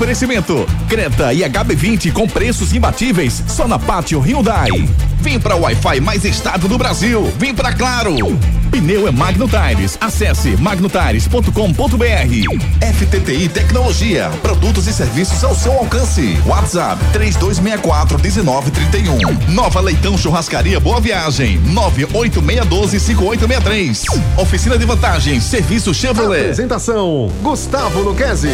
Oferecimento: 0.00 0.66
Creta 0.88 1.30
e 1.34 1.40
HB20 1.40 2.10
com 2.14 2.26
preços 2.26 2.72
imbatíveis 2.72 3.44
só 3.46 3.68
na 3.68 3.78
Pátio 3.78 4.18
Hyundai. 4.18 4.70
Vem 5.20 5.38
para 5.38 5.54
o 5.54 5.60
Wi-Fi 5.60 6.00
mais 6.00 6.24
estável 6.24 6.70
do 6.70 6.78
Brasil. 6.78 7.30
Vem 7.38 7.54
para 7.54 7.70
Claro. 7.74 8.16
Pneu 8.70 9.06
é 9.06 9.10
Magno 9.10 9.46
Tires. 9.46 9.98
Acesse 10.00 10.56
magnotires.com.br. 10.56 11.52
FTTI 12.80 13.50
Tecnologia. 13.50 14.30
Produtos 14.40 14.86
e 14.86 14.92
serviços 14.94 15.44
ao 15.44 15.54
seu 15.54 15.72
alcance. 15.72 16.38
WhatsApp 16.46 16.98
3264 17.12 18.18
1931. 18.18 19.52
Nova 19.52 19.80
Leitão 19.80 20.16
Churrascaria 20.16 20.80
Boa 20.80 20.98
Viagem. 20.98 21.58
98612 21.58 23.00
5863. 23.00 24.04
Oficina 24.38 24.78
de 24.78 24.86
vantagens. 24.86 25.44
Serviço 25.44 25.92
Chevrolet. 25.92 26.40
Apresentação: 26.40 27.30
Gustavo 27.42 28.00
Luquezzi. 28.00 28.48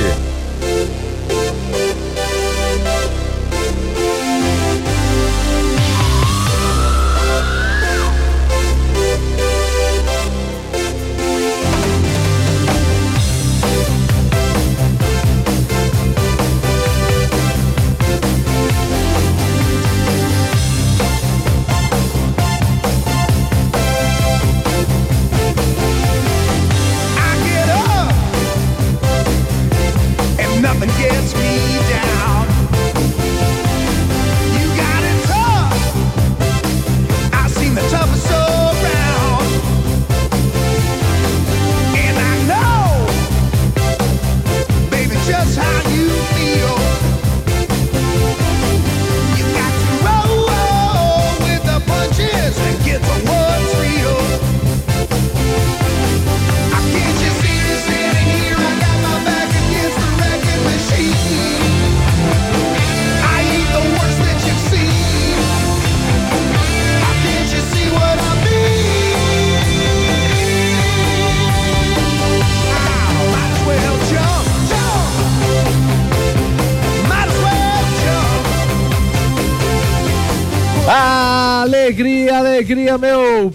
Alegria, 82.77 82.99
meu 82.99 83.50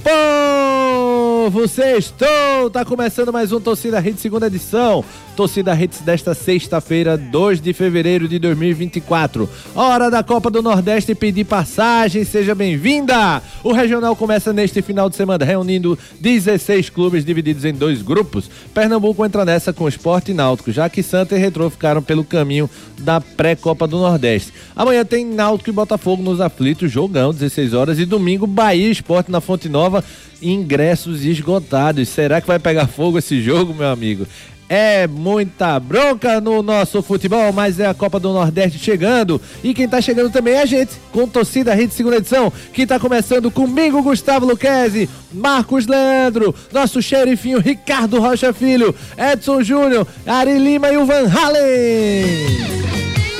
povo! 1.61 1.67
Sextou! 1.67 2.69
Tá 2.71 2.85
começando 2.85 3.31
mais 3.31 3.51
um 3.51 3.59
Torcida 3.59 3.99
Hits 3.99 4.21
segunda 4.21 4.47
edição. 4.47 5.03
Torcida 5.35 5.73
Hits 5.73 6.01
desta 6.01 6.33
sexta-feira, 6.33 7.17
2 7.17 7.61
de 7.61 7.73
fevereiro 7.73 8.27
de 8.27 8.37
2024. 8.39 9.49
Hora 9.75 10.09
da 10.09 10.23
Copa 10.23 10.49
do 10.49 10.61
Nordeste 10.61 11.15
pedir 11.15 11.45
passagem, 11.45 12.23
seja 12.23 12.53
bem-vinda! 12.53 13.41
O 13.63 13.71
regional 13.71 14.15
começa 14.15 14.53
neste 14.53 14.81
final 14.81 15.09
de 15.09 15.15
semana, 15.15 15.45
reunindo 15.45 15.97
16 16.19 16.89
clubes 16.89 17.25
divididos 17.25 17.65
em 17.65 17.73
dois 17.73 18.01
grupos. 18.01 18.49
Pernambuco 18.73 19.25
entra 19.25 19.45
nessa 19.45 19.73
com 19.73 19.85
o 19.85 19.89
Esporte 19.89 20.33
Náutico, 20.33 20.71
já 20.71 20.89
que 20.89 21.01
Santa 21.01 21.35
e 21.35 21.39
Retrô 21.39 21.69
ficaram 21.69 22.01
pelo 22.01 22.23
caminho 22.23 22.69
da 22.99 23.19
pré-Copa 23.21 23.87
do 23.87 23.97
Nordeste. 23.97 24.53
Amanhã 24.75 25.03
tem 25.05 25.25
Náutico 25.25 25.69
e 25.69 25.73
Botafogo 25.73 26.21
nos 26.21 26.41
aflitos, 26.41 26.91
jogão, 26.91 27.33
16 27.33 27.73
horas. 27.73 27.99
E 27.99 28.05
domingo, 28.05 28.45
Bahia 28.45 28.91
Esporte 28.91 29.31
na 29.31 29.41
Fonte 29.41 29.69
Nova, 29.69 30.03
ingressos 30.41 31.23
esgotados. 31.23 32.09
Será 32.09 32.41
que 32.41 32.47
vai 32.47 32.59
pegar 32.59 32.87
fogo 32.87 33.17
esse 33.17 33.41
jogo, 33.41 33.73
meu 33.73 33.89
amigo? 33.89 34.25
É 34.73 35.05
muita 35.05 35.77
bronca 35.81 36.39
no 36.39 36.63
nosso 36.63 37.03
futebol, 37.03 37.51
mas 37.51 37.77
é 37.77 37.87
a 37.87 37.93
Copa 37.93 38.17
do 38.21 38.31
Nordeste 38.31 38.79
chegando. 38.79 39.41
E 39.61 39.73
quem 39.73 39.85
tá 39.85 39.99
chegando 39.99 40.29
também 40.29 40.53
é 40.53 40.61
a 40.61 40.65
gente, 40.65 40.93
com 41.11 41.27
Torcida 41.27 41.73
Rede 41.73 41.93
Segunda 41.93 42.15
Edição, 42.15 42.53
que 42.71 42.87
tá 42.87 42.97
começando 42.97 43.51
comigo, 43.51 44.01
Gustavo 44.01 44.45
Luquezzi, 44.45 45.09
Marcos 45.33 45.87
Leandro, 45.87 46.55
nosso 46.71 47.01
xerifinho 47.01 47.59
Ricardo 47.59 48.21
Rocha 48.21 48.53
Filho, 48.53 48.95
Edson 49.17 49.61
Júnior, 49.61 50.07
Ari 50.25 50.57
Lima 50.57 50.89
e 50.89 50.95
o 50.95 51.05
Van 51.05 51.27
Halen. 51.29 51.61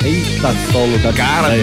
Eita 0.04 0.54
solo 0.70 0.98
da 0.98 1.14
Cara, 1.14 1.56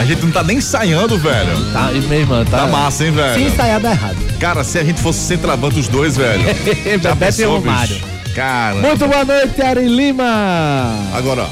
a 0.00 0.04
gente 0.06 0.22
não 0.24 0.32
tá 0.32 0.42
nem 0.42 0.56
ensaiando, 0.56 1.18
velho. 1.18 1.72
Tá, 1.74 1.92
e 1.92 2.00
minha 2.00 2.20
irmã, 2.20 2.42
tá, 2.42 2.60
Tá 2.60 2.66
massa, 2.66 3.04
hein, 3.04 3.10
Se 3.10 3.16
velho? 3.16 3.48
ensaiar 3.48 3.80
dá 3.80 3.90
errado. 3.90 4.16
Cara, 4.38 4.64
se 4.64 4.78
a 4.78 4.82
gente 4.84 4.98
fosse 4.98 5.18
centroavante 5.20 5.78
os 5.78 5.88
dois, 5.88 6.16
velho. 6.16 6.42
Já 7.02 7.10
Bebeto 7.14 7.16
e 7.16 7.16
pensou, 7.44 7.58
Romário. 7.58 7.96
Cara. 8.34 8.76
Muito 8.76 9.06
boa 9.06 9.24
noite, 9.26 9.60
Ari 9.60 9.86
Lima. 9.86 10.94
Agora, 11.12 11.42
ó. 11.42 11.48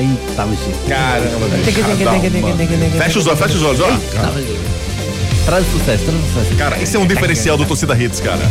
Eita, 0.00 0.46
bicho. 0.46 0.70
Caramba, 0.88 1.46
bicho. 1.56 1.82
Caramba. 1.82 2.98
Fecha 3.04 3.18
os 3.18 3.26
olhos, 3.26 3.38
fecha 3.40 3.54
os 3.56 3.62
olhos, 3.64 3.80
ó. 3.80 3.88
Traz 5.48 5.64
sucesso, 5.72 6.04
traz 6.04 6.20
sucesso. 6.26 6.56
Cara, 6.58 6.82
esse 6.82 6.94
é 6.94 7.00
um 7.00 7.06
diferencial 7.06 7.56
do 7.56 7.64
Torcida 7.64 7.98
Hits, 7.98 8.20
cara. 8.20 8.42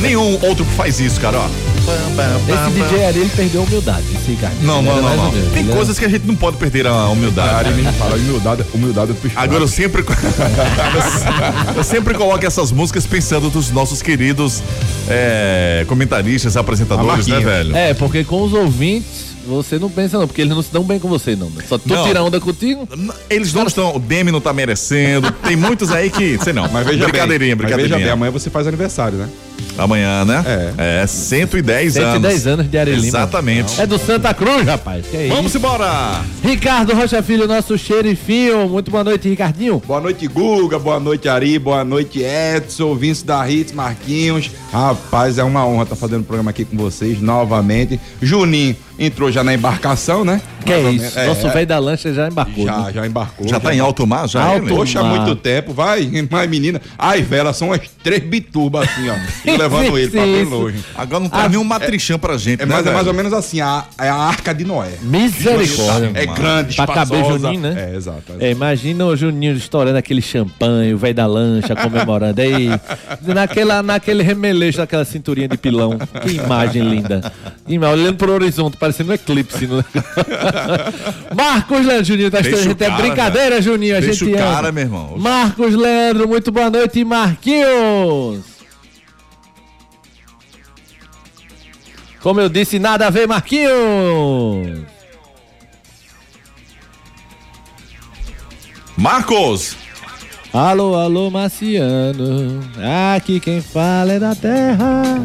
Nenhum 0.00 0.44
outro 0.44 0.64
faz 0.64 0.98
isso, 0.98 1.20
cara, 1.20 1.38
ó. 1.38 1.46
Esse 1.46 2.70
DJ 2.72 3.04
Ari, 3.04 3.18
ele 3.20 3.30
perdeu 3.30 3.60
a 3.60 3.64
humildade, 3.64 4.04
esse 4.12 4.36
cara. 4.40 4.52
Não, 4.60 4.82
não, 4.82 4.98
era 4.98 5.16
não, 5.16 5.30
não. 5.30 5.50
Tem 5.52 5.64
coisas 5.68 5.96
que 6.00 6.04
a 6.04 6.08
gente 6.08 6.26
não 6.26 6.34
pode 6.34 6.56
perder 6.56 6.84
a 6.88 7.06
humildade. 7.10 7.68
Ari 7.68 7.74
mesmo 7.74 7.92
fala, 7.92 8.16
humildade, 8.16 8.64
humildade 8.74 9.12
é 9.12 9.30
Agora 9.36 9.62
eu 9.62 9.68
sempre. 9.68 10.02
eu 11.76 11.84
sempre 11.84 12.12
coloco 12.12 12.44
essas 12.44 12.72
músicas 12.72 13.06
pensando 13.06 13.48
dos 13.48 13.70
nossos 13.70 14.02
queridos 14.02 14.64
é, 15.08 15.84
comentaristas, 15.86 16.56
apresentadores, 16.56 17.28
né, 17.28 17.38
velho? 17.38 17.76
É, 17.76 17.94
porque 17.94 18.24
com 18.24 18.42
os 18.42 18.52
ouvintes, 18.52 19.31
você 19.46 19.78
não 19.78 19.88
pensa 19.90 20.18
não, 20.18 20.26
porque 20.26 20.40
eles 20.42 20.54
não 20.54 20.62
se 20.62 20.72
dão 20.72 20.82
bem 20.82 20.98
com 20.98 21.08
você, 21.08 21.34
não. 21.36 21.48
né? 21.50 21.62
Só 21.68 21.78
tu 21.78 21.88
Não. 21.88 22.04
tira 22.04 22.22
onda 22.22 22.40
contigo. 22.40 22.88
Eles 23.28 23.52
não 23.52 23.66
estão. 23.66 23.94
O 23.94 23.98
Demi 23.98 24.30
não 24.30 24.40
tá 24.40 24.52
merecendo. 24.52 25.30
Tem 25.32 25.56
muitos 25.56 25.90
aí 25.90 26.10
que. 26.10 26.38
Sei 26.42 26.52
não. 26.52 26.68
Mas 26.68 26.86
veja 26.86 27.04
brincadeirinha, 27.04 27.56
bem, 27.56 27.62
mas 27.64 27.66
veja 27.66 27.76
bem, 27.76 27.76
brincadeirinha. 27.84 28.12
amanhã 28.12 28.30
você 28.30 28.50
faz 28.50 28.66
aniversário, 28.66 29.18
né? 29.18 29.28
Amanhã, 29.78 30.24
né? 30.24 30.44
É. 30.78 31.02
É, 31.02 31.06
110, 31.06 31.96
anos. 31.96 32.12
110 32.14 32.46
anos 32.46 32.70
de 32.70 32.76
Ari 32.78 32.90
Lima. 32.92 33.06
Exatamente. 33.06 33.80
É 33.80 33.86
do 33.86 33.98
Santa 33.98 34.34
Cruz, 34.34 34.66
rapaz. 34.66 35.06
Que 35.06 35.16
é 35.16 35.28
Vamos 35.28 35.46
isso? 35.46 35.58
embora! 35.58 36.20
Ricardo 36.42 36.94
Rocha 36.94 37.22
Filho, 37.22 37.46
nosso 37.46 37.78
xerifinho. 37.78 38.68
Muito 38.68 38.90
boa 38.90 39.04
noite, 39.04 39.28
Ricardinho. 39.28 39.82
Boa 39.86 40.00
noite, 40.00 40.26
Guga. 40.26 40.78
Boa 40.78 41.00
noite, 41.00 41.28
Ari. 41.28 41.58
Boa 41.58 41.84
noite, 41.84 42.20
Edson. 42.22 42.94
Vince 42.94 43.24
da 43.24 43.48
Hits, 43.48 43.72
Marquinhos. 43.72 44.50
Rapaz, 44.72 45.38
é 45.38 45.44
uma 45.44 45.66
honra 45.66 45.84
estar 45.84 45.96
fazendo 45.96 46.20
o 46.22 46.24
programa 46.24 46.50
aqui 46.50 46.64
com 46.64 46.76
vocês 46.76 47.20
novamente. 47.20 47.98
Juninho 48.20 48.76
entrou 48.98 49.30
já 49.32 49.42
na 49.42 49.54
embarcação, 49.54 50.24
né? 50.24 50.40
Que 50.64 50.72
é 50.72 50.80
Mais 50.80 50.94
isso? 50.94 51.02
menos. 51.02 51.16
É, 51.16 51.26
Nosso 51.26 51.46
é. 51.46 51.50
velho 51.50 51.66
da 51.66 51.78
lancha 51.78 52.12
já 52.14 52.28
embarcou. 52.28 52.64
Já, 52.64 52.78
né? 52.78 52.92
já 52.94 53.06
embarcou. 53.06 53.48
Já 53.48 53.58
tá 53.58 53.74
em 53.74 53.80
alto 53.80 54.06
mar? 54.06 54.28
Já 54.28 54.42
Alto 54.44 54.66
ele? 54.66 54.74
Poxa, 54.74 55.00
há 55.00 55.02
mar. 55.02 55.20
muito 55.20 55.34
tempo. 55.36 55.72
Vai, 55.72 56.08
mas 56.30 56.48
menina. 56.48 56.80
Ai, 56.96 57.20
velas 57.22 57.56
são 57.56 57.68
umas 57.68 57.80
três 58.02 58.22
bitubas 58.22 58.88
assim, 58.88 59.08
ó. 59.10 59.14
E 59.44 59.56
levando 59.56 59.98
ele 59.98 60.08
pra 60.10 60.22
bem 60.22 60.44
longe. 60.44 60.78
Agora 60.94 61.20
não 61.20 61.28
traz 61.28 61.46
Ah, 61.46 61.48
nenhum 61.48 61.64
matrichão 61.64 62.18
pra 62.18 62.36
gente, 62.36 62.62
É 62.62 62.66
né? 62.66 62.74
mais, 62.74 62.86
é 62.86 62.90
mais 62.92 63.06
ou 63.08 63.12
menos 63.14 63.32
assim, 63.32 63.60
a, 63.60 63.84
é 63.98 64.08
a 64.08 64.14
arca 64.14 64.54
de 64.54 64.64
Noé. 64.64 64.92
Misericórdia. 65.02 66.10
É 66.14 66.26
grande, 66.26 66.76
Pra 66.76 66.86
caber 66.86 67.18
espaçosa. 67.20 67.46
Juninho, 67.48 67.60
né? 67.62 67.90
É, 67.92 67.96
exato. 67.96 68.22
É, 68.38 68.50
imagina 68.52 69.04
o 69.04 69.16
Juninho 69.16 69.54
estourando 69.56 69.98
aquele 69.98 70.22
champanhe, 70.22 70.94
o 70.94 70.98
velho 70.98 71.14
da 71.14 71.26
lancha 71.26 71.74
comemorando 71.74 72.40
aí, 72.40 72.68
naquela, 73.22 73.82
naquele 73.82 74.22
remeleixo 74.22 74.78
daquela 74.78 75.04
cinturinha 75.04 75.48
de 75.48 75.56
pilão. 75.56 75.98
Que 76.22 76.36
imagem 76.36 76.82
linda. 76.82 77.32
Olhando 77.90 78.16
pro 78.16 78.32
horizonte, 78.32 78.76
parecendo 78.82 79.12
um 79.12 79.14
eclipse. 79.14 79.64
No... 79.68 79.76
Marcos 81.36 81.86
Leandro, 81.86 82.04
Juninho, 82.04 82.30
tá 82.32 82.40
Deixa 82.40 82.68
o 82.68 82.72
É 82.72 82.74
cara, 82.74 82.96
brincadeira, 82.96 83.62
Juninho, 83.62 83.96
a 83.96 84.00
Deixa 84.00 84.24
gente 84.24 84.34
o 84.34 84.36
ama. 84.36 84.52
cara, 84.52 84.72
meu 84.72 84.82
irmão. 84.82 85.14
Marcos 85.18 85.72
Leandro, 85.72 86.26
muito 86.26 86.50
boa 86.50 86.68
noite, 86.68 87.04
Marquinhos. 87.04 88.42
Como 92.20 92.40
eu 92.40 92.48
disse, 92.48 92.80
nada 92.80 93.06
a 93.06 93.10
ver, 93.10 93.28
Marquinhos. 93.28 94.80
Marcos! 98.96 99.76
Alô, 100.52 100.96
alô, 100.96 101.30
Marciano. 101.30 102.60
Aqui 103.16 103.40
quem 103.40 103.62
fala 103.62 104.12
é 104.12 104.18
da 104.18 104.34
terra. 104.34 105.24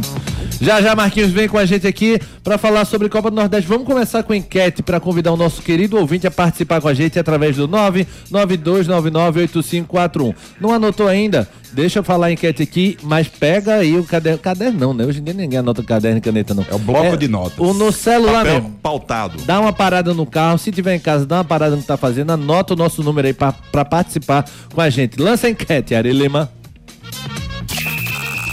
Já 0.62 0.82
já 0.82 0.96
Marquinhos 0.96 1.32
vem 1.32 1.50
com 1.50 1.58
a 1.58 1.66
gente 1.66 1.86
aqui 1.86 2.18
para 2.42 2.58
falar 2.58 2.86
sobre 2.86 3.10
Copa 3.10 3.30
do 3.30 3.36
Nordeste. 3.36 3.68
Vamos 3.68 3.86
começar 3.86 4.24
com 4.24 4.34
enquete 4.34 4.82
para 4.82 5.02
convidar 5.02 5.34
o 5.34 5.38
nosso 5.38 5.62
querido 5.62 5.98
ouvinte 5.98 6.26
a 6.26 6.32
participar 6.32 6.80
com 6.80 6.88
a 6.88 6.94
gente 6.94 7.20
através 7.20 7.58
do 7.58 7.68
992998541. 7.68 10.34
Não 10.62 10.72
anotou 10.72 11.10
ainda? 11.10 11.46
Deixa 11.74 12.00
eu 12.00 12.04
falar 12.04 12.28
a 12.28 12.32
enquete 12.32 12.64
aqui, 12.64 12.98
mas 13.04 13.28
pega 13.28 13.76
aí 13.76 13.98
o 13.98 14.04
caderno. 14.04 14.40
Caderno 14.40 14.80
não, 14.80 14.94
né? 14.94 15.06
Hoje 15.06 15.20
em 15.20 15.24
dia 15.24 15.34
ninguém 15.34 15.60
anota 15.60 15.84
caderno 15.84 16.18
e 16.18 16.22
caneta, 16.22 16.54
não. 16.54 16.66
É 16.70 16.74
o 16.74 16.80
bloco 16.80 17.16
de 17.18 17.28
notas. 17.28 17.58
O 17.60 17.74
no 17.74 17.92
celular 17.92 18.44
Papel 18.46 18.62
mesmo. 18.62 18.80
pautado. 18.82 19.42
Dá 19.46 19.60
uma 19.60 19.72
parada 19.74 20.14
no 20.14 20.26
carro, 20.26 20.58
se 20.58 20.72
tiver 20.72 20.96
em 20.96 21.00
casa, 21.00 21.26
dá 21.26 21.38
uma 21.38 21.44
parada 21.44 21.76
no 21.76 21.82
que 21.82 21.88
tá 21.88 21.98
fazendo, 21.98 22.32
anota 22.32 22.74
o 22.74 22.78
nosso 22.78 23.04
número 23.04 23.28
aí 23.28 23.34
pra, 23.34 23.52
pra 23.52 23.86
participar 23.86 24.46
com 24.74 24.82
a 24.82 24.90
gente. 24.90 25.20
Lança 25.22 25.48
a 25.48 25.50
enquete, 25.50 25.94
Ari 25.94 26.12
Lima. 26.12 26.50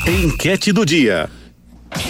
Enquete 0.06 0.72
do 0.72 0.84
dia. 0.84 1.30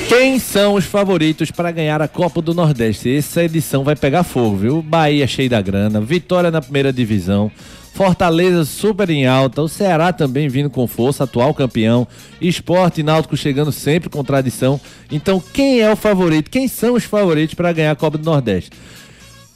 Quem 0.08 0.38
são 0.38 0.74
os 0.74 0.84
favoritos 0.84 1.50
para 1.50 1.70
ganhar 1.70 2.00
a 2.00 2.08
Copa 2.08 2.40
do 2.40 2.54
Nordeste? 2.54 3.14
Essa 3.14 3.44
edição 3.44 3.84
vai 3.84 3.94
pegar 3.94 4.22
fogo, 4.24 4.56
viu? 4.56 4.82
Bahia 4.82 5.26
cheio 5.26 5.50
da 5.50 5.60
grana, 5.60 6.00
Vitória 6.00 6.50
na 6.50 6.62
primeira 6.62 6.92
divisão, 6.92 7.50
Fortaleza 7.94 8.64
super 8.64 9.08
em 9.08 9.24
alta, 9.24 9.62
o 9.62 9.68
Ceará 9.68 10.12
também 10.12 10.48
vindo 10.48 10.68
com 10.68 10.84
força, 10.84 11.22
atual 11.22 11.54
campeão, 11.54 12.08
Esporte 12.40 13.04
Náutico 13.04 13.36
chegando 13.36 13.70
sempre 13.70 14.10
com 14.10 14.24
tradição. 14.24 14.80
Então, 15.12 15.40
quem 15.52 15.80
é 15.80 15.88
o 15.90 15.94
favorito? 15.94 16.50
Quem 16.50 16.66
são 16.66 16.94
os 16.94 17.04
favoritos 17.04 17.54
para 17.54 17.72
ganhar 17.72 17.92
a 17.92 17.96
Copa 17.96 18.18
do 18.18 18.24
Nordeste? 18.24 18.72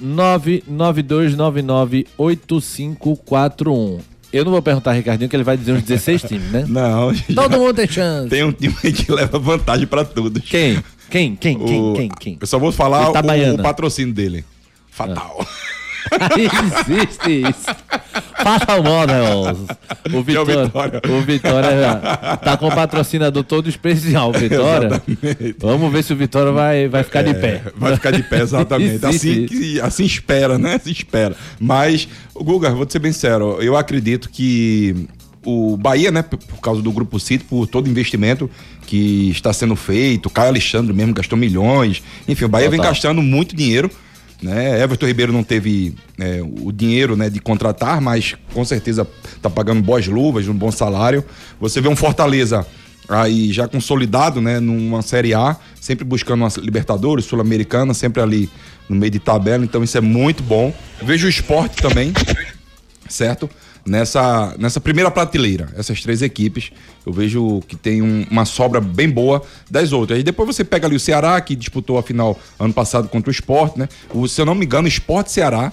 992998541. 2.84 4.00
Eu 4.32 4.44
não 4.44 4.50
vou 4.50 4.60
perguntar 4.60 4.94
Ricardinho 4.94 5.30
que 5.30 5.36
ele 5.36 5.44
vai 5.44 5.56
dizer 5.56 5.74
uns 5.74 5.84
16 5.84 6.22
times, 6.24 6.50
né? 6.50 6.64
Não, 6.68 7.14
Todo 7.36 7.56
mundo 7.56 7.74
tem 7.74 7.86
chance. 7.86 8.28
tem 8.28 8.42
um 8.42 8.50
time 8.50 8.74
que 8.92 9.12
leva 9.12 9.38
vantagem 9.38 9.86
pra 9.86 10.04
todos. 10.04 10.42
Quem? 10.42 10.82
Quem? 11.10 11.34
Quem? 11.36 11.58
Quem? 11.58 11.80
O- 11.80 11.92
Quem? 11.94 12.08
Quem? 12.20 12.38
Eu 12.40 12.46
só 12.46 12.58
vou 12.58 12.72
falar 12.72 13.08
o, 13.08 13.10
Itabaiana. 13.10 13.54
o 13.60 13.62
patrocínio 13.62 14.12
dele. 14.14 14.44
Fatal. 14.90 15.46
Existe 16.36 17.48
isso. 17.48 17.66
Faça 18.42 18.78
o 18.78 18.82
Models. 18.82 19.58
O 20.12 20.22
Vitória, 20.22 20.64
Vitória. 20.64 21.00
o 21.08 21.20
Vitória 21.22 22.00
tá 22.42 22.56
com 22.56 22.68
o 22.68 22.74
patrocinador 22.74 23.42
todo 23.42 23.68
especial, 23.68 24.30
Vitória. 24.32 25.02
Exatamente. 25.08 25.56
Vamos 25.58 25.92
ver 25.92 26.02
se 26.04 26.12
o 26.12 26.16
Vitória 26.16 26.52
vai, 26.52 26.88
vai 26.88 27.02
ficar 27.02 27.22
de 27.22 27.34
pé. 27.34 27.62
É, 27.66 27.72
Vai 27.76 27.94
ficar 27.94 28.10
de 28.10 28.22
pé, 28.22 28.40
exatamente. 28.42 29.04
Assim, 29.04 29.46
que, 29.46 29.80
assim 29.80 30.04
espera, 30.04 30.58
né? 30.58 30.78
Se 30.78 30.90
espera. 30.92 31.34
Mas, 31.58 32.06
o 32.34 32.44
Guga, 32.44 32.70
vou 32.70 32.84
te 32.84 32.92
ser 32.92 32.98
bem 32.98 33.12
sincero, 33.12 33.58
eu 33.62 33.76
acredito 33.76 34.28
que 34.28 35.08
o 35.44 35.76
Bahia, 35.76 36.10
né, 36.10 36.22
por 36.22 36.60
causa 36.60 36.80
do 36.80 36.90
Grupo 36.90 37.18
City, 37.20 37.44
por 37.44 37.66
todo 37.66 37.88
investimento 37.88 38.50
que 38.86 39.30
está 39.30 39.52
sendo 39.52 39.76
feito, 39.76 40.30
Caio 40.30 40.48
Alexandre 40.48 40.92
mesmo 40.92 41.14
gastou 41.14 41.38
milhões, 41.38 42.02
enfim, 42.26 42.44
o 42.44 42.48
Bahia 42.48 42.68
vem 42.68 42.78
Total. 42.78 42.92
gastando 42.92 43.22
muito 43.22 43.54
dinheiro, 43.54 43.90
né? 44.42 44.82
Everton 44.82 45.06
Ribeiro 45.06 45.32
não 45.32 45.42
teve 45.42 45.94
é, 46.18 46.40
o 46.42 46.70
dinheiro, 46.70 47.16
né, 47.16 47.30
de 47.30 47.40
contratar, 47.40 48.00
mas 48.00 48.34
com 48.52 48.64
certeza 48.64 49.06
tá 49.40 49.48
pagando 49.48 49.82
boas 49.82 50.06
luvas, 50.06 50.46
um 50.48 50.54
bom 50.54 50.70
salário. 50.70 51.24
Você 51.60 51.80
vê 51.80 51.88
um 51.88 51.96
Fortaleza 51.96 52.66
aí 53.08 53.52
já 53.52 53.68
consolidado, 53.68 54.40
né, 54.40 54.60
numa 54.60 55.02
Série 55.02 55.34
A, 55.34 55.56
sempre 55.80 56.04
buscando 56.04 56.42
uma 56.42 56.48
Libertadores, 56.58 57.24
Sul-Americana, 57.24 57.94
sempre 57.94 58.22
ali 58.22 58.50
no 58.88 58.96
meio 58.96 59.10
de 59.10 59.18
tabela, 59.18 59.64
então 59.64 59.82
isso 59.82 59.96
é 59.96 60.00
muito 60.00 60.42
bom. 60.42 60.74
Vejo 61.02 61.26
o 61.26 61.30
esporte 61.30 61.76
também, 61.76 62.12
certo? 63.08 63.48
Nessa, 63.86 64.54
nessa 64.58 64.80
primeira 64.80 65.10
prateleira, 65.10 65.68
essas 65.76 66.00
três 66.00 66.22
equipes, 66.22 66.70
eu 67.04 67.12
vejo 67.12 67.60
que 67.68 67.76
tem 67.76 68.00
um- 68.00 68.24
uma 68.30 68.46
sobra 68.46 68.80
bem 68.80 69.10
boa 69.10 69.42
das 69.70 69.92
outras. 69.92 70.18
E 70.18 70.22
depois 70.22 70.46
você 70.46 70.64
pega 70.64 70.86
ali 70.86 70.96
o 70.96 71.00
Ceará, 71.00 71.38
que 71.40 71.54
disputou 71.54 71.98
a 71.98 72.02
final 72.02 72.38
ano 72.58 72.72
passado 72.72 73.08
contra 73.08 73.28
o 73.28 73.32
Esporte, 73.32 73.78
né? 73.78 73.86
O, 74.10 74.26
se 74.26 74.40
eu 74.40 74.46
não 74.46 74.54
me 74.54 74.64
engano, 74.64 74.86
o 74.86 74.88
Esporte 74.88 75.26
e 75.28 75.32
Ceará 75.32 75.70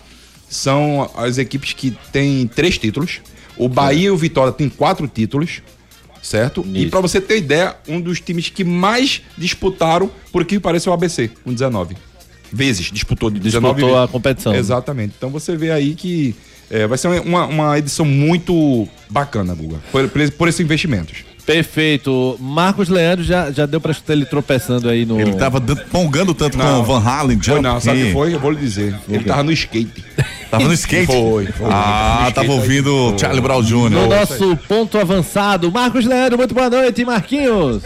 são 0.50 1.10
as 1.16 1.38
equipes 1.38 1.72
que 1.72 1.92
têm 2.12 2.46
três 2.48 2.78
títulos. 2.78 3.22
O 3.56 3.70
Bahia 3.70 4.08
e 4.08 4.12
o 4.12 4.18
Vitória 4.18 4.52
têm 4.52 4.68
quatro 4.68 5.08
títulos, 5.08 5.62
certo? 6.22 6.66
E 6.74 6.82
Isso. 6.82 6.90
pra 6.92 7.00
você 7.00 7.22
ter 7.22 7.38
ideia, 7.38 7.76
um 7.88 8.02
dos 8.02 8.20
times 8.20 8.50
que 8.50 8.64
mais 8.66 9.22
disputaram, 9.38 10.12
por 10.34 10.44
que 10.44 10.60
parece 10.60 10.90
o 10.90 10.94
ABC, 10.94 11.30
com 11.46 11.54
19 11.54 11.96
vezes. 12.52 12.92
Disputou 12.92 13.30
de 13.30 13.40
19 13.40 13.76
Disputou 13.76 13.96
vezes. 13.98 14.10
a 14.10 14.12
competição. 14.12 14.54
Exatamente. 14.54 15.14
Então 15.18 15.30
você 15.30 15.56
vê 15.56 15.72
aí 15.72 15.96
que 15.96 16.36
é, 16.72 16.88
vai 16.88 16.98
ser 16.98 17.08
uma, 17.22 17.46
uma 17.46 17.78
edição 17.78 18.06
muito 18.06 18.88
bacana, 19.10 19.54
Guga, 19.54 19.78
por, 19.92 20.08
por, 20.10 20.22
esse- 20.22 20.32
por 20.32 20.48
esses 20.48 20.62
investimentos. 20.62 21.20
Perfeito. 21.46 22.38
Marcos 22.40 22.88
Leandro 22.88 23.24
já, 23.26 23.52
já 23.52 23.66
deu 23.66 23.82
pra 23.82 23.92
escutar 23.92 24.14
ele 24.14 24.26
tropeçando 24.26 24.88
aí 24.88 25.06
no. 25.06 25.20
Ele 25.20 25.34
tava 25.34 25.60
pongando 25.92 26.34
tanto 26.36 26.56
com 26.56 26.64
Não. 26.64 26.82
o 26.82 26.84
Van 26.84 27.00
Halen, 27.04 27.38
Foi 27.42 27.56
Jump. 27.56 27.62
não, 27.64 27.80
sabe 27.82 28.04
o 28.04 28.06
que 28.06 28.14
foi? 28.14 28.34
Eu 28.36 28.40
vou 28.40 28.52
lhe 28.52 28.60
dizer. 28.60 28.96
Ele 29.10 29.24
tava 29.24 29.44
no 29.44 29.52
skate. 29.52 30.06
Tava 30.52 30.66
no 30.66 30.74
skate? 30.74 31.08
Foi, 31.08 31.48
foi. 31.48 31.68
Ah, 31.70 32.32
tava 32.34 32.48
aí. 32.48 32.54
ouvindo 32.54 33.16
Charlie 33.20 33.42
Brown 33.42 33.64
Jr. 33.64 33.90
No 33.90 34.08
nosso 34.08 34.56
ponto 34.68 34.98
avançado. 35.00 35.72
Marcos 35.72 36.06
Leandro, 36.06 36.38
muito 36.38 36.54
boa 36.54 36.70
noite, 36.70 37.04
Marquinhos. 37.04 37.82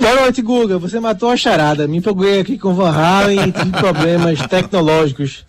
Boa 0.00 0.14
noite, 0.22 0.40
Guga. 0.40 0.78
Você 0.78 0.98
matou 1.00 1.30
a 1.30 1.36
charada. 1.36 1.86
Me 1.86 1.98
empolguei 1.98 2.40
aqui 2.40 2.56
com 2.56 2.68
o 2.70 2.74
Van 2.74 2.90
Halen 2.92 3.48
e 3.48 3.52
tive 3.52 3.70
problemas 3.72 4.38
tecnológicos. 4.46 5.44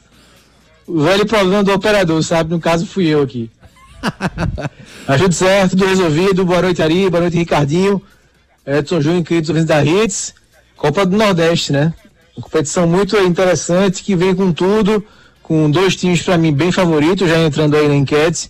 O 0.90 1.04
velho 1.04 1.24
problema 1.24 1.64
do 1.64 1.72
operador, 1.72 2.24
sabe? 2.24 2.50
No 2.50 2.60
caso, 2.60 2.84
fui 2.84 3.06
eu 3.06 3.22
aqui. 3.22 3.48
Mas 5.08 5.22
tudo 5.22 5.36
certo, 5.36 5.72
tudo 5.72 5.86
resolvido. 5.86 6.44
Boa 6.44 6.64
noite, 6.64 6.82
Ari. 6.82 7.08
Boa 7.12 7.22
noite, 7.22 7.38
Ricardinho. 7.38 8.02
Edson 8.66 9.00
Júnior, 9.00 9.24
queridos 9.24 9.52
ouvintes 9.52 9.68
da 9.68 9.86
Hits. 9.86 10.34
Copa 10.76 11.06
do 11.06 11.16
Nordeste, 11.16 11.72
né? 11.72 11.94
Uma 12.36 12.44
competição 12.44 12.88
muito 12.88 13.16
interessante 13.18 14.02
que 14.02 14.16
vem 14.16 14.34
com 14.34 14.52
tudo. 14.52 15.06
Com 15.44 15.70
dois 15.70 15.96
times, 15.96 16.24
para 16.24 16.40
mim, 16.40 16.52
bem 16.52 16.72
favoritos, 16.72 17.30
já 17.30 17.38
entrando 17.38 17.78
aí 17.78 17.88
na 17.88 17.96
enquete. 17.96 18.50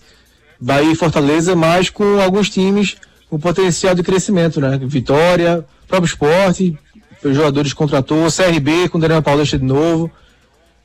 Bahia 0.58 0.92
e 0.92 0.96
Fortaleza, 0.96 1.54
mas 1.54 1.90
com 1.90 2.22
alguns 2.22 2.48
times 2.48 2.96
com 3.28 3.38
potencial 3.38 3.94
de 3.94 4.02
crescimento, 4.02 4.62
né? 4.62 4.80
Vitória, 4.82 5.62
próprio 5.86 6.08
esporte, 6.08 6.78
os 7.22 7.36
jogadores 7.36 7.74
contratou, 7.74 8.28
CRB 8.30 8.88
com 8.88 8.98
Daniel 8.98 9.22
Paulista 9.22 9.58
de 9.58 9.64
novo. 9.64 10.10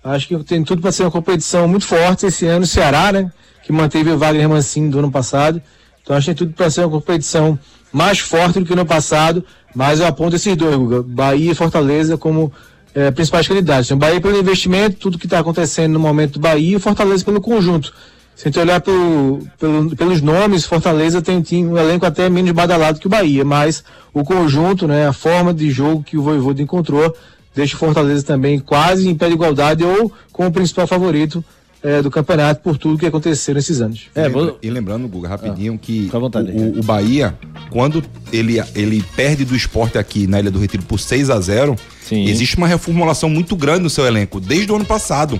Acho 0.05 0.27
que 0.27 0.37
tem 0.43 0.63
tudo 0.63 0.81
para 0.81 0.91
ser 0.91 1.03
uma 1.03 1.11
competição 1.11 1.67
muito 1.67 1.85
forte 1.85 2.27
esse 2.27 2.45
ano, 2.45 2.65
Ceará, 2.65 3.11
né? 3.11 3.31
Que 3.63 3.73
manteve 3.73 4.11
o 4.11 4.17
Wagner 4.17 4.47
Mancini 4.47 4.89
do 4.89 4.99
ano 4.99 5.11
passado. 5.11 5.59
Então 6.03 6.15
acho 6.15 6.25
que 6.29 6.35
tem 6.35 6.45
tudo 6.45 6.55
para 6.55 6.69
ser 6.69 6.81
uma 6.81 6.89
competição 6.91 7.57
mais 7.91 8.19
forte 8.19 8.59
do 8.59 8.65
que 8.65 8.75
no 8.75 8.85
passado, 8.85 9.43
mas 9.73 9.99
eu 9.99 10.05
aponto 10.05 10.35
esses 10.35 10.55
dois, 10.55 10.75
Guga, 10.75 11.01
Bahia 11.01 11.51
e 11.51 11.55
Fortaleza 11.55 12.17
como 12.17 12.53
eh, 12.93 13.09
principais 13.09 13.47
candidatos. 13.47 13.89
O 13.89 13.95
Bahia 13.95 14.21
pelo 14.21 14.37
investimento, 14.37 14.97
tudo 14.97 15.17
que 15.17 15.25
está 15.25 15.39
acontecendo 15.39 15.93
no 15.93 15.99
momento 15.99 16.33
do 16.33 16.39
Bahia 16.39 16.73
e 16.73 16.75
o 16.75 16.79
Fortaleza 16.79 17.25
pelo 17.25 17.41
conjunto. 17.41 17.91
Se 18.35 18.47
a 18.47 18.51
gente 18.51 18.59
olhar 18.59 18.81
pelo, 18.81 19.39
pelo- 19.57 19.95
pelos 19.95 20.21
nomes, 20.21 20.65
Fortaleza 20.65 21.21
tem 21.21 21.37
um, 21.63 21.71
um 21.71 21.77
elenco 21.77 22.05
até 22.05 22.29
menos 22.29 22.51
badalado 22.51 22.99
que 22.99 23.07
o 23.07 23.09
Bahia, 23.09 23.43
mas 23.45 23.83
o 24.13 24.23
conjunto, 24.23 24.87
né, 24.87 25.07
a 25.07 25.13
forma 25.13 25.53
de 25.53 25.71
jogo 25.71 26.03
que 26.03 26.17
o 26.17 26.21
Voivoda 26.21 26.61
encontrou, 26.61 27.15
deixa 27.55 27.75
o 27.75 27.79
Fortaleza 27.79 28.23
também 28.23 28.59
quase 28.59 29.07
em 29.07 29.15
pé 29.15 29.27
de 29.27 29.33
igualdade 29.33 29.83
ou 29.83 30.11
como 30.31 30.49
o 30.49 30.51
principal 30.51 30.85
favorito 30.87 31.43
eh, 31.83 32.01
do 32.01 32.09
campeonato 32.09 32.61
por 32.61 32.77
tudo 32.77 32.97
que 32.97 33.05
aconteceu 33.05 33.53
nesses 33.53 33.79
anos. 33.79 34.07
É, 34.15 34.21
e, 34.21 34.23
lembra- 34.23 34.41
vou- 34.45 34.57
e 34.61 34.69
lembrando, 34.69 35.07
Guga, 35.07 35.27
rapidinho, 35.29 35.77
que 35.77 36.07
vontade, 36.11 36.51
o, 36.51 36.55
o- 36.57 36.79
o 36.79 36.83
Bahia, 36.83 37.35
quando 37.69 38.03
ele, 38.33 38.55
ele 38.73 39.03
perde 39.15 39.45
do 39.45 39.55
esporte 39.55 39.97
aqui 39.97 40.25
na 40.27 40.39
Ilha 40.39 40.49
do 40.51 40.59
Retiro 40.59 40.83
por 40.83 40.99
6 40.99 41.29
a 41.29 41.39
0 41.39 41.75
Sim. 42.01 42.25
existe 42.25 42.57
uma 42.57 42.67
reformulação 42.67 43.29
muito 43.29 43.55
grande 43.55 43.83
no 43.83 43.89
seu 43.89 44.05
elenco, 44.05 44.39
desde 44.39 44.71
o 44.71 44.75
ano 44.75 44.85
passado. 44.85 45.39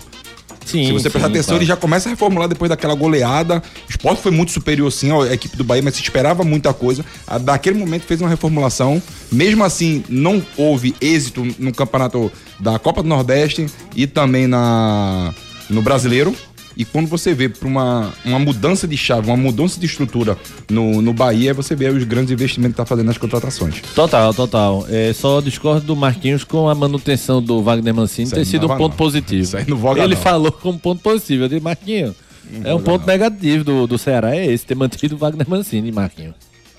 Sim, 0.65 0.87
Se 0.87 0.91
você 0.93 1.09
prestar 1.09 1.27
atenção, 1.29 1.55
ele 1.57 1.65
já 1.65 1.75
começa 1.75 2.09
a 2.09 2.11
reformular 2.11 2.49
depois 2.49 2.69
daquela 2.69 2.95
goleada. 2.95 3.61
O 3.87 3.89
esporte 3.89 4.21
foi 4.21 4.31
muito 4.31 4.51
superior, 4.51 4.91
sim, 4.91 5.11
à 5.11 5.31
equipe 5.33 5.55
do 5.55 5.63
Bahia, 5.63 5.81
mas 5.83 5.93
se 5.95 6.01
esperava 6.01 6.43
muita 6.43 6.73
coisa. 6.73 7.05
A- 7.27 7.37
Naquele 7.39 7.77
momento 7.77 8.03
fez 8.03 8.19
uma 8.19 8.29
reformulação. 8.29 9.01
Mesmo 9.31 9.63
assim, 9.63 10.03
não 10.09 10.43
houve 10.57 10.95
êxito 10.99 11.45
no 11.59 11.71
campeonato 11.71 12.31
da 12.59 12.79
Copa 12.79 13.03
do 13.03 13.07
Nordeste 13.09 13.67
e 13.95 14.07
também 14.07 14.47
na, 14.47 15.33
no 15.69 15.81
Brasileiro. 15.81 16.35
E 16.77 16.83
quando 16.83 17.07
você 17.07 17.33
vê 17.33 17.47
para 17.47 17.67
uma, 17.67 18.13
uma 18.25 18.39
mudança 18.39 18.87
de 18.87 18.97
chave, 18.97 19.27
uma 19.27 19.37
mudança 19.37 19.79
de 19.79 19.85
estrutura 19.85 20.37
no, 20.69 21.01
no 21.01 21.13
Bahia, 21.13 21.53
você 21.53 21.75
vê 21.75 21.89
os 21.89 22.03
grandes 22.03 22.31
investimentos 22.31 22.75
que 22.75 22.81
está 22.81 22.85
fazendo 22.85 23.07
nas 23.07 23.17
contratações. 23.17 23.81
Total, 23.93 24.33
total. 24.33 24.85
É, 24.89 25.13
só 25.13 25.39
discordo 25.39 25.85
do 25.85 25.95
Marquinhos 25.95 26.43
com 26.43 26.67
a 26.67 26.75
manutenção 26.75 27.41
do 27.41 27.61
Wagner 27.61 27.93
Mancini 27.93 28.29
ter 28.29 28.37
não 28.37 28.45
sido 28.45 28.65
um 28.65 28.77
ponto 28.77 28.91
não. 28.91 28.97
positivo. 28.97 29.43
Isso 29.43 29.57
aí 29.57 29.65
não 29.67 29.77
voga, 29.77 30.03
Ele 30.03 30.15
não. 30.15 30.21
falou 30.21 30.51
como 30.51 30.77
ponto 30.77 31.01
positivo. 31.01 31.43
Eu 31.43 31.49
disse, 31.49 31.61
Marquinhos, 31.61 32.15
é 32.63 32.73
um 32.73 32.81
ponto 32.81 33.07
negativo 33.07 33.63
do, 33.63 33.87
do 33.87 33.97
Ceará, 33.97 34.35
é 34.35 34.45
esse, 34.45 34.65
ter 34.65 34.75
mantido 34.75 35.15
o 35.15 35.17
Wagner 35.17 35.49
Mancini, 35.49 35.91
Marquinhos. 35.91 36.35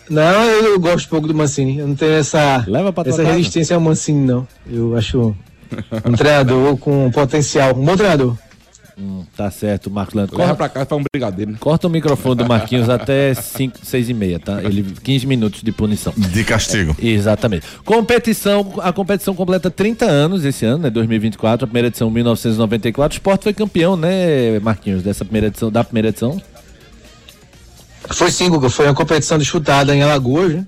Não, 0.08 0.44
eu, 0.44 0.72
eu 0.72 0.80
gosto 0.80 1.08
pouco 1.08 1.26
do 1.26 1.34
Mancini. 1.34 1.78
Eu 1.78 1.88
não 1.88 1.94
tenho 1.94 2.12
essa, 2.12 2.64
Leva 2.66 2.92
pra 2.92 3.04
tua 3.04 3.12
essa 3.12 3.24
resistência 3.24 3.74
ao 3.74 3.80
Mancini, 3.80 4.24
não. 4.24 4.46
Eu 4.70 4.96
acho 4.96 5.34
um 6.04 6.12
treinador 6.16 6.76
com 6.76 7.10
potencial. 7.10 7.74
Um 7.76 7.84
bom 7.84 7.96
treinador. 7.96 8.36
Hum, 8.98 9.24
tá 9.36 9.50
certo, 9.50 9.90
Marcos 9.90 10.14
Leandro. 10.14 10.36
Corta, 10.36 10.54
pra 10.54 10.68
casa 10.70 10.86
e 10.86 10.88
faz 10.88 11.00
um 11.02 11.04
brigadeiro, 11.12 11.52
né? 11.52 11.58
corta 11.60 11.86
o 11.86 11.90
microfone 11.90 12.36
do 12.36 12.46
Marquinhos 12.46 12.88
até 12.88 13.34
5, 13.34 13.80
6 13.82 14.08
e 14.08 14.14
meia, 14.14 14.40
tá? 14.40 14.62
Ele 14.64 14.82
15 15.02 15.26
minutos 15.26 15.62
de 15.62 15.70
punição. 15.70 16.14
De 16.16 16.42
castigo. 16.44 16.96
Exatamente. 16.98 17.66
Competição, 17.84 18.72
a 18.78 18.94
competição 18.94 19.34
completa 19.34 19.70
30 19.70 20.06
anos 20.06 20.46
esse 20.46 20.64
ano, 20.64 20.84
né? 20.84 20.90
2024, 20.90 21.64
a 21.64 21.66
primeira 21.66 21.88
edição 21.88 22.10
1994. 22.10 23.14
O 23.14 23.18
Sport 23.18 23.42
foi 23.42 23.52
campeão, 23.52 23.98
né, 23.98 24.58
Marquinhos, 24.60 25.02
dessa 25.02 25.26
primeira 25.26 25.48
edição, 25.48 25.70
da 25.70 25.84
primeira 25.84 26.08
edição. 26.08 26.40
Foi 28.10 28.30
sim, 28.30 28.48
Guga. 28.48 28.70
Foi 28.70 28.86
uma 28.86 28.94
competição 28.94 29.36
disputada 29.36 29.94
em 29.94 30.02
Alagoas, 30.02 30.54
né? 30.54 30.66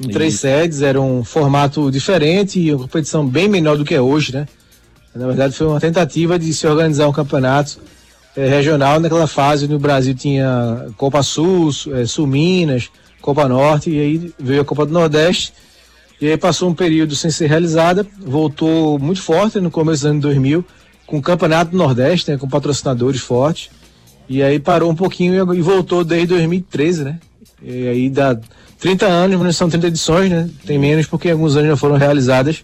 Em 0.00 0.08
três 0.08 0.34
sedes, 0.40 0.80
era 0.80 1.00
um 1.00 1.24
formato 1.24 1.90
diferente 1.90 2.60
e 2.60 2.72
uma 2.72 2.84
competição 2.84 3.26
bem 3.26 3.48
menor 3.48 3.76
do 3.76 3.84
que 3.84 3.94
é 3.94 4.00
hoje, 4.00 4.32
né? 4.32 4.46
Na 5.18 5.26
verdade, 5.26 5.54
foi 5.54 5.66
uma 5.66 5.80
tentativa 5.80 6.38
de 6.38 6.52
se 6.54 6.66
organizar 6.66 7.08
um 7.08 7.12
campeonato 7.12 7.78
eh, 8.36 8.46
regional 8.48 9.00
naquela 9.00 9.26
fase 9.26 9.64
onde 9.64 9.74
o 9.74 9.78
Brasil 9.78 10.14
tinha 10.14 10.86
Copa 10.96 11.22
Sul, 11.22 11.72
Su- 11.72 11.94
eh, 11.94 12.06
Sul 12.06 12.26
Minas, 12.26 12.88
Copa 13.20 13.48
Norte, 13.48 13.90
e 13.90 13.98
aí 14.00 14.32
veio 14.38 14.62
a 14.62 14.64
Copa 14.64 14.86
do 14.86 14.92
Nordeste. 14.92 15.52
E 16.20 16.26
aí 16.28 16.36
passou 16.36 16.68
um 16.68 16.74
período 16.74 17.14
sem 17.14 17.30
ser 17.30 17.46
realizada, 17.48 18.06
voltou 18.20 18.98
muito 18.98 19.20
forte 19.22 19.60
no 19.60 19.70
começo 19.70 20.02
dos 20.02 20.10
anos 20.10 20.22
2000, 20.22 20.64
com 21.06 21.18
o 21.18 21.22
Campeonato 21.22 21.70
do 21.72 21.76
Nordeste, 21.76 22.30
né, 22.30 22.36
com 22.36 22.48
patrocinadores 22.48 23.20
fortes. 23.20 23.70
E 24.28 24.42
aí 24.42 24.58
parou 24.58 24.90
um 24.90 24.94
pouquinho 24.96 25.54
e 25.54 25.60
voltou 25.62 26.04
desde 26.04 26.28
2013, 26.28 27.04
né? 27.04 27.18
E 27.62 27.88
aí 27.88 28.10
dá 28.10 28.36
30 28.78 29.06
anos, 29.06 29.40
mas 29.40 29.56
são 29.56 29.70
30 29.70 29.86
edições, 29.86 30.30
né? 30.30 30.50
Tem 30.66 30.78
menos 30.78 31.06
porque 31.06 31.30
alguns 31.30 31.56
anos 31.56 31.70
já 31.70 31.76
foram 31.76 31.96
realizadas. 31.96 32.62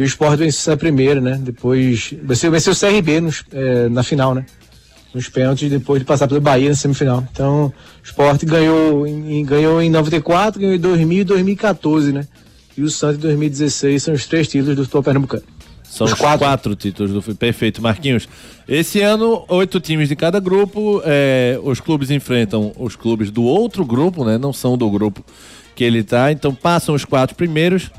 E 0.00 0.02
o 0.02 0.06
Sport 0.06 0.38
venceu 0.38 0.72
a 0.72 0.76
primeira, 0.78 1.20
né? 1.20 1.38
Depois 1.42 2.14
venceu, 2.22 2.50
venceu 2.50 2.72
o 2.72 2.76
CRB 2.76 3.20
nos, 3.20 3.44
eh, 3.52 3.86
na 3.90 4.02
final, 4.02 4.34
né? 4.34 4.46
Nos 5.12 5.28
pênaltis, 5.28 5.68
depois 5.68 6.00
de 6.00 6.06
passar 6.06 6.26
pelo 6.26 6.40
Bahia 6.40 6.70
na 6.70 6.74
semifinal. 6.74 7.22
Então, 7.30 7.66
o 7.66 7.72
Sport 8.06 8.42
ganhou 8.46 9.06
em, 9.06 9.40
em- 9.40 9.44
ganhou 9.44 9.82
em 9.82 9.90
94, 9.90 10.58
ganhou 10.58 10.74
em 10.74 10.78
2000 10.78 11.20
e 11.20 11.24
2014, 11.24 12.12
né? 12.12 12.26
E 12.78 12.82
o 12.82 12.88
Santos 12.88 13.18
em 13.18 13.20
2016 13.22 14.02
são 14.02 14.14
os 14.14 14.24
três 14.26 14.48
títulos 14.48 14.74
do 14.76 14.84
futebol 14.84 15.02
pernambucano. 15.02 15.42
São 15.82 16.06
Os 16.06 16.12
os 16.12 16.18
quatro. 16.18 16.38
quatro. 16.38 16.76
títulos 16.76 17.12
do 17.12 17.34
Perfeito, 17.34 17.82
Marquinhos. 17.82 18.26
Esse 18.68 19.00
ano, 19.02 19.44
oito 19.48 19.80
times 19.80 20.08
de 20.08 20.16
cada 20.16 20.38
grupo. 20.40 21.02
é, 21.04 21.58
os 21.62 21.78
clubes 21.80 22.10
enfrentam 22.10 22.72
os 22.78 22.94
clubes 22.96 23.30
do 23.30 23.42
outro 23.42 23.84
grupo, 23.84 24.24
né? 24.24 24.38
Não 24.38 24.52
são 24.52 24.78
do 24.78 24.88
grupo 24.88 25.22
que 25.74 25.82
ele 25.84 26.02
tá. 26.04 26.30
Então 26.30 26.54
passam 26.54 26.94
os 26.94 27.04
quatro 27.04 27.34
primeiros 27.34 27.90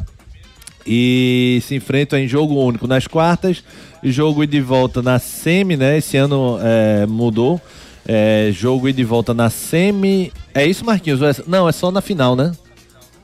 e 0.85 1.61
se 1.65 1.75
enfrentam 1.75 2.17
em 2.19 2.27
jogo 2.27 2.55
único 2.55 2.87
nas 2.87 3.07
quartas 3.07 3.63
jogo 4.11 4.43
ida 4.43 4.55
e 4.55 4.61
volta 4.61 5.01
na 5.01 5.19
semi, 5.19 5.77
né? 5.77 5.97
Esse 5.97 6.17
ano 6.17 6.57
é, 6.61 7.05
mudou. 7.05 7.61
É, 8.07 8.49
jogo 8.51 8.89
e 8.99 9.03
volta 9.03 9.33
na 9.33 9.49
semi. 9.49 10.33
É 10.53 10.65
isso, 10.65 10.83
Marquinhos? 10.83 11.21
É- 11.21 11.43
Não, 11.47 11.69
é 11.69 11.71
só 11.71 11.91
na 11.91 12.01
final, 12.01 12.35
né? 12.35 12.51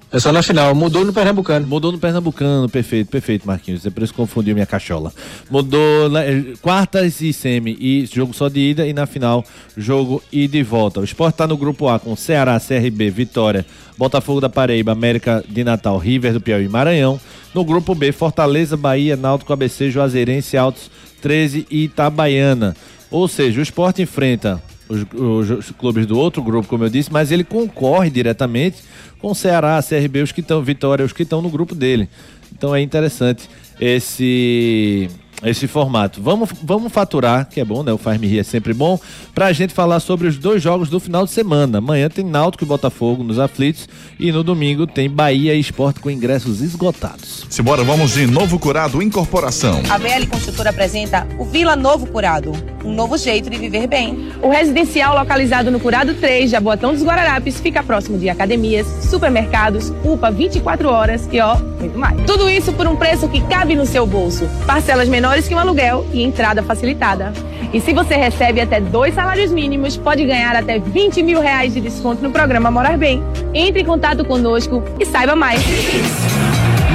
É 0.10 0.20
só 0.20 0.32
na 0.32 0.42
final, 0.42 0.74
mudou 0.74 1.04
no 1.04 1.12
Pernambucano. 1.12 1.68
Mudou 1.68 1.92
no 1.92 1.98
Pernambucano, 1.98 2.70
perfeito, 2.70 3.10
perfeito, 3.10 3.46
Marquinhos. 3.46 3.86
É 3.86 3.90
por 3.90 4.04
isso 4.04 4.14
confundiu 4.14 4.54
minha 4.54 4.66
cachola. 4.66 5.12
Mudou 5.50 6.10
né, 6.10 6.46
quartas 6.62 7.20
e 7.20 7.34
semi, 7.34 7.78
e 7.78 8.06
jogo 8.06 8.34
só 8.34 8.48
de 8.48 8.60
ida, 8.60 8.88
e 8.88 8.94
na 8.94 9.06
final, 9.06 9.44
jogo 9.76 10.24
e 10.32 10.48
volta. 10.64 11.02
O 11.02 11.04
Sport 11.04 11.36
tá 11.36 11.46
no 11.46 11.58
grupo 11.58 11.90
A 11.90 12.00
com 12.00 12.16
Ceará, 12.16 12.58
CRB, 12.58 13.10
Vitória, 13.10 13.66
Botafogo 13.98 14.40
da 14.40 14.48
Paraíba, 14.48 14.94
América 14.94 15.44
de 15.48 15.64
Natal, 15.64 15.98
River 15.98 16.34
do 16.34 16.42
Piauí 16.42 16.66
e 16.66 16.70
Maranhão. 16.70 17.20
No 17.54 17.66
grupo 17.66 17.94
B, 17.94 18.14
Fortaleza, 18.14 18.78
Bahia, 18.78 19.18
Náutico, 19.18 19.52
ABC, 19.52 19.92
Juazeirense, 19.92 20.56
Altos, 20.56 20.90
13 21.22 21.68
e 21.70 21.84
Itabaiana. 21.84 22.78
Ou 23.12 23.28
seja, 23.28 23.60
o 23.60 23.64
Sport 23.64 24.00
enfrenta 24.00 24.62
os, 24.90 25.06
os- 25.14 25.50
os 25.68 25.72
clubes 25.72 26.06
do 26.06 26.18
outro 26.18 26.42
grupo, 26.42 26.68
como 26.68 26.84
eu 26.84 26.90
disse, 26.90 27.12
mas 27.12 27.32
ele 27.32 27.44
concorre 27.44 28.10
diretamente 28.10 28.78
com 29.20 29.32
o 29.32 29.36
Ceará, 29.36 29.82
CRB, 29.82 30.22
os 30.22 30.32
que 30.32 30.42
estão, 30.42 30.62
Vitória, 30.62 31.04
os 31.06 31.14
que 31.14 31.24
estão 31.24 31.42
no 31.42 31.50
grupo 31.50 31.74
dele. 31.76 32.08
Então 32.56 32.74
é 32.76 32.82
interessante 32.82 33.50
esse 33.80 35.10
esse 35.44 35.68
formato. 35.68 36.22
Vamos, 36.22 36.50
vamos 36.64 36.92
faturar, 36.92 37.48
que 37.48 37.60
é 37.60 37.66
bom, 37.66 37.84
né? 37.84 37.92
O 37.92 37.98
Faz 37.98 38.20
Me 38.20 38.28
Rir 38.28 38.40
é 38.40 38.44
sempre 38.44 38.74
bom, 38.74 39.00
pra 39.34 39.54
gente 39.54 39.74
falar 39.74 40.00
sobre 40.00 40.28
os 40.28 40.38
dois 40.38 40.62
jogos 40.62 40.90
do 40.90 41.00
final 41.00 41.26
de 41.26 41.32
semana. 41.32 41.78
Amanhã 41.78 42.10
tem 42.10 42.26
Náutico 42.26 42.64
e 42.64 42.68
Botafogo 42.68 43.24
nos 43.24 43.40
aflitos 43.40 43.88
e 44.20 44.32
no 44.32 44.44
domingo 44.44 44.88
tem 44.88 45.10
Bahia 45.10 45.54
e 45.54 45.60
Esporte 45.60 46.00
com 46.00 46.10
ingressos 46.10 46.62
esgotados. 46.62 47.46
Simbora, 47.50 47.84
vamos 47.84 48.14
de 48.14 48.26
Novo 48.26 48.58
Curado 48.58 49.02
Incorporação. 49.02 49.82
A 49.90 49.98
VL 49.98 50.28
Construtora 50.28 50.72
apresenta 50.72 51.28
o 51.38 51.46
Vila 51.46 51.76
Novo 51.76 52.08
Curado, 52.08 52.52
um 52.84 52.94
novo 52.94 53.18
jeito 53.18 53.50
de 53.50 53.58
viver 53.58 53.88
bem. 53.88 54.32
O 54.42 54.50
residencial 54.50 55.16
localizado 55.16 55.70
no 55.70 55.80
Curado 55.80 56.14
3, 56.16 56.50
Jaboatão 56.50 56.94
dos 56.94 57.04
Guararapes, 57.04 57.60
fica 57.60 57.84
próximo 57.84 58.18
de 58.18 58.30
academias, 58.30 58.88
supermercados, 59.04 59.94
UPA 60.04 60.32
24 60.32 60.90
horas 60.90 61.28
e 61.32 61.40
ó, 61.40 61.56
muito 61.80 61.98
mais. 61.98 62.20
Tudo 62.26 62.50
isso 62.50 62.74
por 62.74 62.88
um 62.88 62.96
preço 62.96 63.28
que 63.28 63.42
cabe 63.42 63.76
no 63.76 63.86
seu 63.86 64.06
bolso. 64.06 64.48
Parcelas 64.66 65.08
menores 65.08 65.27
que 65.48 65.54
um 65.54 65.60
aluguel 65.60 66.06
e 66.14 66.24
entrada 66.24 66.64
facilitada. 66.64 67.34
E 67.74 67.82
se 67.82 67.94
você 67.94 68.16
recebe 68.16 68.62
até 68.62 68.80
dois 68.80 69.14
salários 69.14 69.52
mínimos, 69.52 69.98
pode 69.98 70.26
ganhar 70.26 70.56
até 70.56 70.80
20 70.80 71.22
mil 71.22 71.42
reais 71.42 71.74
de 71.74 71.82
desconto 71.82 72.24
no 72.24 72.32
programa 72.32 72.72
Morar 72.72 72.98
Bem. 72.98 73.22
Entre 73.54 73.82
em 73.82 73.86
contato 73.86 74.24
conosco 74.24 74.82
e 75.00 75.06
saiba 75.06 75.36
mais. 75.36 75.62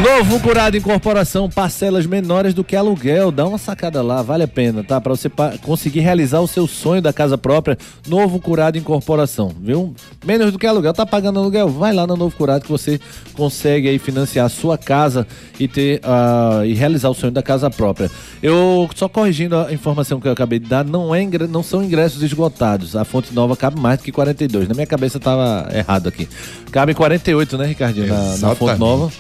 Novo 0.03 0.41
Curado 0.41 0.77
Incorporação, 0.77 1.49
parcelas 1.49 2.07
menores 2.07 2.53
do 2.53 2.65
que 2.65 2.75
aluguel. 2.75 3.31
Dá 3.31 3.47
uma 3.47 3.57
sacada 3.57 4.03
lá, 4.03 4.21
vale 4.21 4.43
a 4.43 4.49
pena, 4.49 4.83
tá? 4.83 5.01
Pra 5.01 5.15
você 5.15 5.31
conseguir 5.63 6.01
realizar 6.01 6.41
o 6.41 6.49
seu 6.49 6.67
sonho 6.67 7.01
da 7.01 7.13
casa 7.13 7.39
própria. 7.39 7.79
Novo 8.09 8.41
Curado 8.41 8.77
Incorporação, 8.77 9.55
viu? 9.61 9.95
Menos 10.25 10.51
do 10.51 10.59
que 10.59 10.67
aluguel, 10.67 10.93
tá 10.93 11.07
pagando 11.07 11.39
aluguel? 11.39 11.69
Vai 11.69 11.93
lá 11.93 12.05
no 12.05 12.17
Novo 12.17 12.37
Curado 12.37 12.63
que 12.65 12.71
você 12.71 13.01
consegue 13.35 13.89
aí 13.89 13.97
financiar 13.97 14.47
a 14.47 14.49
sua 14.49 14.77
casa 14.77 15.25
e 15.59 15.69
ter 15.69 16.01
ah, 16.03 16.63
e 16.67 16.75
realizar 16.75 17.09
o 17.09 17.15
sonho 17.15 17.33
da 17.33 17.43
casa 17.43 17.71
própria. 17.71 18.11
Eu 18.43 18.91
só 18.97 19.09
corrigindo 19.09 19.57
a 19.57 19.73
informação 19.73 20.21
que 20.21 20.27
eu 20.27 20.33
acabei 20.33 20.59
de 20.59 20.69
dar, 20.69 20.85
não 20.85 21.15
é 21.15 21.25
não 21.49 21.63
são 21.63 21.81
ingressos 21.81 22.25
esgotados. 22.25 22.97
A 22.97 23.05
fonte 23.05 23.33
nova 23.33 23.57
cabe 23.57 23.81
mais 23.81 24.01
do 24.01 24.03
que 24.03 24.11
42. 24.11 24.67
Na 24.67 24.75
minha 24.75 24.87
cabeça 24.87 25.21
tava 25.21 25.69
errado 25.73 26.09
aqui. 26.09 26.29
Cabe 26.73 26.93
48, 26.93 27.57
né, 27.57 27.67
Ricardinho, 27.67 28.09
na, 28.09 28.37
na 28.39 28.55
fonte 28.57 28.81
nova. 28.81 29.13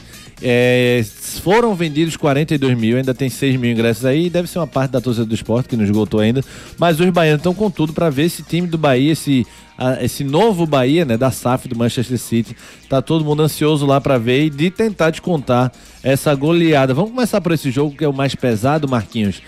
É, 0.44 1.04
foram 1.42 1.72
vendidos 1.75 2.16
42 2.16 2.76
mil, 2.76 2.96
ainda 2.96 3.14
tem 3.14 3.28
6 3.30 3.56
mil 3.56 3.70
ingressos 3.70 4.04
aí. 4.04 4.28
Deve 4.28 4.49
ser 4.49 4.58
uma 4.58 4.66
parte 4.66 4.90
da 4.90 5.00
torcida 5.00 5.25
do 5.25 5.34
esporte 5.34 5.68
que 5.68 5.76
não 5.76 5.84
esgotou 5.84 6.18
ainda. 6.20 6.42
Mas 6.78 6.99
os 6.99 7.08
baianos 7.11 7.38
estão 7.40 7.54
com 7.54 7.70
tudo 7.70 7.92
para 7.92 8.11
ver 8.11 8.25
esse 8.25 8.42
time 8.42 8.66
do 8.66 8.76
Bahia, 8.76 9.12
esse, 9.12 9.46
a- 9.78 10.02
esse 10.02 10.25
novo 10.25 10.66
Bahia, 10.66 11.04
né, 11.04 11.16
da 11.16 11.30
SAF 11.30 11.68
do 11.68 11.76
Manchester 11.76 12.18
City. 12.18 12.56
Tá 12.88 13.00
todo 13.00 13.25
mundo 13.25 13.42
ansioso 13.42 13.87
lá 13.87 14.00
para 14.00 14.18
ver 14.18 14.46
e 14.46 14.50
de 14.50 14.68
tentar 14.70 15.11
descontar 15.11 15.70
essa 16.02 16.34
goleada. 16.34 16.92
Vamos 16.92 17.12
começar 17.12 17.40
por 17.40 17.52
esse 17.52 17.70
jogo 17.70 17.96
que 17.96 18.04
é 18.04 18.08
o 18.08 18.12
mais 18.12 18.34
pesado, 18.34 18.88
Marquinhos. 18.88 19.40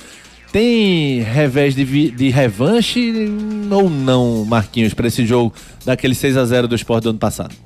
Tem 0.52 1.20
revés 1.22 1.74
de, 1.74 2.12
de 2.12 2.28
revanche 2.30 3.12
ou 3.68 3.90
não, 3.90 4.44
Marquinhos, 4.44 4.94
para 4.94 5.08
esse 5.08 5.26
jogo 5.26 5.52
daquele 5.84 6.14
6 6.14 6.36
a 6.36 6.44
0 6.44 6.68
do 6.68 6.76
esporte 6.76 7.02
do 7.04 7.10
ano 7.10 7.18
passado? 7.18 7.63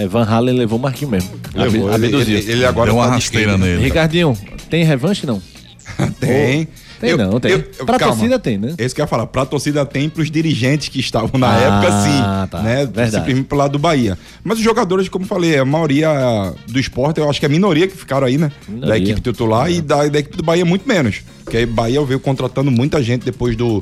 É, 0.00 0.06
Van 0.06 0.22
Halen 0.24 0.56
levou 0.56 0.78
o 0.78 0.82
Marquinhos 0.82 1.10
mesmo. 1.10 1.30
Levou, 1.54 1.92
Ab- 1.92 2.04
ele, 2.04 2.16
ele, 2.16 2.52
ele 2.52 2.64
agora 2.64 2.90
Deu 2.90 2.98
uma 2.98 3.06
tá 3.06 3.14
rasteira 3.14 3.52
esquerda. 3.52 3.66
nele. 3.66 3.82
Ricardinho, 3.84 4.38
tem 4.70 4.84
revanche 4.84 5.26
não? 5.26 5.42
Tem. 6.20 6.68
Tem 7.00 7.16
não, 7.16 7.38
tem. 7.38 7.60
Pra 7.86 7.96
torcida 7.96 8.40
tem, 8.40 8.58
né? 8.58 8.74
Esse 8.76 8.92
que 8.92 9.00
eu 9.00 9.04
ia 9.04 9.06
falar. 9.06 9.26
Pra 9.28 9.46
torcida 9.46 9.86
tem, 9.86 10.08
pros 10.08 10.28
dirigentes 10.32 10.88
que 10.88 10.98
estavam 10.98 11.38
na 11.38 11.48
Ah, 11.48 11.60
época, 11.60 12.02
sim. 12.02 12.48
tá. 12.50 12.60
Né? 12.62 12.76
Verdade. 12.78 13.10
Simplesmente 13.12 13.46
pro 13.46 13.56
lado 13.56 13.72
do 13.72 13.78
Bahia. 13.78 14.18
Mas 14.42 14.58
os 14.58 14.64
jogadores, 14.64 15.08
como 15.08 15.24
eu 15.24 15.28
falei, 15.28 15.56
a 15.58 15.64
maioria 15.64 16.08
do 16.66 16.78
esporte, 16.80 17.18
eu 17.20 17.30
acho 17.30 17.38
que 17.38 17.46
é 17.46 17.48
a 17.48 17.52
minoria 17.52 17.86
que 17.86 17.96
ficaram 17.96 18.26
aí, 18.26 18.36
né? 18.36 18.50
Minoria. 18.68 18.88
Da 18.88 18.98
equipe 18.98 19.20
titular 19.20 19.70
e 19.70 19.80
da, 19.80 20.06
da 20.08 20.18
equipe 20.18 20.36
do 20.36 20.42
Bahia 20.42 20.64
muito 20.64 20.88
menos. 20.88 21.22
Porque 21.44 21.58
aí 21.58 21.64
o 21.64 21.68
Bahia 21.68 22.02
veio 22.04 22.18
contratando 22.18 22.68
muita 22.70 23.00
gente 23.00 23.24
depois 23.24 23.54
do 23.56 23.80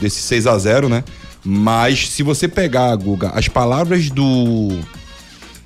desse 0.00 0.20
6 0.22 0.48
a 0.48 0.58
0 0.58 0.88
né? 0.88 1.04
Mas 1.44 2.08
se 2.08 2.24
você 2.24 2.48
pegar, 2.48 2.94
Guga, 2.96 3.30
as 3.32 3.46
palavras 3.46 4.10
do 4.10 4.76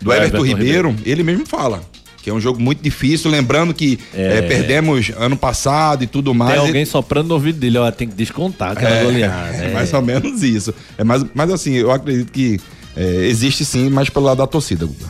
do 0.01 0.13
Everton, 0.13 0.39
Everton 0.39 0.43
Ribeiro, 0.59 0.97
ele 1.05 1.23
mesmo 1.23 1.47
fala. 1.47 1.81
Que 2.23 2.29
é 2.29 2.35
um 2.35 2.41
jogo 2.41 2.61
muito 2.61 2.83
difícil, 2.83 3.31
lembrando 3.31 3.73
que 3.73 3.99
É. 4.15 4.39
eh, 4.39 4.43
perdemos 4.43 5.11
ano 5.17 5.37
passado 5.39 6.05
e 6.05 6.07
tudo 6.07 6.35
mais. 6.35 6.53
Tem 6.53 6.61
alguém 6.61 6.85
soprando 6.85 7.29
no 7.29 7.35
ouvido 7.35 7.59
dele, 7.59 7.79
ó, 7.79 7.91
tem 7.91 8.07
que 8.07 8.15
descontar 8.15 8.73
aquela 8.73 8.95
é, 8.95 9.05
goleada. 9.05 9.57
é 9.57 9.71
é. 9.71 9.73
mais 9.73 9.91
ou 9.95 10.03
menos 10.03 10.43
isso. 10.43 10.75
É 10.99 11.05
mais, 11.05 11.25
mas 11.35 11.51
assim, 11.51 11.73
eu 11.75 11.91
acredito 11.91 12.31
que 12.31 12.61
é, 12.95 13.27
existe 13.27 13.65
sim, 13.65 13.89
mas 13.89 14.11
pelo 14.11 14.27
lado 14.27 14.37
da 14.39 14.47
torcida, 14.47 14.85
Guga. 14.85 15.07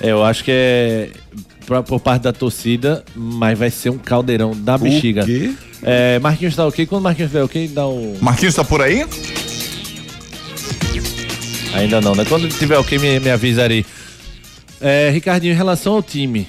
É, 0.00 0.10
eu 0.10 0.24
acho 0.24 0.42
que 0.42 0.50
é 0.50 1.10
pra- 1.66 1.82
por 1.82 2.00
parte 2.00 2.22
da 2.22 2.32
torcida, 2.32 3.04
mas 3.14 3.58
vai 3.58 3.70
ser 3.70 3.90
um 3.90 3.98
caldeirão 3.98 4.52
da 4.56 4.78
bexiga. 4.78 5.22
quê? 5.26 5.52
É, 5.82 6.18
Marquinhos 6.18 6.56
tá 6.56 6.66
ok? 6.66 6.86
Quando 6.86 7.00
o 7.00 7.04
Marquinhos 7.04 7.28
estiver 7.28 7.44
ok, 7.44 7.68
dá 7.68 7.86
o. 7.86 8.16
Marquinhos 8.22 8.54
tá 8.54 8.64
por 8.64 8.80
aí? 8.80 9.04
Ainda 11.74 12.00
não, 12.00 12.14
né? 12.14 12.24
Quando 12.24 12.48
tiver 12.48 12.78
ok, 12.78 12.98
me, 12.98 13.20
me 13.20 13.30
avisa 13.30 13.64
aí. 13.66 13.84
É, 14.86 15.10
Ricardinho, 15.10 15.52
em 15.52 15.56
relação 15.56 15.94
ao 15.94 16.02
time, 16.02 16.46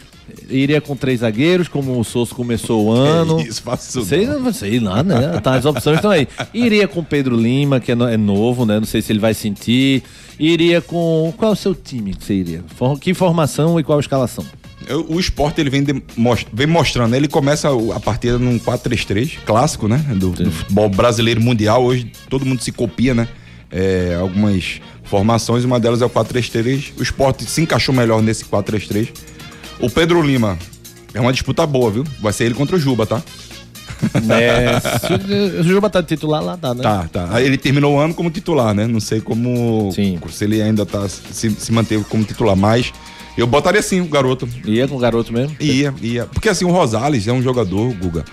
Iria 0.49 0.81
com 0.81 0.95
três 0.95 1.19
zagueiros, 1.21 1.67
como 1.67 1.99
o 1.99 2.03
Souza 2.03 2.33
começou 2.33 2.85
o 2.85 2.91
ano. 2.91 3.39
É 3.39 3.43
isso, 3.47 3.61
isso 3.79 4.05
Sei, 4.05 4.25
não. 4.25 4.51
sei 4.51 4.79
lá, 4.79 5.03
né? 5.03 5.39
Tá, 5.41 5.53
as 5.55 5.65
opções 5.65 5.97
estão 5.97 6.09
aí. 6.11 6.27
Iria 6.53 6.87
com 6.87 7.03
Pedro 7.03 7.35
Lima, 7.37 7.79
que 7.79 7.91
é, 7.91 7.95
no- 7.95 8.07
é 8.07 8.17
novo, 8.17 8.65
né? 8.65 8.79
Não 8.79 8.85
sei 8.87 9.01
se 9.01 9.11
ele 9.11 9.19
vai 9.19 9.33
sentir. 9.35 10.03
Iria 10.39 10.81
com. 10.81 11.31
Qual 11.37 11.51
é 11.51 11.53
o 11.53 11.55
seu 11.55 11.73
time 11.75 12.13
que 12.13 12.23
você 12.25 12.33
iria? 12.33 12.63
Que 12.99 13.13
formação 13.13 13.79
e 13.79 13.83
qual 13.83 13.99
escalação? 13.99 14.43
O 15.07 15.19
esporte 15.19 15.61
ele 15.61 15.69
vem, 15.69 15.83
de- 15.83 16.03
mos- 16.17 16.45
vem 16.51 16.67
mostrando, 16.67 17.11
né? 17.11 17.17
ele 17.17 17.27
começa 17.27 17.69
a 17.95 17.99
partida 17.99 18.37
num 18.37 18.59
4-3-3, 18.59 19.37
clássico, 19.45 19.87
né? 19.87 19.97
Do, 20.15 20.31
do 20.31 20.51
futebol 20.51 20.89
brasileiro 20.89 21.39
mundial. 21.39 21.83
Hoje 21.83 22.11
todo 22.29 22.45
mundo 22.45 22.61
se 22.61 22.71
copia, 22.71 23.13
né? 23.13 23.27
É, 23.75 24.15
algumas 24.15 24.79
formações, 25.03 25.65
uma 25.65 25.77
delas 25.77 26.01
é 26.01 26.05
o 26.05 26.09
4-3-3. 26.09 26.93
O 26.97 27.03
esporte 27.03 27.43
se 27.43 27.61
encaixou 27.61 27.93
melhor 27.93 28.21
nesse 28.21 28.45
4-3-3. 28.45 29.09
O 29.81 29.89
Pedro 29.89 30.21
Lima 30.21 30.57
é 31.13 31.19
uma 31.19 31.33
disputa 31.33 31.67
boa, 31.67 31.91
viu? 31.91 32.05
Vai 32.21 32.31
ser 32.31 32.45
ele 32.45 32.55
contra 32.55 32.77
o 32.77 32.79
Juba, 32.79 33.05
tá? 33.05 33.21
É, 34.29 34.79
se 34.79 35.59
o 35.59 35.63
Juba 35.63 35.89
tá 35.89 35.99
de 35.99 36.07
titular 36.07 36.41
lá, 36.41 36.55
tá, 36.55 36.73
né? 36.73 36.83
Tá, 36.83 37.09
tá. 37.11 37.41
Ele 37.41 37.57
terminou 37.57 37.95
o 37.95 37.99
ano 37.99 38.13
como 38.13 38.29
titular, 38.29 38.73
né? 38.73 38.87
Não 38.87 38.99
sei 38.99 39.19
como. 39.19 39.91
Sim. 39.93 40.19
Se 40.29 40.45
ele 40.45 40.61
ainda 40.61 40.85
tá. 40.85 41.07
Se, 41.09 41.49
se 41.49 41.71
manteve 41.71 42.03
como 42.05 42.23
titular, 42.23 42.55
mas 42.55 42.93
eu 43.37 43.47
botaria 43.47 43.81
sim 43.81 44.01
o 44.01 44.05
garoto. 44.05 44.47
Ia 44.65 44.87
com 44.87 44.95
o 44.95 44.99
garoto 44.99 45.33
mesmo? 45.33 45.55
Ia, 45.59 45.93
ia. 46.01 46.25
Porque 46.25 46.49
assim, 46.49 46.65
o 46.65 46.71
Rosales 46.71 47.27
é 47.27 47.33
um 47.33 47.41
jogador, 47.41 47.93
Guga, 47.93 48.23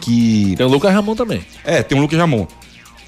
que. 0.00 0.54
Tem 0.56 0.66
o 0.66 0.68
Lucas 0.68 0.92
Ramon 0.92 1.14
também. 1.14 1.42
É, 1.64 1.82
tem 1.82 1.98
o 1.98 2.00
Lucas 2.00 2.18
Ramon. 2.18 2.46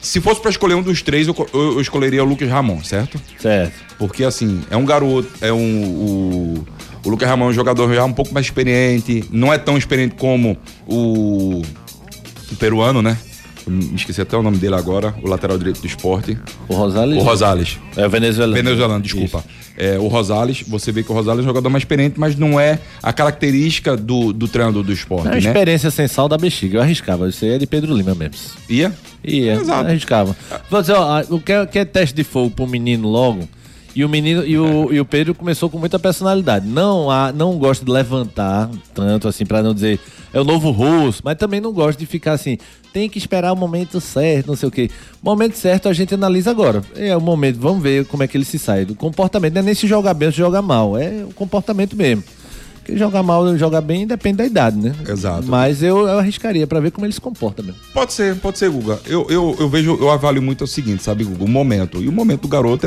Se 0.01 0.21
fosse 0.21 0.41
pra 0.41 0.51
escolher 0.51 0.75
um 0.75 0.83
dos 0.83 1.03
três, 1.03 1.27
eu, 1.27 1.35
eu- 1.53 1.73
eu 1.75 1.81
escolheria 1.81 2.23
o 2.23 2.27
Lucas 2.27 2.49
Ramon, 2.49 2.83
certo? 2.85 3.21
Certo. 3.39 3.73
Porque 3.99 4.23
assim, 4.25 4.63
é 4.71 4.77
um 4.77 4.85
garoto, 4.85 5.29
é 5.41 5.53
um. 5.53 5.85
O, 5.85 6.67
o 7.05 7.11
Lucas 7.11 7.29
Ramon 7.29 7.47
é 7.47 7.49
um 7.49 7.53
jogador 7.53 7.93
já 7.93 8.05
um 8.05 8.13
pouco 8.13 8.33
mais 8.33 8.47
experiente, 8.47 9.25
não 9.31 9.53
é 9.53 9.59
tão 9.59 9.77
experiente 9.77 10.15
como 10.15 10.57
o, 10.87 11.63
o 12.53 12.57
peruano, 12.59 13.03
né? 13.03 13.19
Esqueci 13.95 14.21
até 14.21 14.37
o 14.37 14.43
nome 14.43 14.57
dele 14.59 14.75
agora, 14.75 15.15
o 15.23 15.29
lateral 15.29 15.57
direito 15.59 15.81
do 15.81 15.87
esporte. 15.87 16.39
O 16.69 16.75
Rosales. 16.75 17.17
O 17.19 17.21
Rosales. 17.21 17.79
É 17.97 18.07
o 18.07 18.11
venezuelano. 18.11 18.55
Venezuelano, 18.55 19.03
desculpa. 19.03 19.45
É, 19.77 19.97
o 19.99 20.09
Rosales, 20.09 20.63
você 20.67 20.91
vê 20.91 21.03
que 21.05 21.13
o 21.13 21.15
Rosales 21.15 21.41
é 21.41 21.43
um 21.45 21.49
jogador 21.49 21.71
mais 21.71 21.83
experiente, 21.83 22.19
mas 22.19 22.35
não 22.37 22.59
é 22.59 22.79
a 23.03 23.13
característica 23.13 23.97
do, 23.97 24.33
do 24.33 24.49
treinador 24.49 24.83
do 24.83 24.93
esporte, 24.93 25.27
É 25.27 25.31
uma 25.31 25.35
né? 25.35 25.39
experiência 25.39 25.91
sem 25.91 26.09
sal 26.09 26.29
da 26.29 26.37
bexiga. 26.37 26.79
Eu 26.79 26.83
arriscava. 26.83 27.29
Isso 27.29 27.45
aí 27.45 27.53
é 27.53 27.59
de 27.59 27.67
Pedro 27.67 27.95
Lima 27.97 28.15
mesmo. 28.15 28.35
Ia? 28.69 28.93
Ia, 29.25 29.53
Exato. 29.55 29.89
arriscava. 29.89 30.37
Vou 30.71 30.81
dizer, 30.81 30.95
ó, 30.95 31.23
o 31.31 31.41
que 31.41 31.53
é, 31.53 31.67
que 31.67 31.79
é 31.79 31.85
teste 31.85 32.15
de 32.17 32.25
fogo 32.25 32.51
pro 32.51 32.67
menino 32.67 33.09
logo. 33.09 33.49
E 33.95 34.05
o 34.05 34.09
menino 34.09 34.45
e 34.45 34.59
o, 34.59 34.93
e 34.93 35.01
o 35.01 35.05
Pedro 35.05 35.35
começou 35.35 35.69
com 35.69 35.79
muita 35.79 35.99
personalidade. 35.99 36.67
Não 36.67 37.11
há, 37.11 37.33
não 37.33 37.59
gosta 37.59 37.85
de 37.85 37.91
levantar 37.91 38.71
tanto 38.95 39.27
assim 39.29 39.45
pra 39.45 39.63
não 39.63 39.75
dizer 39.75 40.01
é 40.33 40.41
o 40.41 40.45
novo 40.45 40.71
rosto, 40.71 41.23
mas 41.25 41.37
também 41.37 41.61
não 41.61 41.73
gosta 41.73 41.99
de 41.99 42.07
ficar 42.07 42.33
assim, 42.33 42.59
tem 42.93 43.09
que 43.09 43.19
esperar 43.19 43.53
o 43.53 43.57
momento 43.57 44.01
certo, 44.01 44.49
não 44.49 44.57
sei 44.57 44.69
o 44.69 44.73
quê. 44.73 44.91
Momento 45.23 45.57
certo 45.57 45.89
a 45.89 45.93
gente 45.93 46.15
analisa 46.15 46.51
agora. 46.51 46.83
É 46.95 47.17
o 47.17 47.21
momento, 47.21 47.59
vamos 47.59 47.83
ver 47.83 48.05
como 48.07 48.23
é 48.23 48.29
que 48.29 48.37
ele 48.37 48.45
se 48.45 48.59
sai 48.59 48.85
do 48.85 48.95
comportamento, 48.95 49.55
não 49.55 49.61
é 49.61 49.65
nem 49.65 49.75
se 49.75 49.87
joga 49.87 50.13
bem 50.13 50.27
ou 50.27 50.33
se 50.33 50.39
joga 50.39 50.61
mal, 50.61 50.97
é 50.97 51.25
o 51.25 51.33
comportamento 51.35 51.97
mesmo. 51.97 52.23
Jogar 52.97 53.23
mal 53.23 53.43
ou 53.45 53.57
jogar 53.59 53.81
bem 53.81 54.07
depende 54.07 54.39
da 54.39 54.47
idade, 54.47 54.77
né? 54.79 54.95
Exato. 55.09 55.47
Mas 55.47 55.83
eu, 55.83 56.07
eu 56.07 56.19
arriscaria 56.19 56.67
pra 56.67 56.81
ver 56.81 56.91
como 56.91 57.05
ele 57.07 57.13
se 57.13 57.21
comporta 57.21 57.63
mesmo. 57.63 57.79
Pode 57.93 58.13
ser, 58.13 58.35
pode 58.37 58.59
ser, 58.59 58.71
Guga. 58.71 58.99
Eu, 59.07 59.27
eu, 59.29 59.57
eu 59.61 59.69
vejo, 59.69 59.97
eu 60.01 60.11
avalio 60.11 60.41
muito 60.43 60.65
o 60.65 60.67
seguinte, 60.67 61.03
sabe, 61.03 61.25
Guga? 61.25 61.45
O 61.45 61.49
momento. 61.49 62.03
E 62.03 62.09
o 62.09 62.13
momento 62.13 62.43
do 62.43 62.49
garoto 62.49 62.87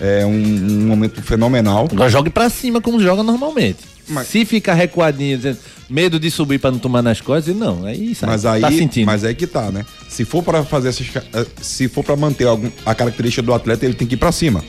é, 0.00 0.20
é 0.22 0.26
um, 0.26 0.30
um 0.32 0.86
momento 0.86 1.20
fenomenal. 1.22 1.88
Agora 1.92 2.08
jogue 2.10 2.30
pra 2.30 2.48
cima 2.48 2.80
como 2.80 3.00
joga 3.00 3.22
normalmente. 3.22 3.78
Mas- 4.08 4.28
Se 4.28 4.44
ficar 4.44 4.74
recuadinho, 4.74 5.36
dizendo, 5.36 5.58
medo 5.88 6.20
de 6.20 6.30
subir 6.30 6.58
pra 6.58 6.70
não 6.70 6.78
tomar 6.78 7.00
nas 7.02 7.20
costas, 7.22 7.56
não. 7.56 7.84
Aí 7.86 8.14
sabe, 8.14 8.32
Mas 8.32 8.44
aí, 8.44 8.60
tá 8.60 8.70
sentindo. 8.70 9.06
mas 9.06 9.24
aí 9.24 9.34
que 9.34 9.46
tá, 9.46 9.70
né? 9.70 9.84
Se 10.08 10.24
for 10.26 10.42
pra 10.42 10.62
fazer 10.62 10.88
essas, 10.90 11.06
eh, 11.16 11.46
se 11.60 11.88
for 11.88 12.04
pra 12.04 12.14
manter 12.14 12.46
algum, 12.46 12.70
a 12.84 12.94
característica 12.94 13.42
do 13.42 13.52
atleta, 13.54 13.84
ele 13.84 13.94
tem 13.94 14.06
que 14.06 14.14
ir 14.14 14.18
pra 14.18 14.30
cima, 14.30 14.62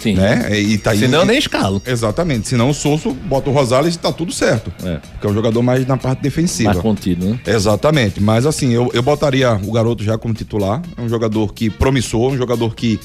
Sim. 0.00 0.14
né? 0.14 0.58
E 0.58 0.78
tá 0.78 0.90
aí. 0.92 0.98
Senão 0.98 1.24
nem 1.24 1.38
escalo. 1.38 1.80
Exatamente. 1.86 2.48
Senão 2.48 2.70
o 2.70 2.74
Souza 2.74 3.10
bota 3.24 3.50
o 3.50 3.52
Rosales 3.52 3.94
e 3.94 3.98
tá 3.98 4.12
tudo 4.12 4.32
certo. 4.32 4.72
É. 4.84 4.96
Porque 4.96 5.26
é 5.26 5.30
um 5.30 5.34
jogador 5.34 5.62
mais 5.62 5.86
na 5.86 5.96
parte 5.96 6.22
defensiva. 6.22 6.70
Mais 6.70 6.82
contido, 6.82 7.26
né? 7.26 7.40
Exatamente, 7.46 8.22
mas 8.22 8.46
assim, 8.46 8.72
eu, 8.72 8.90
eu 8.92 9.02
botaria 9.02 9.52
o 9.54 9.72
garoto 9.72 10.02
já 10.02 10.16
como 10.18 10.34
titular. 10.34 10.82
É 10.96 11.00
um 11.00 11.08
jogador 11.08 11.52
que 11.52 11.70
promissor, 11.70 12.32
um 12.32 12.36
jogador 12.36 12.74
que 12.74 12.98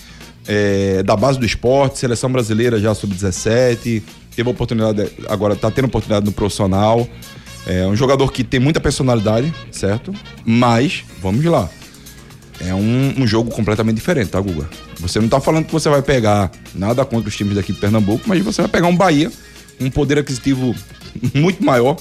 é 0.47 1.03
da 1.03 1.15
base 1.15 1.39
do 1.39 1.45
esporte, 1.45 1.99
seleção 1.99 2.31
brasileira 2.31 2.79
já 2.79 2.93
sub-17, 2.93 4.01
teve 4.35 4.49
a 4.49 4.51
oportunidade, 4.51 5.11
agora 5.29 5.55
tá 5.55 5.69
tendo 5.69 5.85
oportunidade 5.85 6.25
no 6.25 6.31
profissional. 6.31 7.07
É 7.65 7.85
um 7.85 7.95
jogador 7.95 8.31
que 8.31 8.43
tem 8.43 8.59
muita 8.59 8.79
personalidade, 8.79 9.53
certo? 9.71 10.11
Mas, 10.43 11.03
vamos 11.21 11.45
lá. 11.45 11.69
É 12.59 12.73
um, 12.73 13.13
um 13.19 13.27
jogo 13.27 13.51
completamente 13.51 13.95
diferente, 13.95 14.29
tá, 14.29 14.39
Guga? 14.39 14.67
Você 15.01 15.19
não 15.19 15.27
tá 15.27 15.41
falando 15.41 15.65
que 15.65 15.71
você 15.73 15.89
vai 15.89 16.01
pegar 16.01 16.51
nada 16.75 17.03
contra 17.03 17.27
os 17.27 17.35
times 17.35 17.55
daqui 17.55 17.73
de 17.73 17.79
Pernambuco, 17.79 18.23
mas 18.27 18.41
você 18.41 18.61
vai 18.61 18.69
pegar 18.69 18.87
um 18.87 18.95
Bahia, 18.95 19.31
um 19.79 19.89
poder 19.89 20.19
aquisitivo 20.19 20.75
muito 21.33 21.63
maior 21.63 21.97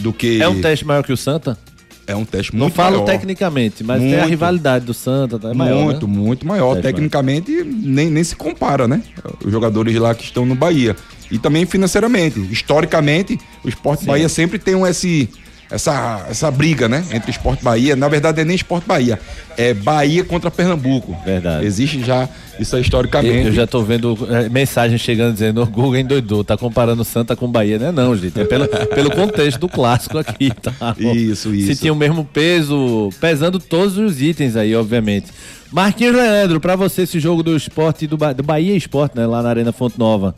do 0.00 0.12
que. 0.12 0.40
É 0.40 0.48
um 0.48 0.60
teste 0.60 0.84
maior 0.84 1.02
que 1.02 1.12
o 1.12 1.16
Santa? 1.16 1.58
É 2.06 2.16
um 2.16 2.24
teste 2.24 2.52
Não 2.52 2.62
muito 2.62 2.74
falo 2.74 2.96
maior. 2.96 3.06
tecnicamente, 3.06 3.84
mas 3.84 4.00
tem 4.00 4.14
a 4.14 4.18
Muito. 4.18 4.30
rivalidade 4.30 4.84
do 4.84 4.92
Santa, 4.92 5.38
tá? 5.38 5.50
é 5.50 5.54
maior, 5.54 5.84
muito, 5.84 6.06
né? 6.06 6.12
muito 6.12 6.46
maior. 6.46 6.74
Teste 6.74 6.88
Tecnicamente, 6.88 7.62
nem, 7.64 8.10
nem 8.10 8.24
se 8.24 8.34
compara, 8.34 8.88
né? 8.88 9.02
Os 9.44 9.52
jogadores 9.52 9.94
lá 9.96 10.14
que 10.14 10.24
estão 10.24 10.44
no 10.44 10.54
Bahia. 10.54 10.96
E 11.30 11.38
também 11.38 11.64
financeiramente. 11.64 12.40
Historicamente, 12.50 13.38
o 13.64 13.68
Esporte 13.68 14.04
Bahia 14.04 14.28
sempre 14.28 14.58
tem 14.58 14.74
um, 14.74 14.86
esse, 14.86 15.30
essa, 15.72 16.26
essa 16.30 16.50
briga, 16.50 16.88
né? 16.88 17.04
Entre 17.12 17.30
Esporte 17.30 17.64
Bahia. 17.64 17.96
Na 17.96 18.08
verdade, 18.08 18.40
é 18.40 18.44
nem 18.44 18.54
Esporte 18.54 18.86
Bahia. 18.86 19.18
É 19.56 19.74
Bahia 19.74 20.22
contra 20.24 20.50
Pernambuco. 20.50 21.16
Verdade. 21.24 21.64
Existe 21.66 22.04
já 22.04 22.28
isso 22.60 22.76
aí 22.76 22.80
Eu, 22.80 22.84
historicamente. 22.84 23.46
eu 23.48 23.52
já 23.52 23.66
tô 23.66 23.82
vendo 23.82 24.16
é, 24.30 24.48
mensagem 24.48 24.96
chegando 24.98 25.32
dizendo 25.32 25.62
o 25.62 25.66
Google 25.66 25.96
endoidou, 25.96 26.44
tá 26.44 26.56
comparando 26.56 27.04
Santa 27.04 27.34
com 27.34 27.48
Bahia, 27.50 27.78
né? 27.78 27.90
Não, 27.90 28.16
gente, 28.16 28.38
é 28.40 28.44
pelo, 28.44 28.68
pelo 28.94 29.10
contexto 29.10 29.58
do 29.58 29.68
clássico 29.68 30.18
aqui, 30.18 30.50
tá? 30.50 30.94
Isso, 30.98 31.50
Se 31.50 31.72
isso. 31.72 31.80
tinha 31.80 31.92
o 31.92 31.96
mesmo 31.96 32.24
peso, 32.24 33.08
pesando 33.20 33.58
todos 33.58 33.96
os 33.98 34.20
itens 34.22 34.54
aí, 34.56 34.74
obviamente. 34.76 35.26
Marquinhos 35.72 36.14
Leandro, 36.14 36.60
pra 36.60 36.76
você 36.76 37.02
esse 37.02 37.18
jogo 37.18 37.42
do 37.42 37.56
esporte, 37.56 38.06
do, 38.06 38.16
Ba- 38.18 38.34
do 38.34 38.42
Bahia 38.42 38.76
Esporte, 38.76 39.16
né, 39.16 39.26
lá 39.26 39.42
na 39.42 39.48
Arena 39.48 39.72
Fonte 39.72 39.98
Nova, 39.98 40.34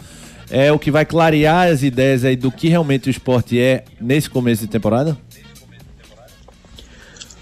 é 0.55 0.71
o 0.71 0.79
que 0.79 0.89
vai 0.89 1.05
clarear 1.05 1.67
as 1.67 1.83
ideias 1.83 2.25
aí 2.25 2.37
do 2.37 2.49
que 2.49 2.69
realmente 2.69 3.09
o 3.09 3.11
esporte 3.11 3.59
é 3.59 3.85
nesse 4.01 4.31
começo 4.31 4.63
de 4.63 4.69
temporada? 4.69 5.19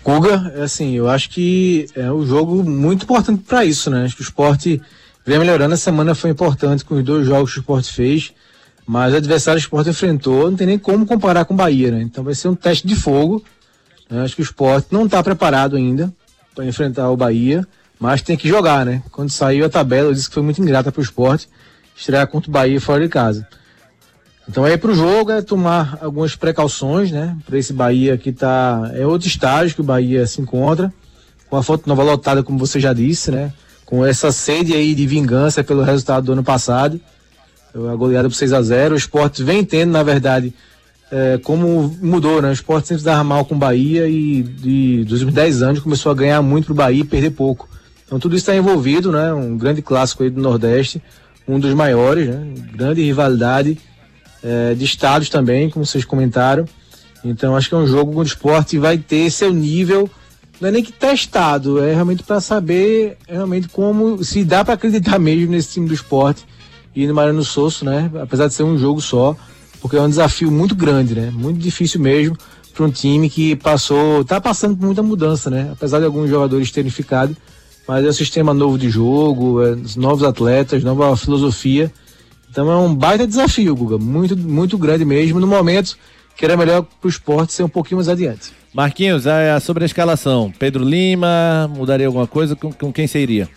Guga, 0.02 0.64
assim, 0.64 0.94
eu 0.94 1.10
acho 1.10 1.28
que 1.28 1.86
é 1.94 2.10
um 2.10 2.24
jogo 2.24 2.64
muito 2.64 3.02
importante 3.02 3.44
para 3.46 3.66
isso, 3.66 3.90
né? 3.90 4.06
Acho 4.06 4.16
que 4.16 4.22
o 4.22 4.24
esporte 4.24 4.80
vem 5.26 5.38
melhorando. 5.38 5.74
Essa 5.74 5.84
semana 5.84 6.14
foi 6.14 6.30
importante 6.30 6.86
com 6.86 6.94
os 6.94 7.04
dois 7.04 7.26
jogos 7.26 7.52
que 7.52 7.58
o 7.58 7.60
esporte 7.60 7.92
fez, 7.92 8.32
mas 8.86 9.12
o 9.12 9.18
adversário 9.18 9.60
que 9.60 9.66
o 9.66 9.68
esporte 9.68 9.90
enfrentou 9.90 10.50
não 10.50 10.56
tem 10.56 10.66
nem 10.66 10.78
como 10.78 11.04
comparar 11.04 11.44
com 11.44 11.52
o 11.52 11.56
Bahia, 11.56 11.90
né? 11.90 12.00
Então 12.00 12.24
vai 12.24 12.34
ser 12.34 12.48
um 12.48 12.54
teste 12.54 12.86
de 12.86 12.96
fogo. 12.96 13.44
né? 14.08 14.22
Acho 14.22 14.34
que 14.34 14.40
o 14.40 14.42
esporte 14.42 14.88
não 14.90 15.04
está 15.04 15.22
preparado 15.22 15.76
ainda 15.76 16.10
para 16.54 16.64
enfrentar 16.64 17.10
o 17.10 17.16
Bahia, 17.16 17.62
mas 18.00 18.22
tem 18.22 18.38
que 18.38 18.48
jogar, 18.48 18.86
né? 18.86 19.02
Quando 19.12 19.28
saiu 19.28 19.66
a 19.66 19.68
tabela, 19.68 20.08
eu 20.08 20.14
disse 20.14 20.28
que 20.28 20.34
foi 20.34 20.42
muito 20.42 20.62
ingrata 20.62 20.90
para 20.90 21.00
o 21.00 21.04
esporte 21.04 21.46
estrear 22.02 22.26
contra 22.26 22.50
o 22.50 22.52
Bahia 22.52 22.80
fora 22.80 23.02
de 23.02 23.08
casa. 23.08 23.46
Então 24.48 24.64
aí 24.64 24.76
pro 24.76 24.94
jogo 24.94 25.30
é 25.30 25.40
tomar 25.40 25.98
algumas 26.02 26.34
precauções, 26.34 27.10
né? 27.10 27.36
Para 27.46 27.56
esse 27.56 27.72
Bahia 27.72 28.18
que 28.18 28.32
tá 28.32 28.90
é 28.94 29.06
outro 29.06 29.28
estágio 29.28 29.74
que 29.74 29.80
o 29.80 29.84
Bahia 29.84 30.26
se 30.26 30.40
encontra, 30.40 30.92
com 31.48 31.56
a 31.56 31.62
foto 31.62 31.88
nova 31.88 32.02
lotada, 32.02 32.42
como 32.42 32.58
você 32.58 32.80
já 32.80 32.92
disse, 32.92 33.30
né? 33.30 33.52
Com 33.86 34.04
essa 34.04 34.32
sede 34.32 34.74
aí 34.74 34.94
de 34.94 35.06
vingança 35.06 35.62
pelo 35.62 35.82
resultado 35.82 36.24
do 36.24 36.32
ano 36.32 36.42
passado, 36.42 37.00
a 37.74 37.94
goleada 37.94 38.28
por 38.28 38.34
6 38.34 38.52
a 38.52 38.62
0 38.62 38.94
O 38.94 38.98
esporte 38.98 39.42
vem 39.42 39.64
tendo, 39.64 39.92
na 39.92 40.02
verdade, 40.02 40.52
é, 41.10 41.38
como 41.38 41.96
mudou, 42.02 42.42
né? 42.42 42.48
O 42.48 42.52
esporte 42.52 42.88
sempre 42.88 43.04
dava 43.04 43.22
mal 43.22 43.44
com 43.44 43.54
o 43.54 43.58
Bahia 43.58 44.08
e 44.08 44.42
de, 44.42 45.04
dos 45.04 45.12
últimos 45.20 45.34
10 45.34 45.62
anos 45.62 45.80
começou 45.80 46.10
a 46.10 46.14
ganhar 46.14 46.42
muito 46.42 46.66
pro 46.66 46.74
Bahia 46.74 47.02
e 47.02 47.04
perder 47.04 47.30
pouco. 47.30 47.68
Então 48.04 48.18
tudo 48.18 48.34
isso 48.34 48.42
está 48.42 48.56
envolvido, 48.56 49.12
né? 49.12 49.32
Um 49.32 49.56
grande 49.56 49.80
clássico 49.80 50.22
aí 50.22 50.30
do 50.30 50.40
Nordeste, 50.40 51.00
um 51.46 51.58
dos 51.58 51.74
maiores, 51.74 52.28
né? 52.28 52.54
Grande 52.72 53.02
rivalidade 53.02 53.78
é, 54.42 54.74
de 54.74 54.84
estados 54.84 55.28
também, 55.28 55.70
como 55.70 55.84
vocês 55.84 56.04
comentaram. 56.04 56.64
Então 57.24 57.56
acho 57.56 57.68
que 57.68 57.74
é 57.74 57.78
um 57.78 57.86
jogo 57.86 58.10
onde 58.12 58.30
o 58.30 58.34
esporte 58.34 58.78
vai 58.78 58.98
ter 58.98 59.30
seu 59.30 59.52
nível, 59.52 60.10
não 60.60 60.68
é 60.68 60.72
nem 60.72 60.82
que 60.82 60.92
testado, 60.92 61.82
é 61.82 61.94
realmente 61.94 62.22
para 62.22 62.40
saber 62.40 63.16
realmente 63.28 63.68
como 63.68 64.22
se 64.24 64.44
dá 64.44 64.64
para 64.64 64.74
acreditar 64.74 65.18
mesmo 65.20 65.52
nesse 65.52 65.74
time 65.74 65.88
do 65.88 65.94
esporte 65.94 66.44
e 66.94 67.06
no 67.06 67.14
Mariano 67.14 67.44
Sosso, 67.44 67.84
né? 67.84 68.10
Apesar 68.20 68.48
de 68.48 68.54
ser 68.54 68.64
um 68.64 68.76
jogo 68.76 69.00
só, 69.00 69.36
porque 69.80 69.96
é 69.96 70.00
um 70.00 70.08
desafio 70.08 70.50
muito 70.50 70.74
grande, 70.74 71.14
né? 71.14 71.30
Muito 71.32 71.58
difícil 71.58 72.00
mesmo 72.00 72.36
para 72.74 72.84
um 72.84 72.90
time 72.90 73.28
que 73.28 73.54
passou, 73.56 74.24
tá 74.24 74.40
passando 74.40 74.76
por 74.76 74.86
muita 74.86 75.02
mudança, 75.02 75.50
né? 75.50 75.70
Apesar 75.72 75.98
de 75.98 76.06
alguns 76.06 76.28
jogadores 76.28 76.70
terem 76.70 76.90
ficado, 76.90 77.36
mas 77.86 78.04
é 78.04 78.08
um 78.08 78.12
sistema 78.12 78.54
novo 78.54 78.78
de 78.78 78.88
jogo, 78.88 79.62
é, 79.62 79.76
novos 79.96 80.22
atletas, 80.22 80.82
nova 80.84 81.16
filosofia. 81.16 81.92
Então 82.50 82.70
é 82.70 82.76
um 82.76 82.94
baita 82.94 83.26
desafio, 83.26 83.74
Guga, 83.74 83.98
muito, 83.98 84.36
muito 84.36 84.76
grande 84.76 85.04
mesmo, 85.04 85.40
no 85.40 85.46
momento 85.46 85.96
que 86.36 86.44
era 86.44 86.56
melhor 86.56 86.82
para 86.82 87.06
o 87.06 87.08
esporte 87.08 87.52
ser 87.52 87.62
um 87.62 87.68
pouquinho 87.68 87.96
mais 87.96 88.08
adiante. 88.08 88.52
Marquinhos, 88.74 89.26
é, 89.26 89.58
sobre 89.60 89.84
a 89.84 89.86
escalação, 89.86 90.52
Pedro 90.58 90.82
Lima, 90.82 91.70
mudaria 91.74 92.06
alguma 92.06 92.26
coisa? 92.26 92.56
Com, 92.56 92.72
com 92.72 92.92
quem 92.92 93.06
seria? 93.06 93.48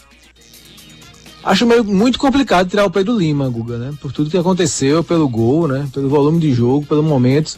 Acho 1.43 1.65
meio 1.65 1.83
muito 1.83 2.17
complicado 2.17 2.67
tirar 2.67 2.85
o 2.85 2.91
Pedro 2.91 3.17
Lima, 3.17 3.47
Guga, 3.47 3.77
né? 3.77 3.93
Por 4.01 4.11
tudo 4.11 4.31
que 4.31 4.38
aconteceu, 4.38 5.03
pelo 5.03 5.29
gol, 5.29 5.67
né? 5.67 5.88
Pelo 5.93 6.09
volume 6.09 6.39
de 6.39 6.51
jogo, 6.51 6.85
pelo 6.85 7.03
momento. 7.03 7.57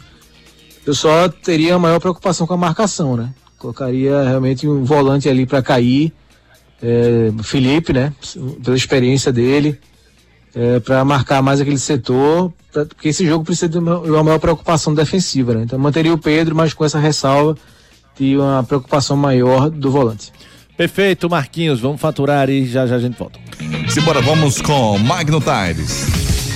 Eu 0.86 0.94
só 0.94 1.28
teria 1.28 1.74
a 1.74 1.78
maior 1.78 1.98
preocupação 1.98 2.46
com 2.46 2.54
a 2.54 2.58
marcação, 2.58 3.16
né? 3.16 3.32
Colocaria 3.58 4.22
realmente 4.22 4.68
um 4.68 4.84
volante 4.84 5.28
ali 5.28 5.46
para 5.46 5.62
cair. 5.62 6.12
É, 6.82 7.30
Felipe, 7.42 7.92
né? 7.92 8.12
Pela 8.62 8.76
experiência 8.76 9.32
dele. 9.32 9.78
É, 10.54 10.80
para 10.80 11.04
marcar 11.04 11.42
mais 11.42 11.60
aquele 11.60 11.78
setor, 11.78 12.52
pra, 12.72 12.84
porque 12.86 13.10
esse 13.10 13.24
jogo 13.24 13.44
precisa 13.44 13.68
de 13.68 13.78
uma, 13.78 13.98
uma 13.98 14.24
maior 14.24 14.38
preocupação 14.38 14.94
defensiva, 14.94 15.54
né? 15.54 15.62
Então 15.62 15.78
manteria 15.78 16.12
o 16.12 16.18
Pedro, 16.18 16.56
mas 16.56 16.72
com 16.72 16.84
essa 16.84 16.98
ressalva 16.98 17.56
de 18.18 18.36
uma 18.36 18.64
preocupação 18.64 19.16
maior 19.16 19.70
do 19.70 19.90
volante. 19.90 20.32
Perfeito, 20.76 21.28
Marquinhos, 21.28 21.80
vamos 21.80 22.00
faturar 22.00 22.48
e 22.48 22.64
já 22.64 22.86
já 22.86 22.96
a 22.96 22.98
gente 22.98 23.16
volta. 23.16 23.38
Simbora, 23.88 24.20
vamos 24.22 24.60
com 24.60 24.98
Magno 24.98 25.40
Tires. 25.40 26.27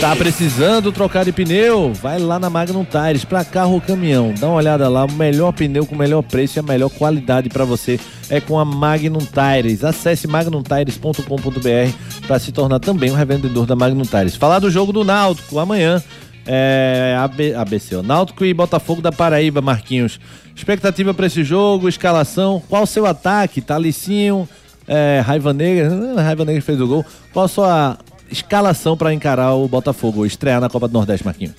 Tá 0.00 0.16
precisando 0.16 0.90
trocar 0.90 1.24
de 1.24 1.30
pneu? 1.30 1.92
Vai 1.92 2.18
lá 2.18 2.38
na 2.38 2.50
Magnum 2.50 2.84
Tires 2.84 3.24
para 3.24 3.44
carro 3.44 3.74
ou 3.74 3.80
caminhão. 3.80 4.34
Dá 4.36 4.48
uma 4.48 4.56
olhada 4.56 4.88
lá, 4.88 5.04
o 5.04 5.12
melhor 5.12 5.52
pneu 5.52 5.86
com 5.86 5.94
o 5.94 5.98
melhor 5.98 6.22
preço 6.22 6.58
e 6.58 6.60
a 6.60 6.62
melhor 6.62 6.90
qualidade 6.90 7.48
para 7.48 7.64
você 7.64 8.00
é 8.28 8.40
com 8.40 8.58
a 8.58 8.64
Magnum 8.64 9.20
Tires. 9.20 9.84
Acesse 9.84 10.26
magnumtires.com.br 10.26 12.26
para 12.26 12.38
se 12.40 12.50
tornar 12.50 12.80
também 12.80 13.12
um 13.12 13.14
revendedor 13.14 13.66
da 13.66 13.76
Magnum 13.76 14.02
Tires. 14.02 14.34
Falar 14.34 14.58
do 14.58 14.68
jogo 14.68 14.92
do 14.92 15.04
Náutico 15.04 15.60
amanhã. 15.60 16.02
É, 16.46 17.16
AB, 17.20 17.54
ABC, 17.54 18.02
Náutico 18.02 18.44
e 18.44 18.52
Botafogo 18.52 19.00
da 19.00 19.12
Paraíba, 19.12 19.62
Marquinhos. 19.62 20.18
Expectativa 20.54 21.14
para 21.14 21.26
esse 21.26 21.42
jogo, 21.42 21.88
escalação, 21.88 22.62
qual 22.68 22.82
o 22.82 22.86
seu 22.86 23.06
ataque? 23.06 23.62
Talicinho, 23.62 24.46
é, 24.86 25.22
Raiva 25.24 25.54
Negra, 25.54 25.88
Raiva 26.20 26.44
Negra 26.44 26.60
fez 26.60 26.80
o 26.80 26.86
gol. 26.86 27.06
Qual 27.32 27.46
a 27.46 27.48
sua 27.48 27.98
escalação 28.34 28.96
para 28.96 29.14
encarar 29.14 29.54
o 29.54 29.66
Botafogo, 29.66 30.26
estrear 30.26 30.60
na 30.60 30.68
Copa 30.68 30.88
do 30.88 30.92
Nordeste, 30.92 31.24
Marquinhos? 31.24 31.54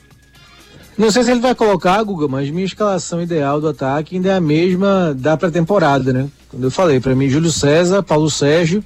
Não 0.98 1.12
sei 1.12 1.24
se 1.24 1.32
ele 1.32 1.42
vai 1.42 1.54
colocar, 1.56 2.02
Guga, 2.04 2.28
mas 2.28 2.50
minha 2.50 2.66
escalação 2.66 3.22
ideal 3.22 3.60
do 3.60 3.68
ataque 3.68 4.16
ainda 4.16 4.30
é 4.30 4.36
a 4.36 4.42
mesma 4.42 5.14
da 5.14 5.36
pré-temporada, 5.36 6.14
né? 6.14 6.30
Quando 6.50 6.64
eu 6.64 6.72
falei, 6.72 7.00
para 7.00 7.16
mim, 7.16 7.28
Júlio 7.28 7.52
César, 7.52 8.02
Paulo 8.02 8.30
Sérgio 8.30 8.84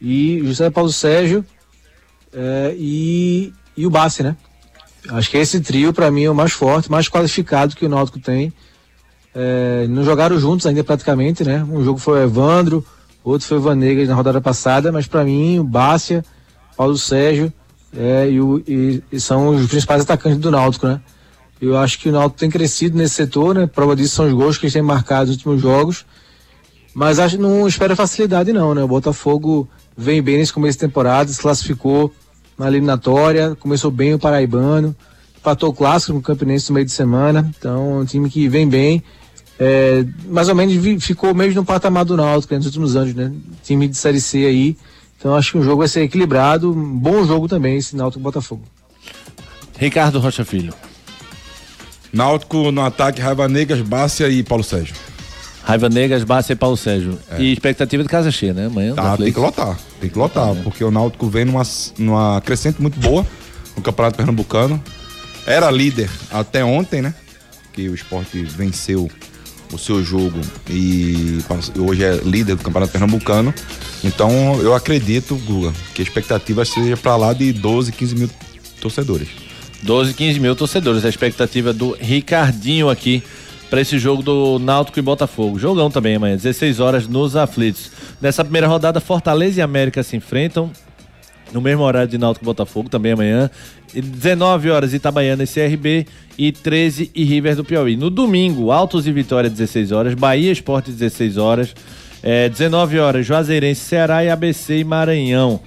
e 0.00 0.42
César, 0.46 0.70
Paulo 0.70 0.90
Sérgio 0.90 1.44
é, 2.32 2.74
e, 2.78 3.52
e 3.76 3.86
o 3.86 3.90
Bassi, 3.90 4.22
né? 4.22 4.36
Acho 5.10 5.30
que 5.30 5.36
esse 5.36 5.60
trio, 5.60 5.92
para 5.92 6.10
mim, 6.10 6.24
é 6.24 6.30
o 6.30 6.34
mais 6.34 6.52
forte, 6.52 6.90
mais 6.90 7.08
qualificado 7.08 7.76
que 7.76 7.84
o 7.84 7.88
Náutico 7.88 8.18
tem. 8.18 8.52
É, 9.34 9.86
não 9.88 10.04
jogaram 10.04 10.38
juntos 10.38 10.66
ainda 10.66 10.82
praticamente, 10.82 11.44
né? 11.44 11.64
Um 11.70 11.84
jogo 11.84 11.98
foi 11.98 12.20
o 12.20 12.22
Evandro, 12.22 12.84
outro 13.22 13.46
foi 13.46 13.58
o 13.58 13.60
Vanegas 13.60 14.08
na 14.08 14.14
rodada 14.14 14.40
passada, 14.40 14.90
mas 14.90 15.06
para 15.06 15.24
mim, 15.24 15.58
o 15.58 15.64
Bárcia, 15.64 16.24
Paulo 16.80 16.96
Sérgio 16.96 17.52
é, 17.94 18.30
e, 18.30 18.40
o, 18.40 18.58
e, 18.66 19.02
e, 19.12 19.20
são 19.20 19.48
os 19.48 19.66
principais 19.66 20.00
atacantes 20.00 20.38
do 20.38 20.50
Náutico, 20.50 20.86
né? 20.86 20.98
Eu 21.60 21.76
acho 21.76 21.98
que 21.98 22.08
o 22.08 22.12
Náutico 22.12 22.40
tem 22.40 22.48
crescido 22.48 22.96
nesse 22.96 23.16
setor, 23.16 23.54
né? 23.54 23.66
Prova 23.66 23.94
disso 23.94 24.14
são 24.14 24.26
os 24.26 24.32
gols 24.32 24.56
que 24.56 24.64
eles 24.64 24.72
têm 24.72 24.80
marcado 24.80 25.26
nos 25.26 25.36
últimos 25.36 25.60
jogos. 25.60 26.06
Mas 26.94 27.18
acho 27.18 27.36
não 27.36 27.68
espera 27.68 27.94
facilidade 27.94 28.50
não, 28.50 28.74
né? 28.74 28.82
O 28.82 28.88
Botafogo 28.88 29.68
vem 29.94 30.22
bem 30.22 30.38
nesse 30.38 30.54
começo 30.54 30.78
de 30.78 30.86
temporada, 30.86 31.30
se 31.30 31.38
classificou 31.38 32.14
na 32.56 32.66
eliminatória, 32.66 33.54
começou 33.56 33.90
bem 33.90 34.14
o 34.14 34.18
Paraibano, 34.18 34.96
empatou 35.38 35.68
o 35.68 35.74
clássico 35.74 36.14
no 36.14 36.22
Campinense 36.22 36.70
no 36.70 36.76
meio 36.76 36.86
de 36.86 36.92
semana, 36.92 37.52
então 37.58 37.98
é 37.98 38.00
um 38.00 38.04
time 38.06 38.30
que 38.30 38.48
vem 38.48 38.66
bem, 38.66 39.02
é, 39.58 40.06
mais 40.30 40.48
ou 40.48 40.54
menos 40.54 41.04
ficou 41.04 41.34
mesmo 41.34 41.56
no 41.56 41.64
patamar 41.66 42.06
do 42.06 42.16
Náutico 42.16 42.54
né, 42.54 42.56
nos 42.56 42.66
últimos 42.68 42.96
anos, 42.96 43.12
né? 43.12 43.30
Time 43.62 43.86
de 43.86 43.98
Série 43.98 44.18
C 44.18 44.46
aí, 44.46 44.78
então 45.20 45.36
acho 45.36 45.52
que 45.52 45.58
o 45.58 45.62
jogo 45.62 45.80
vai 45.80 45.88
ser 45.88 46.00
equilibrado, 46.00 46.72
um 46.72 46.98
bom 46.98 47.26
jogo 47.26 47.46
também 47.46 47.76
esse 47.76 47.94
Náutico 47.94 48.22
Botafogo. 48.22 48.62
Ricardo 49.78 50.18
Rocha 50.18 50.46
Filho. 50.46 50.72
Náutico 52.10 52.72
no 52.72 52.80
ataque, 52.80 53.20
Raiva 53.20 53.46
Negas, 53.46 53.82
Bárcia 53.82 54.30
e 54.30 54.42
Paulo 54.42 54.64
Sérgio. 54.64 54.94
Raiva 55.62 55.90
Negas, 55.90 56.24
Bárcia 56.24 56.54
e 56.54 56.56
Paulo 56.56 56.76
Sérgio. 56.76 57.18
É. 57.32 57.40
E 57.40 57.52
expectativa 57.52 58.02
de 58.02 58.08
casa 58.08 58.30
cheia, 58.30 58.54
né? 58.54 58.66
Amanhã. 58.66 58.94
Tá, 58.94 59.14
tem 59.18 59.30
que 59.30 59.38
lotar. 59.38 59.78
Tem 60.00 60.08
que 60.08 60.18
lotar, 60.18 60.56
é. 60.56 60.62
porque 60.62 60.82
o 60.82 60.90
Náutico 60.90 61.28
vem 61.28 61.44
numa, 61.44 61.62
numa 61.98 62.40
crescente 62.40 62.80
muito 62.80 62.98
boa 62.98 63.26
no 63.76 63.82
Campeonato 63.82 64.16
Pernambucano. 64.16 64.82
Era 65.46 65.70
líder 65.70 66.10
até 66.30 66.64
ontem, 66.64 67.02
né? 67.02 67.14
Que 67.74 67.90
o 67.90 67.94
esporte 67.94 68.42
venceu 68.42 69.10
o 69.72 69.78
seu 69.78 70.02
jogo 70.02 70.40
e 70.68 71.38
hoje 71.78 72.04
é 72.04 72.16
líder 72.24 72.56
do 72.56 72.62
Campeonato 72.62 72.92
Pernambucano. 72.92 73.54
Então 74.02 74.60
eu 74.60 74.74
acredito, 74.74 75.36
Guga, 75.36 75.72
que 75.94 76.02
a 76.02 76.04
expectativa 76.04 76.64
seja 76.64 76.96
para 76.96 77.16
lá 77.16 77.32
de 77.32 77.52
12, 77.52 77.92
15 77.92 78.14
mil 78.14 78.30
torcedores. 78.80 79.28
12, 79.82 80.14
15 80.14 80.40
mil 80.40 80.56
torcedores. 80.56 81.04
A 81.04 81.08
expectativa 81.08 81.72
do 81.72 81.96
Ricardinho 82.00 82.88
aqui 82.88 83.22
para 83.70 83.80
esse 83.80 83.98
jogo 83.98 84.22
do 84.22 84.58
Náutico 84.58 84.98
e 84.98 85.02
Botafogo. 85.02 85.58
Jogão 85.58 85.90
também 85.90 86.16
amanhã, 86.16 86.36
16 86.36 86.80
horas 86.80 87.06
nos 87.06 87.36
aflitos. 87.36 87.92
Nessa 88.20 88.44
primeira 88.44 88.66
rodada, 88.66 89.00
Fortaleza 89.00 89.60
e 89.60 89.62
América 89.62 90.02
se 90.02 90.16
enfrentam. 90.16 90.70
No 91.52 91.60
mesmo 91.60 91.82
horário 91.82 92.08
de 92.08 92.18
Náutico 92.18 92.44
e 92.44 92.46
Botafogo, 92.46 92.88
também 92.88 93.12
amanhã. 93.12 93.50
19 93.92 94.70
horas 94.70 94.92
Itabaiana 94.92 95.44
e 95.44 95.46
CRB 95.46 96.06
e 96.40 96.52
13 96.52 97.10
e 97.14 97.22
River 97.22 97.54
do 97.54 97.62
Piauí. 97.62 97.96
No 97.96 98.08
domingo, 98.08 98.72
Altos 98.72 99.06
e 99.06 99.12
Vitória, 99.12 99.50
16 99.50 99.92
horas. 99.92 100.14
Bahia 100.14 100.50
Esporte, 100.50 100.90
16 100.90 101.36
horas. 101.36 101.74
É, 102.22 102.48
19 102.48 102.98
horas, 102.98 103.26
Juazeirense, 103.26 103.82
Ceará 103.82 104.24
e 104.24 104.30
ABC 104.30 104.78
e 104.78 104.84
Maranhão. 104.84 105.60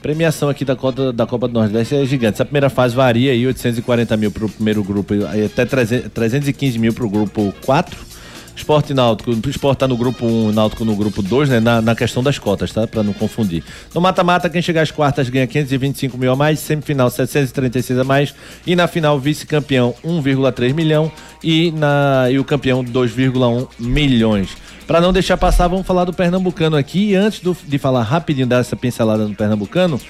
Premiação 0.00 0.48
aqui 0.48 0.64
da 0.64 0.76
Copa, 0.76 1.12
da 1.12 1.26
Copa 1.26 1.48
do 1.48 1.54
Nordeste 1.54 1.96
é 1.96 2.06
gigante. 2.06 2.34
Essa 2.34 2.44
primeira 2.44 2.70
fase 2.70 2.94
varia 2.94 3.32
aí, 3.32 3.44
840 3.48 4.16
mil 4.16 4.30
para 4.30 4.46
o 4.46 4.48
primeiro 4.48 4.84
grupo, 4.84 5.12
até 5.44 5.64
315 5.64 6.78
mil 6.78 6.94
para 6.94 7.04
o 7.04 7.10
grupo 7.10 7.52
4 7.64 8.15
Esporte 8.56 8.94
Náutico, 8.94 9.30
o 9.30 9.50
Esporte 9.50 9.80
tá 9.80 9.86
no 9.86 9.96
grupo 9.98 10.24
1, 10.24 10.48
um, 10.48 10.52
Náutico 10.52 10.82
no 10.82 10.96
grupo 10.96 11.20
2, 11.20 11.50
né? 11.50 11.60
Na, 11.60 11.82
na, 11.82 11.94
questão 11.94 12.22
das 12.22 12.38
cotas, 12.38 12.72
tá? 12.72 12.86
Pra 12.86 13.02
não 13.02 13.12
confundir. 13.12 13.62
No 13.94 14.00
mata-mata, 14.00 14.48
quem 14.48 14.62
chegar 14.62 14.80
às 14.80 14.90
quartas 14.90 15.28
ganha 15.28 15.46
525 15.46 16.16
mil 16.16 16.32
a 16.32 16.36
mais, 16.36 16.58
semifinal 16.58 17.10
736 17.10 17.98
a 17.98 18.04
mais 18.04 18.34
e 18.66 18.74
na 18.74 18.88
final 18.88 19.20
vice-campeão 19.20 19.94
1,3 20.02 20.72
milhão 20.72 21.12
e, 21.44 21.70
na, 21.72 22.28
e 22.30 22.38
o 22.38 22.44
campeão 22.44 22.82
2,1 22.82 23.68
milhões. 23.78 24.56
Para 24.86 25.02
não 25.02 25.12
deixar 25.12 25.36
passar, 25.36 25.68
vamos 25.68 25.86
falar 25.86 26.04
do 26.04 26.14
Pernambucano 26.14 26.76
aqui. 26.76 27.10
E 27.10 27.14
antes 27.14 27.40
do, 27.40 27.54
de 27.66 27.78
falar 27.78 28.02
rapidinho 28.04 28.46
dessa 28.46 28.74
pincelada 28.74 29.28
no 29.28 29.34
Pernambucano, 29.34 30.00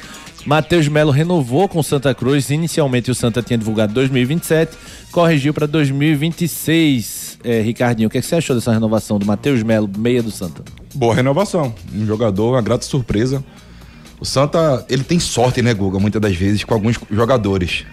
Matheus 0.45 0.87
Melo 0.87 1.11
renovou 1.11 1.69
com 1.69 1.83
Santa 1.83 2.15
Cruz. 2.15 2.51
Inicialmente 2.51 3.11
o 3.11 3.15
Santa 3.15 3.43
tinha 3.43 3.59
divulgado 3.59 3.93
2027, 3.93 4.77
corrigiu 5.11 5.53
para 5.53 5.67
2026 5.67 7.26
é, 7.45 7.61
Ricardinho, 7.61 8.09
o 8.09 8.11
que, 8.11 8.19
é 8.19 8.21
que, 8.21 8.27
você 8.27 8.37
achou 8.37 8.57
dessa 8.57 8.73
renovação 8.73 9.19
do 9.19 9.27
Matheus 9.27 9.63
Melo, 9.63 9.89
meia 9.97 10.23
do 10.23 10.31
Santa? 10.31 10.63
Boa 10.95 11.15
renovação. 11.15 11.75
Um 11.95 12.07
jogador, 12.07 12.53
uma 12.53 12.63
grata 12.63 12.85
surpresa. 12.85 13.45
O 14.19 14.25
Santa, 14.25 14.85
ele 14.89 15.05
tem 15.05 15.21
sorte, 15.21 15.61
né, 15.63 15.75
Guga, 15.75 15.99
muitas 15.99 16.21
das 16.21 16.35
vezes 16.35 16.65
com 16.65 16.75
alguns 16.75 16.97
jogadores. 17.11 17.85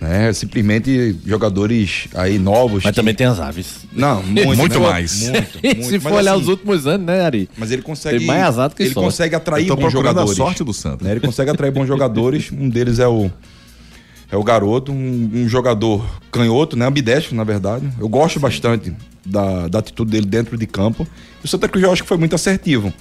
Né? 0.00 0.32
Simplesmente 0.34 1.16
jogadores 1.24 2.08
aí 2.14 2.38
novos. 2.38 2.84
Mas 2.84 2.92
que... 2.92 2.96
também 2.96 3.14
tem 3.14 3.26
as 3.26 3.40
aves. 3.40 3.86
Não, 3.92 4.20
muito, 4.24 4.56
muito 4.56 4.80
mais. 4.80 5.30
Muito, 5.30 5.58
muito. 5.64 5.84
Se 5.84 5.98
for 5.98 6.12
olhar 6.12 6.34
assim, 6.34 6.42
os 6.42 6.48
últimos 6.48 6.86
anos, 6.86 7.06
né, 7.06 7.22
Ari? 7.22 7.48
Mas 7.56 7.70
ele 7.70 7.80
consegue. 7.80 8.18
Tem 8.18 8.26
mais 8.26 8.42
azar 8.44 8.70
que 8.74 8.82
Ele 8.82 8.92
sorte. 8.92 9.06
consegue 9.06 9.34
atrair 9.34 9.74
bons 9.74 9.90
jogadores. 9.90 10.32
a 10.32 10.34
sorte 10.34 10.62
do 10.62 10.74
Santa. 10.74 11.04
Né? 11.04 11.12
Ele 11.12 11.20
consegue 11.20 11.50
atrair 11.50 11.72
bons 11.72 11.86
jogadores. 11.86 12.50
Um 12.54 12.68
deles 12.68 12.98
é 12.98 13.08
o 13.08 13.30
é 14.34 14.36
o 14.36 14.42
garoto, 14.42 14.90
um, 14.90 15.30
um, 15.32 15.48
jogador 15.48 16.04
canhoto, 16.32 16.76
né? 16.76 16.84
Ambidestro, 16.84 17.36
na 17.36 17.44
verdade. 17.44 17.88
Eu 18.00 18.08
gosto 18.08 18.40
bastante 18.40 18.92
da, 19.24 19.68
da 19.68 19.78
atitude 19.78 20.10
dele 20.10 20.26
dentro 20.26 20.58
de 20.58 20.66
campo. 20.66 21.06
E 21.40 21.44
o 21.44 21.48
Santa 21.48 21.68
Cruz 21.68 21.84
eu 21.84 21.92
acho 21.92 22.02
que 22.02 22.08
foi 22.08 22.18
muito 22.18 22.34
assertivo. 22.34 22.92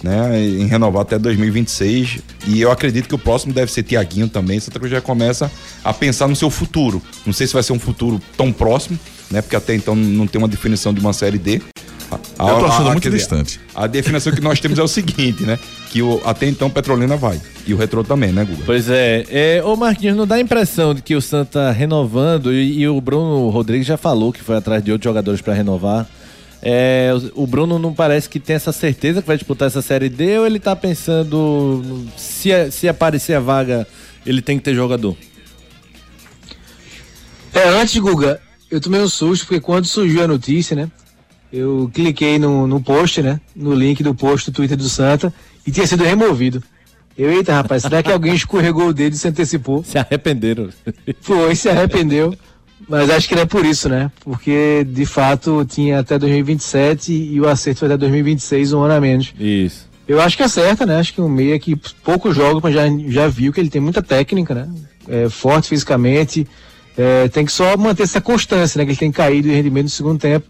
né, 0.00 0.40
em 0.40 0.66
renovar 0.66 1.02
até 1.02 1.18
2026. 1.18 2.20
E 2.46 2.60
eu 2.60 2.70
acredito 2.70 3.08
que 3.08 3.14
o 3.16 3.18
próximo 3.18 3.52
deve 3.52 3.72
ser 3.72 3.82
Tiaguinho 3.82 4.28
também. 4.28 4.60
Santa 4.60 4.78
Cruz 4.78 4.92
já 4.92 5.00
começa 5.00 5.50
a 5.82 5.92
pensar 5.92 6.28
no 6.28 6.36
seu 6.36 6.50
futuro. 6.50 7.02
Não 7.24 7.32
sei 7.32 7.48
se 7.48 7.52
vai 7.52 7.64
ser 7.64 7.72
um 7.72 7.80
futuro 7.80 8.22
tão 8.36 8.52
próximo, 8.52 8.96
né? 9.28 9.42
Porque 9.42 9.56
até 9.56 9.74
então 9.74 9.96
não 9.96 10.28
tem 10.28 10.38
uma 10.38 10.46
definição 10.46 10.94
de 10.94 11.00
uma 11.00 11.12
série 11.12 11.38
D. 11.38 11.62
A, 12.10 12.50
eu 12.50 12.58
tô 12.58 12.66
achando 12.66 12.88
a, 12.88 12.92
muito 12.92 13.02
dizer, 13.02 13.16
distante. 13.16 13.60
A 13.74 13.86
definição 13.86 14.32
que 14.32 14.40
nós 14.40 14.60
temos 14.60 14.78
é 14.78 14.82
o 14.82 14.88
seguinte, 14.88 15.42
né? 15.44 15.58
Que 15.90 16.02
o, 16.02 16.20
até 16.24 16.46
então 16.46 16.70
Petrolina 16.70 17.16
vai. 17.16 17.40
E 17.66 17.74
o 17.74 17.76
Retrô 17.76 18.04
também, 18.04 18.32
né, 18.32 18.44
Guga? 18.44 18.62
Pois 18.64 18.88
é. 18.88 19.24
é. 19.28 19.64
Ô 19.64 19.74
Marquinhos, 19.76 20.16
não 20.16 20.26
dá 20.26 20.36
a 20.36 20.40
impressão 20.40 20.94
de 20.94 21.02
que 21.02 21.16
o 21.16 21.20
Santa 21.20 21.70
renovando, 21.72 22.52
e, 22.52 22.80
e 22.80 22.88
o 22.88 23.00
Bruno 23.00 23.48
Rodrigues 23.48 23.86
já 23.86 23.96
falou 23.96 24.32
que 24.32 24.42
foi 24.42 24.56
atrás 24.56 24.82
de 24.84 24.92
outros 24.92 25.08
jogadores 25.08 25.40
para 25.40 25.54
renovar. 25.54 26.08
É, 26.62 27.10
o 27.34 27.46
Bruno 27.46 27.78
não 27.78 27.92
parece 27.92 28.28
que 28.28 28.40
tem 28.40 28.56
essa 28.56 28.72
certeza 28.72 29.20
que 29.20 29.28
vai 29.28 29.36
disputar 29.36 29.68
essa 29.68 29.82
Série 29.82 30.08
D 30.08 30.38
ou 30.38 30.46
ele 30.46 30.58
tá 30.58 30.74
pensando 30.74 32.06
se, 32.16 32.70
se 32.70 32.88
aparecer 32.88 33.34
a 33.34 33.40
vaga, 33.40 33.86
ele 34.24 34.40
tem 34.40 34.58
que 34.58 34.64
ter 34.64 34.74
jogador? 34.74 35.16
É, 37.52 37.68
antes, 37.68 37.96
Guga, 37.98 38.40
eu 38.70 38.80
tomei 38.80 39.00
um 39.00 39.08
susto 39.08 39.46
porque 39.46 39.60
quando 39.60 39.86
surgiu 39.86 40.24
a 40.24 40.28
notícia, 40.28 40.74
né? 40.74 40.90
Eu 41.52 41.90
cliquei 41.92 42.38
no, 42.38 42.66
no 42.66 42.80
post, 42.80 43.22
né? 43.22 43.40
No 43.54 43.74
link 43.74 44.02
do 44.02 44.14
post 44.14 44.50
do 44.50 44.54
Twitter 44.54 44.76
do 44.76 44.88
Santa 44.88 45.32
e 45.66 45.70
tinha 45.70 45.86
sido 45.86 46.04
removido. 46.04 46.62
Eu, 47.16 47.32
eita, 47.32 47.54
rapaz, 47.54 47.82
será 47.82 48.02
que 48.02 48.12
alguém 48.12 48.34
escorregou 48.34 48.88
o 48.88 48.92
dedo 48.92 49.14
e 49.14 49.16
se 49.16 49.26
antecipou? 49.26 49.82
Se 49.82 49.96
arrependeram. 49.96 50.68
Foi, 51.20 51.54
se 51.54 51.68
arrependeu. 51.68 52.36
Mas 52.86 53.08
acho 53.08 53.26
que 53.26 53.34
não 53.34 53.42
é 53.42 53.46
por 53.46 53.64
isso, 53.64 53.88
né? 53.88 54.10
Porque 54.20 54.84
de 54.84 55.06
fato 55.06 55.64
tinha 55.64 56.00
até 56.00 56.18
2027 56.18 57.12
e 57.12 57.40
o 57.40 57.48
acerto 57.48 57.80
foi 57.80 57.88
até 57.88 57.96
2026, 57.96 58.74
um 58.74 58.82
ano 58.82 58.94
a 58.94 59.00
menos. 59.00 59.32
Isso. 59.38 59.88
Eu 60.06 60.20
acho 60.20 60.36
que 60.36 60.42
acerta, 60.42 60.84
né? 60.84 60.98
Acho 60.98 61.14
que 61.14 61.20
um 61.20 61.28
meia 61.28 61.58
que 61.58 61.74
pouco 62.04 62.32
joga, 62.32 62.60
mas 62.62 62.74
já, 62.74 62.82
já 63.08 63.26
viu 63.26 63.52
que 63.52 63.58
ele 63.58 63.70
tem 63.70 63.80
muita 63.80 64.02
técnica, 64.02 64.54
né? 64.54 64.68
É, 65.08 65.28
forte 65.28 65.68
fisicamente. 65.68 66.46
É, 66.96 67.28
tem 67.28 67.44
que 67.44 67.52
só 67.52 67.76
manter 67.76 68.04
essa 68.04 68.20
constância, 68.20 68.78
né? 68.78 68.84
Que 68.84 68.92
ele 68.92 68.98
tem 68.98 69.10
caído 69.10 69.48
de 69.48 69.54
rendimento 69.54 69.84
no 69.84 69.90
segundo 69.90 70.18
tempo. 70.18 70.46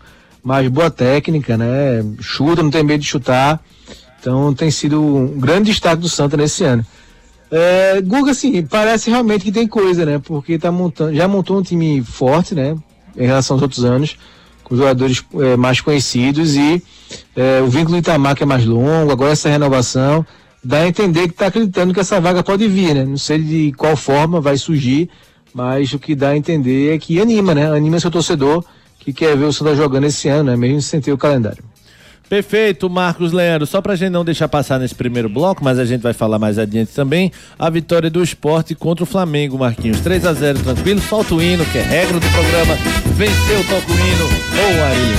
Mas 0.46 0.68
boa 0.68 0.88
técnica, 0.88 1.56
né? 1.56 2.04
Chuta, 2.20 2.62
não 2.62 2.70
tem 2.70 2.85
medo 2.85 3.00
de 3.00 3.09
chutar. 3.09 3.61
Então 4.20 4.54
tem 4.54 4.70
sido 4.70 5.02
um 5.02 5.40
grande 5.40 5.72
destaque 5.72 6.00
do 6.00 6.09
Santa 6.09 6.37
nesse 6.37 6.62
ano. 6.62 6.87
É, 7.50 8.00
Guga, 8.00 8.30
assim, 8.30 8.62
parece 8.62 9.11
realmente 9.11 9.44
que 9.44 9.50
tem 9.50 9.66
coisa, 9.66 10.06
né? 10.06 10.20
Porque 10.20 10.56
tá 10.56 10.70
montando, 10.70 11.16
já 11.16 11.26
montou 11.26 11.59
um 11.59 11.62
time 11.64 12.00
forte, 12.00 12.54
né? 12.54 12.76
Em 13.16 13.26
relação 13.26 13.56
aos 13.56 13.62
outros 13.62 13.85
anos, 13.85 14.16
com 14.62 14.76
jogadores 14.76 15.24
é, 15.35 15.56
mais 15.56 15.80
conhecidos 15.80 16.54
e 16.54 16.80
é, 17.35 17.61
o 17.61 17.66
vínculo 17.66 17.96
do 17.96 17.98
Itamar 17.98 18.37
que 18.37 18.44
é 18.44 18.46
mais 18.46 18.64
longo, 18.64 19.11
agora 19.11 19.32
essa 19.32 19.48
renovação, 19.48 20.24
dá 20.62 20.78
a 20.78 20.87
entender 20.87 21.22
que 21.22 21.35
está 21.35 21.48
acreditando 21.48 21.92
que 21.92 21.98
essa 21.98 22.20
vaga 22.20 22.44
pode 22.44 22.68
vir, 22.68 22.94
né? 22.94 23.04
Não 23.04 23.18
sei 23.18 23.40
de 23.40 23.72
qual 23.72 23.96
forma 23.96 24.40
vai 24.40 24.56
surgir, 24.56 25.11
mas 25.52 25.92
o 25.92 25.98
que 25.98 26.14
dá 26.14 26.28
a 26.28 26.37
entender 26.37 26.94
é 26.94 26.98
que 26.98 27.20
anima, 27.20 27.52
né? 27.52 27.68
Anima 27.68 27.98
seu 27.98 28.12
torcedor 28.12 28.64
que 29.07 29.12
quer 29.12 29.37
ver 29.37 29.45
o 29.45 29.53
Santa 29.53 29.77
jogando 29.77 30.05
esse 30.05 30.29
ano, 30.29 30.57
né? 30.57 30.81
Sem 30.81 31.01
ter 31.01 31.12
o 31.12 31.19
calendário. 31.19 31.62
Perfeito, 32.29 32.90
Marcos 32.90 33.31
Leandro. 33.31 33.64
Só 33.66 33.81
pra 33.81 33.95
gente 33.95 34.11
não 34.11 34.25
deixar 34.25 34.49
passar 34.49 34.81
nesse 34.81 34.97
primeiro 34.97 35.29
bloco, 35.29 35.62
mas 35.62 35.79
a 35.79 35.85
gente 35.85 36.03
vai 36.03 36.12
falar 36.12 36.40
mais 36.40 36.59
adiante 36.59 36.92
também, 36.92 37.31
a 37.57 37.71
vitória 37.71 38.11
do 38.11 38.21
esporte 38.21 38.75
contra 38.75 39.05
o 39.05 39.07
Flamengo, 39.07 39.57
Marquinhos. 39.57 40.01
3 40.01 40.27
a 40.27 40.33
0 40.33 40.59
tranquilo, 40.59 41.01
solta 41.01 41.37
o 41.37 41.40
hino, 41.40 41.64
que 41.66 41.79
é 41.79 41.83
regra 41.83 42.19
do 42.19 42.27
programa. 42.33 42.75
Venceu, 43.14 43.64
toca 43.69 43.92
o 43.92 43.95
hino, 43.95 44.25
ou 44.25 44.85
aí. 44.85 45.14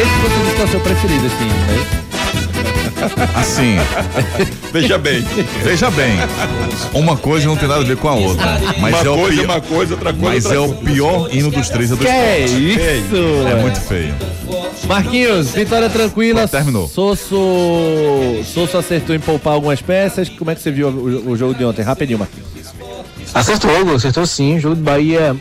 Esse 0.00 0.20
você 0.20 0.50
disse 0.50 0.60
é 0.60 0.64
o 0.64 0.68
seu 0.68 0.80
preferido, 0.80 1.26
hino, 1.26 1.98
né? 1.98 2.03
Assim. 3.34 3.76
Veja 4.72 4.98
bem. 4.98 5.22
Veja 5.62 5.90
bem. 5.90 6.16
Uma 6.92 7.16
coisa 7.16 7.46
não 7.46 7.56
tem 7.56 7.68
nada 7.68 7.80
a 7.80 7.84
ver 7.84 7.96
com 7.96 8.08
a 8.08 8.14
outra. 8.14 8.60
Mas 8.78 8.94
uma 8.94 9.00
é 9.00 9.04
coisa 9.04 9.12
o 9.12 9.28
pior. 9.28 9.44
uma 9.44 9.60
coisa, 9.60 9.94
outra 9.94 10.12
coisa. 10.12 10.28
Mas 10.28 10.44
outra 10.44 10.58
é 10.58 10.66
coisa. 10.66 10.74
o 10.74 10.84
pior 10.84 11.34
hino 11.34 11.50
dos 11.50 11.68
três. 11.68 11.90
É 11.90 11.94
do 11.94 12.00
que 12.00 12.08
é 12.08 12.46
isso? 12.46 13.16
É 13.48 13.54
muito 13.60 13.80
feio. 13.80 14.14
Marquinhos, 14.86 15.50
vitória 15.50 15.88
tranquila. 15.90 16.46
Terminou. 16.48 16.88
Sosso, 16.88 17.36
Sosso 18.44 18.76
acertou 18.76 19.14
em 19.14 19.20
poupar 19.20 19.54
algumas 19.54 19.80
peças. 19.80 20.28
Como 20.28 20.50
é 20.50 20.54
que 20.54 20.60
você 20.60 20.70
viu 20.70 20.88
o, 20.88 21.30
o 21.30 21.36
jogo 21.36 21.54
de 21.54 21.64
ontem? 21.64 21.82
Rapidinho, 21.82 22.18
Marquinhos. 22.18 22.48
Acertou, 23.32 23.94
acertou 23.94 24.26
sim. 24.26 24.56
O 24.56 24.60
jogo 24.60 24.76
do 24.76 24.82
Bahia 24.82 25.20
é 25.20 25.34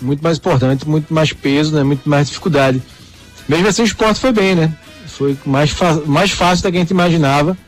muito 0.00 0.22
mais 0.22 0.38
importante, 0.38 0.88
muito 0.88 1.12
mais 1.12 1.32
peso, 1.32 1.74
né? 1.74 1.82
muito 1.82 2.08
mais 2.08 2.28
dificuldade. 2.28 2.82
Mesmo 3.48 3.66
assim, 3.68 3.82
o 3.82 3.84
esporte 3.84 4.20
foi 4.20 4.32
bem, 4.32 4.54
né? 4.54 4.72
Foi 5.18 5.36
mais, 5.44 5.74
mais 6.06 6.30
fácil 6.30 6.62
do 6.62 6.70
que 6.70 6.76
a 6.76 6.80
gente 6.80 6.92
imaginava. 6.92 7.58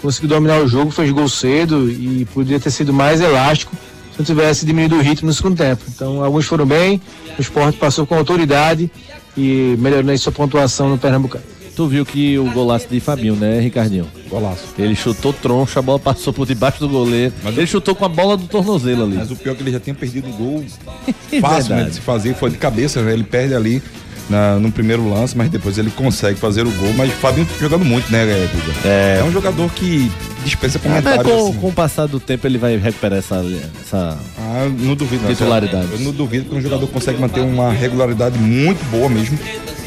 Conseguiu 0.00 0.30
dominar 0.30 0.60
o 0.62 0.66
jogo, 0.66 0.90
fez 0.90 1.10
gol 1.10 1.28
cedo 1.28 1.90
e 1.90 2.26
poderia 2.32 2.58
ter 2.58 2.70
sido 2.70 2.90
mais 2.92 3.20
elástico 3.20 3.76
se 4.12 4.18
não 4.18 4.24
tivesse 4.24 4.64
diminuído 4.64 4.96
o 4.96 5.02
ritmo 5.02 5.28
no 5.28 5.34
segundo 5.34 5.58
tempo. 5.58 5.82
Então, 5.94 6.24
alguns 6.24 6.46
foram 6.46 6.64
bem, 6.64 7.00
o 7.38 7.40
esporte 7.40 7.78
passou 7.78 8.06
com 8.06 8.14
autoridade 8.14 8.90
e 9.36 9.76
melhorou 9.78 10.10
aí 10.10 10.16
sua 10.16 10.32
pontuação 10.32 10.88
no 10.88 10.96
Pernambucano. 10.96 11.44
Tu 11.74 11.86
viu 11.86 12.06
que 12.06 12.38
o 12.38 12.50
golaço 12.50 12.88
de 12.88 12.98
Fabinho, 12.98 13.36
né, 13.36 13.60
Ricardinho? 13.60 14.06
Golaço. 14.30 14.64
Ele 14.78 14.96
chutou 14.96 15.34
troncha, 15.34 15.80
a 15.80 15.82
bola 15.82 15.98
passou 15.98 16.32
por 16.32 16.46
debaixo 16.46 16.80
do 16.80 16.88
goleiro. 16.88 17.34
Mas 17.44 17.58
ele 17.58 17.66
chutou 17.66 17.94
com 17.94 18.06
a 18.06 18.08
bola 18.08 18.38
do 18.38 18.46
tornozelo 18.46 19.04
ali. 19.04 19.16
Mas 19.16 19.30
o 19.30 19.36
pior 19.36 19.52
é 19.52 19.54
que 19.56 19.62
ele 19.62 19.72
já 19.72 19.80
tinha 19.80 19.94
perdido 19.94 20.30
o 20.30 20.32
gol 20.32 20.64
fácil 21.42 21.76
né, 21.76 21.84
de 21.84 21.96
se 21.96 22.00
fazer, 22.00 22.34
foi 22.34 22.48
de 22.48 22.56
cabeça, 22.56 23.02
né? 23.02 23.12
Ele 23.12 23.24
perde 23.24 23.54
ali 23.54 23.82
na, 24.28 24.58
no 24.58 24.70
primeiro 24.70 25.08
lance, 25.08 25.36
mas 25.36 25.48
depois 25.48 25.78
ele 25.78 25.90
consegue 25.90 26.38
fazer 26.38 26.66
o 26.66 26.70
gol. 26.70 26.92
Mas 26.94 27.10
o 27.10 27.16
Fabinho 27.16 27.46
jogando 27.60 27.84
muito, 27.84 28.10
né, 28.10 28.24
Guga? 28.24 28.88
É. 28.88 29.18
é 29.20 29.24
um 29.24 29.32
jogador 29.32 29.70
que 29.72 30.10
dispensa 30.44 30.78
comentários. 30.78 31.24
Mas 31.24 31.34
com, 31.34 31.48
assim. 31.48 31.58
com 31.58 31.68
o 31.68 31.72
passar 31.72 32.06
do 32.06 32.20
tempo 32.20 32.46
ele 32.46 32.58
vai 32.58 32.76
recuperar 32.76 33.18
essa, 33.18 33.44
essa 33.84 34.18
ah, 34.38 34.68
não 34.78 34.94
duvido, 34.94 35.22
não. 35.24 35.30
titularidade. 35.30 35.88
Eu 35.92 36.00
não 36.00 36.12
duvido 36.12 36.50
que 36.50 36.54
um 36.54 36.60
jogador 36.60 36.86
consegue 36.88 37.20
manter 37.20 37.40
uma 37.40 37.72
regularidade 37.72 38.38
muito 38.38 38.84
boa 38.90 39.08
mesmo. 39.08 39.38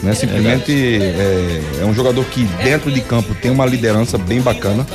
Né? 0.03 0.13
Simplesmente 0.13 0.71
é, 0.71 1.61
é, 1.81 1.85
um 1.85 1.93
jogador 1.93 2.23
que 2.25 2.43
dentro 2.63 2.89
de 2.89 3.01
campo 3.01 3.35
tem 3.35 3.51
uma 3.51 3.65
liderança 3.65 4.17
bem 4.17 4.41
bacana. 4.41 4.85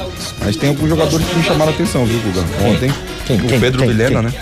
Mas 0.41 0.57
tem 0.57 0.71
alguns 0.71 0.89
jogadores 0.89 1.27
que 1.27 1.37
me 1.37 1.45
chamaram 1.45 1.73
a 1.73 1.75
atenção, 1.75 2.07
viu, 2.07 2.19
Guga? 2.21 2.41
Ontem, 2.67 2.91
quem, 3.27 3.37
o 3.37 3.47
quem, 3.47 3.61
Pedro 3.61 3.81
quem, 3.81 3.89
Vilhena, 3.89 4.23
né? 4.23 4.33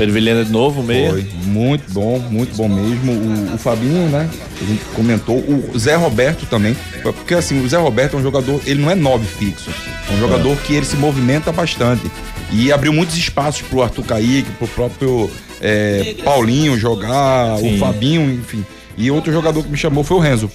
Pedro 0.00 0.14
Vilhena 0.14 0.42
de 0.46 0.50
novo, 0.50 0.82
meio. 0.82 1.10
Foi, 1.10 1.26
muito 1.44 1.92
bom, 1.92 2.18
muito 2.30 2.56
bom 2.56 2.68
mesmo. 2.70 3.12
O, 3.12 3.54
o, 3.54 3.58
Fabinho, 3.58 4.08
né? 4.08 4.30
A 4.58 4.64
gente 4.64 4.82
comentou. 4.94 5.36
O 5.36 5.78
Zé 5.78 5.94
Roberto 5.94 6.46
também. 6.46 6.74
Porque 7.02 7.34
assim, 7.34 7.62
o 7.62 7.68
Zé 7.68 7.76
Roberto 7.76 8.16
é 8.16 8.18
um 8.18 8.22
jogador, 8.22 8.62
ele 8.64 8.80
não 8.80 8.90
é 8.90 8.94
nove 8.94 9.26
fixo. 9.26 9.68
É 10.08 10.14
um 10.14 10.18
jogador 10.18 10.52
é. 10.52 10.56
que 10.56 10.72
ele 10.72 10.86
se 10.86 10.96
movimenta 10.96 11.52
bastante. 11.52 12.10
E 12.50 12.72
abriu 12.72 12.94
muitos 12.94 13.14
espaços 13.14 13.60
pro 13.60 13.82
Arthur 13.82 14.04
Kaique, 14.04 14.50
pro 14.52 14.66
próprio 14.68 15.30
é, 15.60 16.14
Paulinho 16.24 16.78
jogar, 16.78 17.58
Sim. 17.58 17.76
o 17.76 17.78
Fabinho, 17.78 18.22
enfim. 18.22 18.64
E 18.96 19.10
outro 19.10 19.30
jogador 19.30 19.62
que 19.62 19.68
me 19.68 19.76
chamou 19.76 20.02
foi 20.02 20.16
o 20.16 20.20
Renzo, 20.20 20.50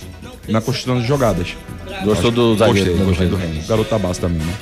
na 0.48 0.60
construção 0.60 1.00
de 1.00 1.08
jogadas. 1.08 1.56
Gostou 2.04 2.32
do 2.32 2.58
zagueiro? 2.58 2.90
Gostei, 2.94 3.06
gostei 3.06 3.28
do 3.28 3.36
Renzo. 3.36 3.68
Garoto 3.68 3.90
Tabasso 3.92 4.22
também, 4.22 4.40
né? 4.40 4.54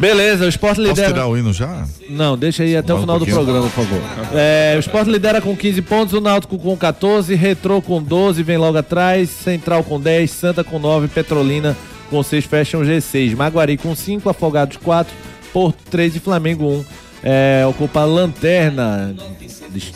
Beleza, 0.00 0.46
o 0.46 0.48
Sport 0.48 0.78
lidera. 0.78 0.94
Posso 0.96 1.12
tirar 1.12 1.26
o 1.26 1.36
hino 1.36 1.52
já? 1.52 1.84
Não, 2.08 2.36
deixa 2.36 2.62
aí 2.62 2.74
até 2.74 2.94
o 2.94 3.00
final 3.00 3.16
um 3.16 3.18
do 3.18 3.26
programa, 3.26 3.68
por 3.68 3.84
favor. 3.84 4.00
É, 4.32 4.74
o 4.76 4.80
Sport 4.80 5.06
lidera 5.08 5.42
com 5.42 5.54
15 5.54 5.82
pontos, 5.82 6.14
o 6.14 6.20
Náutico 6.22 6.58
com 6.58 6.74
14, 6.74 7.34
Retrô 7.34 7.82
com 7.82 8.02
12, 8.02 8.42
vem 8.42 8.56
logo 8.56 8.78
atrás, 8.78 9.28
Central 9.28 9.84
com 9.84 10.00
10, 10.00 10.30
Santa 10.30 10.64
com 10.64 10.78
9, 10.78 11.08
Petrolina 11.08 11.76
com 12.08 12.22
6, 12.22 12.46
fecham 12.46 12.80
G6. 12.80 13.36
Maguari 13.36 13.76
com 13.76 13.94
5, 13.94 14.28
Afogados 14.30 14.78
4, 14.78 15.14
Porto 15.52 15.78
3 15.90 16.16
e 16.16 16.20
Flamengo 16.20 16.66
1. 16.66 16.84
É, 17.22 17.64
ocupa 17.68 18.00
a 18.00 18.04
lanterna 18.04 19.14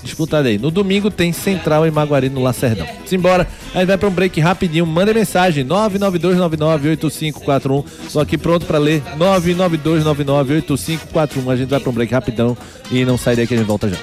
disputada 0.02 0.48
aí. 0.48 0.58
No 0.58 0.70
domingo 0.70 1.10
tem 1.10 1.32
Central 1.32 1.86
e 1.86 1.90
Maguari 1.90 2.28
no 2.28 2.42
Lacerdão. 2.42 2.86
Simbora, 3.06 3.48
a 3.74 3.78
gente 3.78 3.88
vai 3.88 3.96
para 3.98 4.08
um 4.08 4.12
break 4.12 4.40
rapidinho. 4.40 4.86
Manda 4.86 5.14
mensagem 5.14 5.64
992998541. 5.64 7.84
Tô 8.12 8.20
aqui 8.20 8.38
pronto 8.38 8.66
para 8.66 8.78
ler 8.78 9.02
992998541. 9.18 11.50
A 11.50 11.56
gente 11.56 11.70
vai 11.70 11.80
para 11.80 11.90
um 11.90 11.94
break 11.94 12.12
rapidão 12.12 12.56
e 12.90 13.04
não 13.04 13.18
sai 13.18 13.36
daí 13.36 13.46
que 13.46 13.54
a 13.54 13.56
gente 13.56 13.66
volta 13.66 13.88
já. 13.88 13.96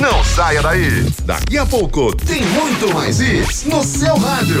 Não 0.00 0.24
saia 0.24 0.60
daí. 0.60 1.06
Daqui 1.24 1.58
a 1.58 1.64
pouco 1.64 2.12
tem 2.16 2.42
muito 2.42 2.92
mais 2.92 3.20
isso 3.20 3.68
no 3.68 3.84
seu 3.84 4.16
rádio. 4.16 4.60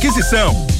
aquisição. 0.00 0.79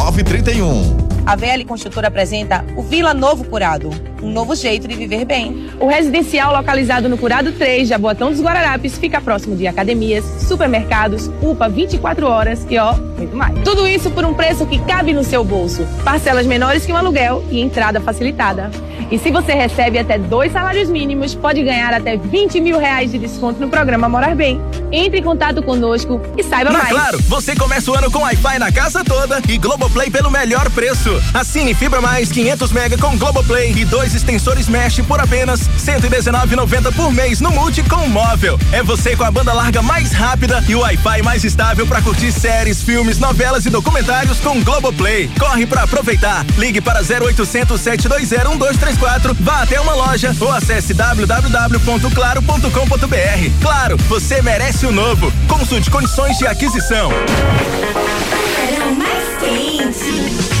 931. 0.01 1.20
A 1.25 1.35
VL 1.35 1.65
Construtora 1.67 2.07
apresenta 2.07 2.65
o 2.75 2.81
Vila 2.81 3.13
Novo 3.13 3.43
Curado, 3.43 3.89
um 4.21 4.31
novo 4.31 4.55
jeito 4.55 4.87
de 4.87 4.95
viver 4.95 5.23
bem. 5.23 5.69
O 5.79 5.87
residencial 5.87 6.53
localizado 6.53 7.07
no 7.07 7.17
Curado 7.17 7.51
3, 7.51 7.87
Jaboatão 7.87 8.31
dos 8.31 8.41
Guararapes, 8.41 8.97
fica 8.97 9.21
próximo 9.21 9.55
de 9.55 9.67
academias, 9.67 10.25
supermercados, 10.47 11.29
UPA 11.41 11.69
24 11.69 12.25
horas 12.25 12.65
e 12.69 12.77
ó, 12.77 12.93
muito 13.17 13.35
mais. 13.35 13.57
Tudo 13.63 13.87
isso 13.87 14.09
por 14.11 14.25
um 14.25 14.33
preço 14.33 14.65
que 14.65 14.79
cabe 14.79 15.13
no 15.13 15.23
seu 15.23 15.43
bolso. 15.43 15.85
Parcelas 16.03 16.45
menores 16.45 16.85
que 16.85 16.91
um 16.91 16.97
aluguel 16.97 17.43
e 17.51 17.61
entrada 17.61 18.01
facilitada. 18.01 18.71
E 19.11 19.19
se 19.19 19.29
você 19.29 19.53
recebe 19.53 19.99
até 19.99 20.17
dois 20.17 20.53
salários 20.53 20.89
mínimos, 20.89 21.35
pode 21.35 21.61
ganhar 21.61 21.93
até 21.93 22.15
20 22.15 22.61
mil 22.61 22.77
reais 22.77 23.11
de 23.11 23.19
desconto 23.19 23.59
no 23.59 23.67
programa 23.67 24.07
Morar 24.07 24.35
Bem. 24.35 24.61
Entre 24.89 25.19
em 25.19 25.23
contato 25.23 25.61
conosco 25.61 26.21
e 26.37 26.43
saiba 26.43 26.71
na 26.71 26.79
mais. 26.79 26.89
Claro, 26.91 27.21
você 27.23 27.53
começa 27.53 27.91
o 27.91 27.93
ano 27.93 28.09
com 28.09 28.19
Wi-Fi 28.19 28.57
na 28.57 28.71
casa 28.71 29.03
toda 29.03 29.41
e 29.49 29.57
Globoplay 29.57 30.09
pelo 30.09 30.31
melhor 30.31 30.69
preço. 30.71 31.10
Assine 31.33 31.73
Fibra 31.73 32.01
Mais 32.01 32.31
500 32.31 32.71
mega 32.71 32.97
com 32.97 33.17
Globoplay 33.17 33.73
e 33.75 33.85
dois 33.85 34.13
extensores 34.13 34.67
Mesh 34.67 34.99
por 35.07 35.19
apenas 35.19 35.61
119,90 35.79 36.93
por 36.93 37.11
mês 37.11 37.41
no 37.41 37.51
Multi 37.51 37.83
com 37.83 38.07
móvel. 38.07 38.59
É 38.71 38.83
você 38.83 39.15
com 39.15 39.23
a 39.23 39.31
banda 39.31 39.53
larga 39.53 39.81
mais 39.81 40.11
rápida 40.11 40.63
e 40.67 40.75
o 40.75 40.81
Wi-Fi 40.81 41.21
mais 41.23 41.43
estável 41.43 41.87
para 41.87 42.01
curtir 42.01 42.31
séries, 42.31 42.81
filmes, 42.81 43.19
novelas 43.19 43.65
e 43.65 43.69
documentários 43.69 44.39
com 44.39 44.61
Globoplay. 44.63 45.29
Corre 45.39 45.65
para 45.65 45.83
aproveitar. 45.83 46.45
Ligue 46.57 46.81
para 46.81 47.01
0800 47.01 47.79
720 47.79 48.51
1234, 48.51 49.35
vá 49.39 49.63
até 49.63 49.79
uma 49.79 49.93
loja 49.93 50.35
ou 50.39 50.51
acesse 50.51 50.93
www.claro.com.br. 50.93 53.61
Claro, 53.61 53.97
você 54.07 54.41
merece 54.41 54.85
o 54.85 54.91
novo. 54.91 55.31
Consulte 55.47 55.89
condições 55.89 56.37
de 56.37 56.47
aquisição. 56.47 57.11
Mais 58.97 59.37
quente. 59.39 60.60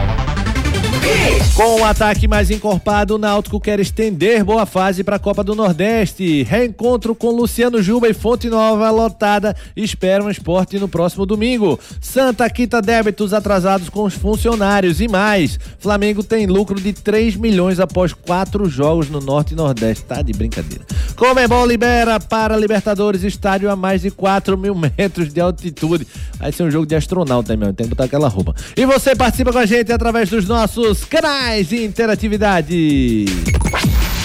Com 1.55 1.81
o 1.81 1.83
ataque 1.83 2.27
mais 2.27 2.49
encorpado, 2.49 3.15
o 3.15 3.17
Náutico 3.17 3.59
quer 3.59 3.79
estender 3.79 4.43
boa 4.43 4.65
fase 4.65 5.03
para 5.03 5.17
a 5.17 5.19
Copa 5.19 5.43
do 5.43 5.53
Nordeste. 5.53 6.43
Reencontro 6.43 7.13
com 7.13 7.29
Luciano 7.29 7.83
Juba 7.83 8.09
e 8.09 8.13
Fonte 8.13 8.49
Nova 8.49 8.89
lotada 8.89 9.55
esperam 9.75 10.29
esporte 10.29 10.79
no 10.79 10.87
próximo 10.87 11.25
domingo. 11.25 11.79
Santa 11.99 12.49
quita 12.49 12.81
débitos 12.81 13.33
atrasados 13.33 13.89
com 13.89 14.03
os 14.03 14.13
funcionários 14.13 15.01
e 15.01 15.07
mais. 15.07 15.59
Flamengo 15.77 16.23
tem 16.23 16.47
lucro 16.47 16.79
de 16.79 16.93
3 16.93 17.35
milhões 17.35 17.79
após 17.79 18.13
quatro 18.13 18.67
jogos 18.67 19.09
no 19.09 19.19
Norte 19.19 19.53
e 19.53 19.57
Nordeste. 19.57 20.05
Tá 20.05 20.21
de 20.21 20.33
brincadeira. 20.33 20.85
Comebol 21.15 21.65
libera 21.67 22.19
para 22.19 22.57
Libertadores 22.57 23.23
estádio 23.23 23.69
a 23.69 23.75
mais 23.75 24.01
de 24.01 24.09
4 24.09 24.57
mil 24.57 24.73
metros 24.73 25.31
de 25.31 25.39
altitude. 25.39 26.07
Vai 26.41 26.51
ser 26.51 26.63
um 26.63 26.71
jogo 26.71 26.87
de 26.87 26.95
astronauta, 26.95 27.55
meu? 27.55 27.71
Tem 27.71 27.85
que 27.85 27.91
botar 27.91 28.05
aquela 28.05 28.27
roupa. 28.27 28.55
E 28.75 28.83
você 28.83 29.15
participa 29.15 29.51
com 29.51 29.59
a 29.59 29.65
gente 29.67 29.91
através 29.91 30.27
dos 30.27 30.47
nossos 30.47 31.05
canais 31.05 31.69
de 31.69 31.85
interatividade. 31.85 33.25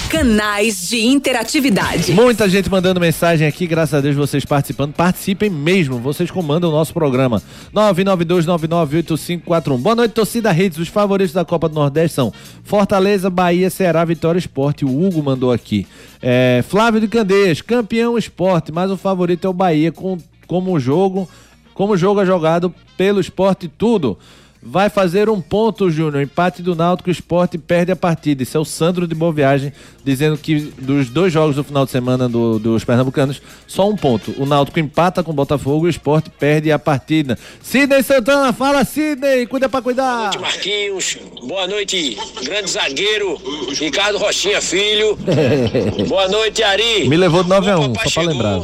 Canais 0.09 0.89
de 0.89 1.05
interatividade. 1.05 2.13
Muita 2.13 2.49
gente 2.49 2.71
mandando 2.71 2.99
mensagem 2.99 3.47
aqui, 3.47 3.67
graças 3.67 3.93
a 3.93 4.01
Deus 4.01 4.17
vocês 4.17 4.47
participando. 4.47 4.95
Participem 4.95 5.51
mesmo, 5.51 5.99
vocês 5.99 6.31
comandam 6.31 6.71
o 6.71 6.73
nosso 6.73 6.95
programa. 6.95 7.43
992998541. 7.75 9.79
Boa 9.79 9.95
noite, 9.95 10.13
torcida 10.13 10.51
Redes. 10.51 10.79
Os 10.79 10.89
favoritos 10.89 11.35
da 11.35 11.45
Copa 11.45 11.69
do 11.69 11.75
Nordeste 11.75 12.15
são 12.15 12.33
Fortaleza, 12.65 13.29
Bahia, 13.29 13.69
Ceará, 13.69 14.03
Vitória 14.07 14.39
Esporte. 14.39 14.87
O 14.87 15.05
Hugo 15.05 15.23
mandou 15.23 15.53
aqui. 15.53 15.87
É, 16.23 16.65
Flávio 16.67 16.99
de 16.99 17.09
Candeias, 17.09 17.61
campeão 17.61 18.17
esporte, 18.17 18.73
mas 18.73 18.91
o 18.91 18.97
favorito 18.97 19.47
é 19.47 19.51
o 19.51 19.53
Bahia, 19.53 19.93
com, 19.93 20.17
como 20.47 20.81
jogo, 20.81 21.29
como 21.77 21.93
o 21.93 21.97
jogo 21.97 22.23
é 22.23 22.27
jogado 22.27 22.75
pelo 22.97 23.21
esporte 23.21 23.69
tudo. 23.69 24.19
Vai 24.63 24.89
fazer 24.91 25.29
um 25.29 25.41
ponto, 25.41 25.91
Júnior. 25.91 26.23
Empate 26.23 26.63
do 26.63 26.75
Náutico, 26.75 27.09
o 27.09 27.13
esporte 27.13 27.57
perde 27.57 27.93
a 27.93 27.97
partida. 27.97 28.43
Isso 28.43 28.57
é 28.57 28.61
o 28.61 28.65
Sandro 28.65 29.07
de 29.07 29.15
Boa 29.15 29.33
Viagem, 29.33 29.73
dizendo 30.05 30.37
que 30.37 30.57
dos 30.79 31.09
dois 31.09 31.33
jogos 31.33 31.55
do 31.57 31.63
final 31.63 31.85
de 31.85 31.91
semana 31.93 32.29
do- 32.29 32.59
dos 32.59 32.83
pernambucanos, 32.85 33.41
só 33.67 33.89
um 33.89 33.95
ponto. 33.97 34.35
O 34.39 34.45
Náutico 34.47 34.81
empata 34.81 35.23
com 35.23 35.31
o 35.31 35.35
Botafogo 35.35 35.87
e 35.87 35.89
o 35.89 35.91
esporte 35.91 36.31
perde 36.31 36.73
a 36.73 36.79
partida. 36.79 37.39
Sidney 37.63 38.03
Santana, 38.03 38.53
fala 38.53 38.85
Sidney, 38.85 39.47
cuida 39.47 39.69
pra 39.69 39.81
cuidar. 39.83 40.39
Marquinhos, 40.41 41.17
boa 41.47 41.67
noite, 41.69 42.17
grande 42.43 42.71
zagueiro, 42.71 43.41
Ricardo 43.79 44.19
Rochinha 44.19 44.61
Filho. 44.61 45.17
Boa 46.09 46.29
noite, 46.29 46.63
Ari. 46.63 47.09
Me 47.09 47.17
levou 47.17 47.43
de 47.43 47.49
9 47.49 47.71
a 47.71 47.79
1, 47.79 47.93
papai 47.93 48.11
só 48.11 48.21
pra 48.23 48.31
lembrar. 48.31 48.61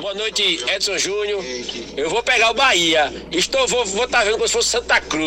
Boa 0.00 0.14
noite, 0.14 0.60
Edson 0.74 0.98
Júnior. 0.98 1.42
Eu 1.96 2.10
vou 2.10 2.22
pegar 2.22 2.50
o 2.50 2.54
Bahia. 2.54 3.12
Estou, 3.32 3.66
vou 3.66 3.82
estar 3.84 4.06
tá 4.08 4.24
vendo 4.24 4.34
como 4.34 4.46
se 4.46 4.52
fosse 4.52 4.68
Santa 4.68 5.00
Cruz. 5.00 5.19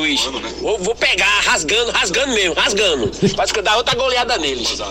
Vou, 0.61 0.77
vou 0.79 0.95
pegar, 0.95 1.41
rasgando, 1.41 1.91
rasgando 1.91 2.33
mesmo, 2.33 2.53
rasgando. 2.53 3.11
Pra 3.35 3.61
dar 3.61 3.77
outra 3.77 3.95
goleada 3.95 4.37
neles. 4.37 4.77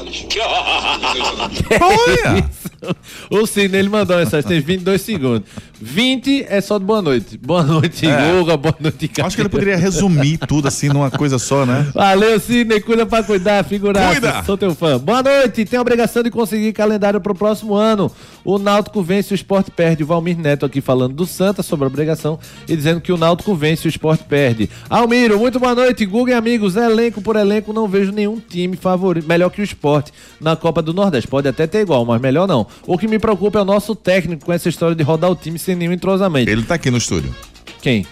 O 3.31 3.47
Sidney, 3.47 3.79
ele 3.79 3.89
mandou 3.89 4.17
mensagem, 4.17 4.49
tem 4.49 4.61
22 4.61 5.01
segundos. 5.01 5.49
20 5.83 6.47
é 6.49 6.61
só 6.61 6.79
de 6.79 6.85
boa 6.85 7.03
noite. 7.03 7.37
Boa 7.39 7.63
noite, 7.63 8.07
É. 8.07 8.33
Guga, 8.33 8.57
boa 8.57 8.75
noite, 8.79 9.09
Cássio. 9.09 9.27
Acho 9.27 9.37
que 9.37 9.43
ele 9.43 9.49
poderia 9.49 9.77
resumir 9.77 10.39
tudo 10.39 10.69
assim 10.69 10.89
numa 10.89 11.11
coisa 11.11 11.39
só, 11.39 11.67
né? 11.67 11.91
Valeu, 11.95 12.39
Sidney. 12.39 12.81
Cuida 12.81 13.05
pra 13.05 13.23
cuidar, 13.23 13.65
figuraça. 13.65 14.13
Cuida! 14.21 14.43
Sou 14.45 14.57
teu 14.57 14.75
fã. 14.75 14.99
Boa 14.99 15.23
noite. 15.23 15.65
Tem 15.65 15.79
a 15.79 15.83
obrigação 15.83 16.23
de 16.23 16.31
conseguir 16.31 16.73
calendário 16.73 17.21
pro 17.21 17.35
próximo 17.35 17.75
ano. 17.75 18.11
O 18.45 18.59
Náutico 18.59 19.03
vence, 19.03 19.33
o 19.33 19.37
Sport 19.37 19.69
perde. 19.71 20.03
O 20.03 20.07
Valmir 20.07 20.39
Neto 20.39 20.65
aqui 20.67 20.81
falando 20.81 21.15
do 21.15 21.27
Santa 21.27 21.63
sobre 21.63 21.85
a 21.85 21.89
obrigação 21.89 22.39
e 22.69 22.77
dizendo 22.77 23.01
que 23.01 23.13
o 23.13 23.17
Náutico 23.17 23.55
vence, 23.55 23.87
o 23.87 23.91
Sport 23.91 24.23
perde. 24.23 24.69
Almiro, 24.89 25.39
muito 25.39 25.59
boa 25.61 25.75
noite. 25.75 26.07
Google 26.07 26.31
e 26.31 26.35
amigos. 26.35 26.77
Elenco 26.77 27.21
por 27.21 27.37
elenco, 27.37 27.73
não 27.73 27.89
vejo 27.89 28.13
nenhum 28.13 28.39
time 28.41 28.77
favorito, 28.77 29.27
melhor 29.29 29.51
que 29.51 29.61
o 29.61 29.65
Sport 29.65 30.09
na 30.41 30.57
Copa 30.57 30.83
do 30.83 30.93
Nordeste. 30.93 31.29
Pode 31.29 31.49
até 31.49 31.67
ter 31.67 31.81
igual, 31.81 32.05
mas 32.05 32.21
melhor 32.21 32.47
não. 32.47 32.67
O 32.87 32.99
que 32.99 33.07
me 33.09 33.19
preocupa 33.19 33.59
é 33.59 33.63
o 33.63 33.65
nosso 33.65 33.95
técnico 33.95 34.45
com 34.45 34.53
essa 34.53 34.69
história 34.69 34.95
de 34.95 35.03
rodar 35.03 35.31
o 35.31 35.35
time 35.37 35.59
sem 35.59 35.72
nenhum 35.75 35.93
entrosamento. 35.93 36.51
Ele 36.51 36.63
tá 36.63 36.75
aqui 36.75 36.91
no 36.91 36.99
estúdio. 36.99 37.35
Quem? 37.81 38.07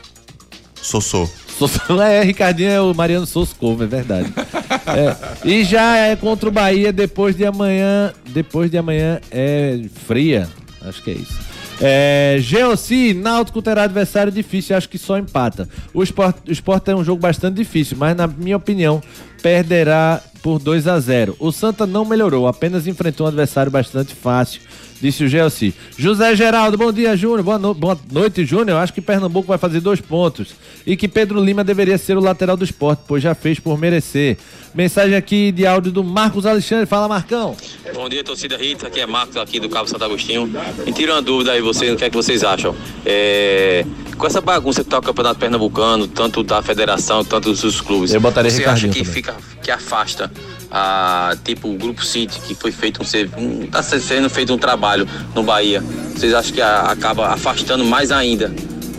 Sossô. 0.81 1.29
Souza- 1.59 1.81
É, 2.03 2.23
Ricardinho 2.23 2.71
é 2.71 2.81
o 2.81 2.95
Mariano 2.95 3.27
Soscovo, 3.27 3.85
é 3.85 3.87
verdade. 3.87 4.33
É, 4.87 5.17
e 5.49 5.63
já 5.63 5.97
é 5.97 6.17
contra 6.17 6.49
o 6.49 6.53
Bahia 6.53 6.93
depois 6.93 7.37
de 7.37 7.45
amanhã. 7.45 8.13
Depois 8.29 8.71
de 8.71 8.79
amanhã 8.79 9.21
é 9.31 9.79
fria. 10.07 10.49
Acho 10.83 11.03
que 11.03 11.11
é 11.11 11.15
isso. 11.15 11.39
É, 11.81 12.37
Geossi, 12.41 13.15
Náutico 13.15 13.61
terá 13.63 13.85
adversário 13.85 14.33
difícil, 14.33 14.77
acho 14.77 14.89
que 14.89 14.99
só 14.99 15.17
empata. 15.19 15.69
O 15.95 16.03
Sport, 16.03 16.37
o 16.49 16.53
Sport 16.53 16.89
é 16.89 16.95
um 16.95 17.05
jogo 17.05 17.21
bastante 17.21 17.57
difícil, 17.57 17.97
mas 17.99 18.17
na 18.17 18.27
minha 18.27 18.57
opinião, 18.57 19.03
perderá 19.43 20.21
por 20.43 20.59
2 20.59 20.87
a 20.89 20.99
0 20.99 21.37
O 21.39 21.53
Santa 21.53 21.87
não 21.87 22.05
melhorou, 22.05 22.47
apenas 22.49 22.87
enfrentou 22.87 23.27
um 23.27 23.29
adversário 23.29 23.71
bastante 23.71 24.15
fácil, 24.15 24.61
disse 25.01 25.25
o 25.25 25.29
Gelsi. 25.29 25.75
José 25.97 26.35
Geraldo, 26.37 26.77
bom 26.77 26.93
dia, 26.93 27.17
Júnior. 27.17 27.43
Boa, 27.43 27.59
no- 27.59 27.75
boa 27.75 27.99
noite, 28.11 28.45
Júnior. 28.45 28.79
Acho 28.79 28.93
que 28.93 29.01
Pernambuco 29.01 29.49
vai 29.49 29.59
fazer 29.59 29.81
dois 29.81 30.01
pontos 30.01 30.49
e 30.87 30.97
que 30.97 31.09
Pedro 31.09 31.43
Lima 31.43 31.65
deveria 31.65 31.97
ser 31.99 32.17
o 32.17 32.21
lateral 32.21 32.57
do 32.57 32.65
esporte, 32.65 33.03
pois 33.09 33.23
já 33.23 33.35
fez 33.35 33.59
por 33.59 33.79
merecer. 33.79 34.37
Mensagem 34.75 35.17
aqui 35.17 35.51
de 35.51 35.67
áudio 35.67 35.91
do 35.91 36.05
Marcos 36.05 36.47
Alexandre. 36.47 36.87
Fala, 36.87 37.09
Marcão. 37.09 37.57
Bom 37.93 38.09
dia, 38.09 38.23
torcida 38.23 38.57
Rita. 38.57 38.87
Aqui 38.87 39.01
é 39.01 39.07
Marcos, 39.07 39.37
aqui 39.37 39.59
do 39.59 39.69
Cabo 39.69 39.89
Santo 39.89 40.05
Agostinho. 40.05 40.47
Me 40.87 40.93
tira 40.93 41.15
uma 41.15 41.23
dúvida 41.23 41.53
aí, 41.53 41.61
vocês, 41.61 41.93
o 41.93 41.97
que 41.97 42.05
é 42.05 42.11
que 42.11 42.17
vocês 42.17 42.45
acham? 42.45 42.75
É, 43.05 43.85
Com 44.17 44.27
essa 44.27 44.41
bagunça 44.41 44.85
que 44.85 44.91
tá 44.91 44.99
o 44.99 45.03
Campeonato 45.03 45.41
Pernambucano, 45.41 46.07
tanto 46.07 46.43
da 46.43 46.61
federação, 46.63 47.25
tanto 47.25 47.53
dos 47.53 47.81
clubes, 47.81 48.13
Eu 48.13 48.21
botaria 48.21 48.51
você 48.51 48.65
acha 48.65 48.87
que 48.89 48.99
também. 49.01 49.13
fica, 49.13 49.35
que 49.63 49.71
afasta 49.71 50.31
a, 50.71 51.37
tipo, 51.45 51.69
o 51.69 51.77
Grupo 51.77 52.05
City, 52.05 52.41
que 52.41 52.55
foi 52.55 52.71
feito 52.73 53.01
um, 53.37 53.67
tá 53.67 53.83
sendo 53.83 54.31
feito 54.31 54.53
um 54.55 54.59
trabalho 54.59 55.07
no 55.35 55.43
Bahia. 55.43 55.81
Vocês 56.15 56.33
acham 56.35 56.53
que 56.55 56.61
a- 56.61 56.83
acaba 56.83 57.29
afastando 57.29 57.85
mais 57.85 58.11
ainda 58.13 58.53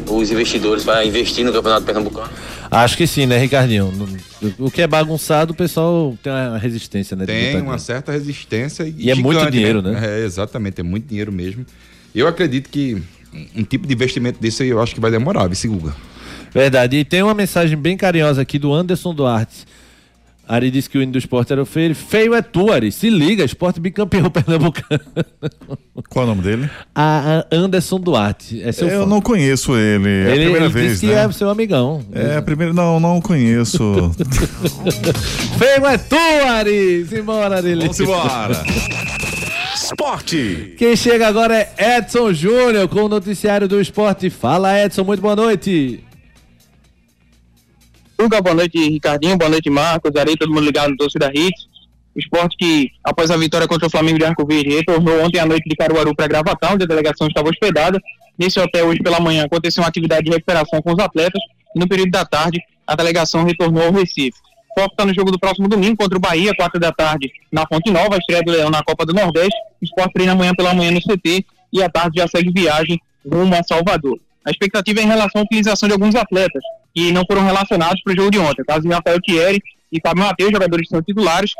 os 0.07 0.31
investidores 0.31 0.83
para 0.83 1.05
investir 1.05 1.45
no 1.45 1.53
Campeonato 1.53 1.85
Pernambucano? 1.85 2.29
Acho 2.69 2.95
que 2.95 3.05
sim, 3.05 3.25
né, 3.25 3.37
Ricardinho? 3.37 3.91
O 4.57 4.71
que 4.71 4.81
é 4.81 4.87
bagunçado, 4.87 5.51
o 5.51 5.55
pessoal 5.55 6.17
tem 6.23 6.31
uma 6.31 6.57
resistência, 6.57 7.15
né? 7.17 7.25
Tem 7.25 7.61
uma 7.61 7.77
certa 7.77 8.11
resistência 8.13 8.83
e, 8.83 8.95
E 8.97 9.11
é 9.11 9.15
muito 9.15 9.49
dinheiro, 9.51 9.81
né? 9.81 9.99
É, 10.01 10.25
exatamente, 10.25 10.79
é 10.79 10.83
muito 10.83 11.05
dinheiro 11.07 11.31
mesmo. 11.31 11.65
Eu 12.15 12.27
acredito 12.27 12.69
que 12.69 13.01
um 13.55 13.63
tipo 13.63 13.85
de 13.87 13.93
investimento 13.93 14.39
desse 14.41 14.63
aí 14.63 14.69
eu 14.69 14.81
acho 14.81 14.93
que 14.93 15.01
vai 15.01 15.11
demorar, 15.11 15.47
vice 15.47 15.67
Guga. 15.67 15.93
Verdade. 16.53 16.97
E 16.97 17.05
tem 17.05 17.21
uma 17.23 17.33
mensagem 17.33 17.77
bem 17.77 17.95
carinhosa 17.95 18.41
aqui 18.41 18.57
do 18.59 18.73
Anderson 18.73 19.13
Duarte. 19.13 19.65
Ari 20.53 20.69
disse 20.69 20.89
que 20.89 20.97
o 20.97 21.01
hino 21.01 21.13
do 21.13 21.17
esporte 21.17 21.53
era 21.53 21.65
feio. 21.65 21.95
Feio 21.95 22.33
é 22.35 22.41
tu, 22.41 22.71
Ari. 22.71 22.91
Se 22.91 23.09
liga, 23.09 23.43
esporte 23.45 23.79
bicampeão 23.79 24.27
pernambucano. 24.31 25.01
Qual 26.09 26.23
é 26.23 26.27
o 26.27 26.29
nome 26.29 26.41
dele? 26.41 26.69
A, 26.93 27.45
a 27.49 27.55
Anderson 27.55 27.99
Duarte. 27.99 28.61
É 28.61 28.71
seu 28.73 28.87
Eu 28.89 29.03
fã. 29.03 29.09
não 29.09 29.21
conheço 29.21 29.75
ele. 29.77 30.09
É 30.09 30.25
a 30.25 30.35
ele 30.35 30.43
primeira 30.43 30.65
ele 30.65 30.73
vez, 30.73 30.91
disse 30.91 31.05
que 31.07 31.13
né? 31.13 31.23
é 31.23 31.31
seu 31.31 31.49
amigão. 31.49 32.03
É 32.11 32.35
a 32.35 32.41
primeira. 32.41 32.73
Não, 32.73 32.99
não 32.99 33.21
conheço. 33.21 33.79
Feio 35.57 35.85
é 35.85 35.97
tu, 35.97 36.15
Ari. 36.49 37.05
Simbora, 37.05 37.57
Ari. 37.57 37.75
Vamos 37.75 37.99
embora. 37.99 38.63
Esporte. 39.73 40.73
Quem 40.77 40.95
chega 40.95 41.27
agora 41.27 41.55
é 41.77 41.97
Edson 41.97 42.33
Júnior 42.33 42.87
com 42.89 43.03
o 43.03 43.09
noticiário 43.09 43.67
do 43.67 43.79
esporte. 43.79 44.29
Fala, 44.29 44.77
Edson. 44.83 45.03
Muito 45.03 45.21
boa 45.21 45.35
noite. 45.35 46.03
Luca, 48.21 48.39
boa 48.39 48.53
noite, 48.53 48.77
Ricardinho, 48.77 49.35
boa 49.35 49.49
noite, 49.49 49.67
Marcos, 49.67 50.15
Arei, 50.15 50.37
todo 50.37 50.53
mundo 50.53 50.65
ligado 50.65 50.91
no 50.91 50.95
Torcida 50.95 51.31
Hits. 51.33 51.65
O 52.15 52.19
esporte 52.19 52.55
que, 52.55 52.91
após 53.03 53.31
a 53.31 53.35
vitória 53.37 53.67
contra 53.67 53.87
o 53.87 53.89
Flamengo 53.89 54.19
de 54.19 54.25
Arco 54.25 54.45
Verde, 54.45 54.75
retornou 54.75 55.23
ontem 55.23 55.39
à 55.39 55.45
noite 55.45 55.67
de 55.67 55.75
Caruaru 55.75 56.15
para 56.15 56.27
Gravatá, 56.27 56.71
onde 56.71 56.83
a 56.83 56.85
delegação 56.85 57.25
estava 57.25 57.49
hospedada. 57.49 57.99
Nesse 58.37 58.59
hotel, 58.59 58.89
hoje 58.89 59.01
pela 59.01 59.19
manhã, 59.19 59.45
aconteceu 59.45 59.81
uma 59.81 59.89
atividade 59.89 60.25
de 60.25 60.29
recuperação 60.29 60.83
com 60.83 60.93
os 60.93 60.99
atletas 60.99 61.41
e 61.75 61.79
no 61.79 61.87
período 61.87 62.11
da 62.11 62.23
tarde, 62.23 62.59
a 62.85 62.95
delegação 62.95 63.43
retornou 63.43 63.85
ao 63.85 63.91
Recife. 63.91 64.37
Foco 64.77 64.91
está 64.91 65.03
no 65.03 65.15
jogo 65.15 65.31
do 65.31 65.39
próximo 65.39 65.67
domingo 65.67 65.97
contra 65.97 66.15
o 66.15 66.21
Bahia, 66.21 66.53
4 66.55 66.79
da 66.79 66.91
tarde, 66.91 67.31
na 67.51 67.65
Fonte 67.65 67.89
Nova, 67.89 68.13
a 68.13 68.17
estreia 68.19 68.43
do 68.43 68.51
Leão 68.51 68.69
na 68.69 68.83
Copa 68.83 69.03
do 69.03 69.15
Nordeste. 69.15 69.57
O 69.81 69.85
esporte 69.85 70.13
treina 70.13 70.33
amanhã 70.33 70.53
pela 70.53 70.75
manhã 70.75 70.91
no 70.91 71.01
CT 71.01 71.43
e 71.73 71.81
à 71.81 71.89
tarde 71.89 72.19
já 72.19 72.27
segue 72.27 72.51
viagem 72.51 73.01
rumo 73.27 73.55
a 73.55 73.63
Salvador. 73.63 74.19
A 74.45 74.51
expectativa 74.51 74.99
é 74.99 75.03
em 75.05 75.07
relação 75.07 75.41
à 75.41 75.43
utilização 75.43 75.89
de 75.89 75.93
alguns 75.93 76.13
atletas 76.13 76.61
que 76.93 77.11
não 77.11 77.23
foram 77.25 77.43
relacionados 77.43 78.01
para 78.03 78.13
o 78.13 78.15
jogo 78.15 78.31
de 78.31 78.39
ontem. 78.39 78.61
O 78.61 78.65
caso 78.65 78.81
de 78.81 78.89
Rafael 78.89 79.21
Thierry 79.21 79.61
e 79.91 79.99
Fábio 80.01 80.23
Matheus, 80.23 80.51
jogadores 80.51 80.87
que 80.87 80.93
são 80.93 81.01
titulares, 81.01 81.51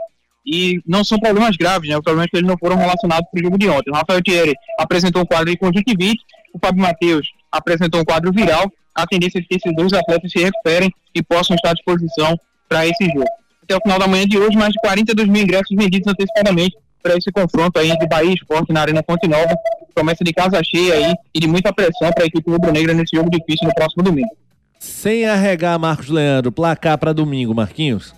e 0.46 0.82
não 0.88 1.04
são 1.04 1.20
problemas 1.20 1.56
graves, 1.56 1.90
né? 1.90 1.98
O 1.98 2.02
problema 2.02 2.26
é 2.26 2.28
que 2.28 2.38
eles 2.38 2.48
não 2.48 2.58
foram 2.58 2.76
relacionados 2.76 3.30
para 3.30 3.40
o 3.40 3.44
jogo 3.44 3.58
de 3.58 3.70
ontem. 3.70 3.92
O 3.92 3.94
Rafael 3.94 4.22
Thierry 4.22 4.54
apresentou 4.80 5.22
um 5.22 5.26
quadro 5.26 5.52
de 5.52 5.58
conjuntivite, 5.58 6.24
o 6.54 6.60
Fábio 6.60 6.82
Matheus 6.82 7.28
apresentou 7.52 8.02
um 8.02 8.06
quadro 8.06 8.32
viral. 8.32 8.72
A 8.94 9.06
tendência 9.06 9.40
é 9.40 9.42
que 9.42 9.56
esses 9.56 9.76
dois 9.76 9.94
atletas 9.94 10.32
se 10.32 10.40
recuperem 10.40 10.92
e 11.16 11.22
possam 11.22 11.56
estar 11.56 11.70
à 11.70 11.74
disposição 11.74 12.38
para 12.68 12.86
esse 12.86 13.06
jogo. 13.06 13.30
Até 13.64 13.76
o 13.76 13.82
final 13.82 14.00
da 14.00 14.08
manhã 14.08 14.26
de 14.26 14.38
hoje, 14.38 14.58
mais 14.58 14.74
de 14.74 14.80
42 14.82 15.30
mil 15.30 15.44
ingressos 15.44 15.76
vendidos 15.78 16.08
antecipadamente 16.08 16.76
para 17.02 17.16
esse 17.16 17.32
confronto 17.32 17.80
aí 17.80 17.90
entre 17.90 18.08
Bahia 18.08 18.34
Esporte 18.34 18.74
na 18.74 18.82
Arena 18.82 19.04
Fonte 19.08 19.28
Nova. 19.28 19.56
Promessa 19.94 20.24
de 20.24 20.34
casa 20.34 20.62
cheia 20.64 20.94
aí 20.96 21.14
e 21.34 21.40
de 21.40 21.48
muita 21.48 21.74
pressão 21.74 22.12
para 22.12 22.24
a 22.24 22.28
equipe 22.28 22.50
rubro-negra 22.50 22.94
nesse 22.94 23.16
jogo 23.16 23.30
difícil 23.30 23.68
no 23.68 23.74
próximo 23.74 24.04
domingo. 24.04 24.36
Sem 24.82 25.28
arregar, 25.28 25.78
Marcos 25.78 26.08
Leandro. 26.10 26.52
Placar 26.52 26.98
para 26.98 27.14
domingo, 27.14 27.54
Marquinhos. 27.54 28.16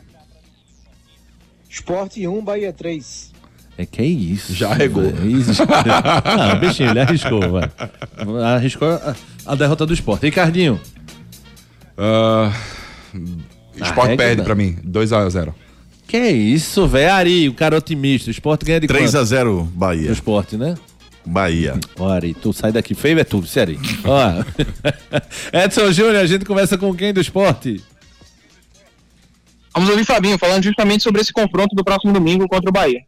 Esporte 1.70 2.26
1, 2.26 2.42
Bahia 2.42 2.72
3. 2.72 3.34
É 3.78 3.86
que 3.86 4.02
é 4.02 4.06
isso. 4.06 4.54
Já 4.54 4.70
arregou. 4.72 5.04
ah, 6.24 6.56
bichinho, 6.62 6.92
ele 6.92 7.02
arriscou, 7.02 7.42
vai. 7.52 7.70
Arriscou 8.56 8.88
a, 8.90 9.14
a 9.46 9.56
derrota 9.56 9.86
do 9.86 9.94
esporte. 9.94 10.24
Ricardinho. 10.24 10.80
Ah, 11.98 12.54
esporte 13.76 14.00
Arrega, 14.00 14.18
perde 14.24 14.38
né? 14.38 14.44
pra 14.46 14.56
mim, 14.56 14.78
2x0. 14.88 15.54
Que 16.08 16.16
é 16.16 16.32
isso, 16.32 16.88
velho? 16.88 17.12
Ari, 17.12 17.50
o 17.50 17.54
cara 17.54 17.76
otimista. 17.78 18.30
O 18.30 18.32
esporte 18.32 18.64
ganha 18.64 18.80
de 18.80 18.88
3 18.88 19.12
quanto? 19.12 19.18
a 19.18 19.24
0 19.26 19.64
Bahia. 19.74 20.10
O 20.10 20.14
esporte, 20.14 20.56
né? 20.56 20.76
Bahia. 21.26 21.80
Ó, 21.98 22.10
Ari, 22.10 22.34
tu 22.34 22.52
sai 22.54 22.72
daqui. 22.72 22.94
Feio 22.94 23.20
é 23.20 23.24
tu, 23.24 23.46
sério. 23.46 23.80
Ó. 24.04 24.44
Edson 25.54 25.92
Júnior, 25.92 26.18
a 26.18 26.26
gente 26.26 26.46
conversa 26.46 26.78
com 26.78 26.94
quem 26.94 27.14
do 27.14 27.22
esporte? 27.22 27.84
Vamos 29.74 29.90
ouvir 29.90 30.06
Fabinho 30.06 30.38
falando 30.38 30.64
justamente 30.64 31.04
sobre 31.04 31.22
esse 31.22 31.34
confronto 31.34 31.76
do 31.76 31.84
próximo 31.84 32.14
domingo 32.14 32.48
contra 32.48 32.70
o 32.70 32.74
Bahia. 32.74 33.02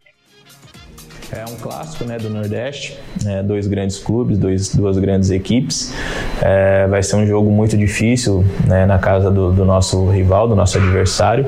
É 1.31 1.43
um 1.43 1.55
clássico 1.55 2.05
né, 2.05 2.17
do 2.17 2.29
Nordeste, 2.29 2.97
né, 3.23 3.41
dois 3.41 3.65
grandes 3.67 3.97
clubes, 3.97 4.37
dois, 4.37 4.75
duas 4.75 4.97
grandes 4.97 5.31
equipes. 5.31 5.93
É, 6.41 6.85
vai 6.87 7.01
ser 7.01 7.15
um 7.15 7.25
jogo 7.25 7.49
muito 7.49 7.75
difícil 7.75 8.45
né, 8.67 8.85
na 8.85 8.99
casa 8.99 9.31
do, 9.31 9.51
do 9.51 9.65
nosso 9.65 10.07
rival, 10.09 10.47
do 10.47 10.55
nosso 10.55 10.77
adversário, 10.77 11.45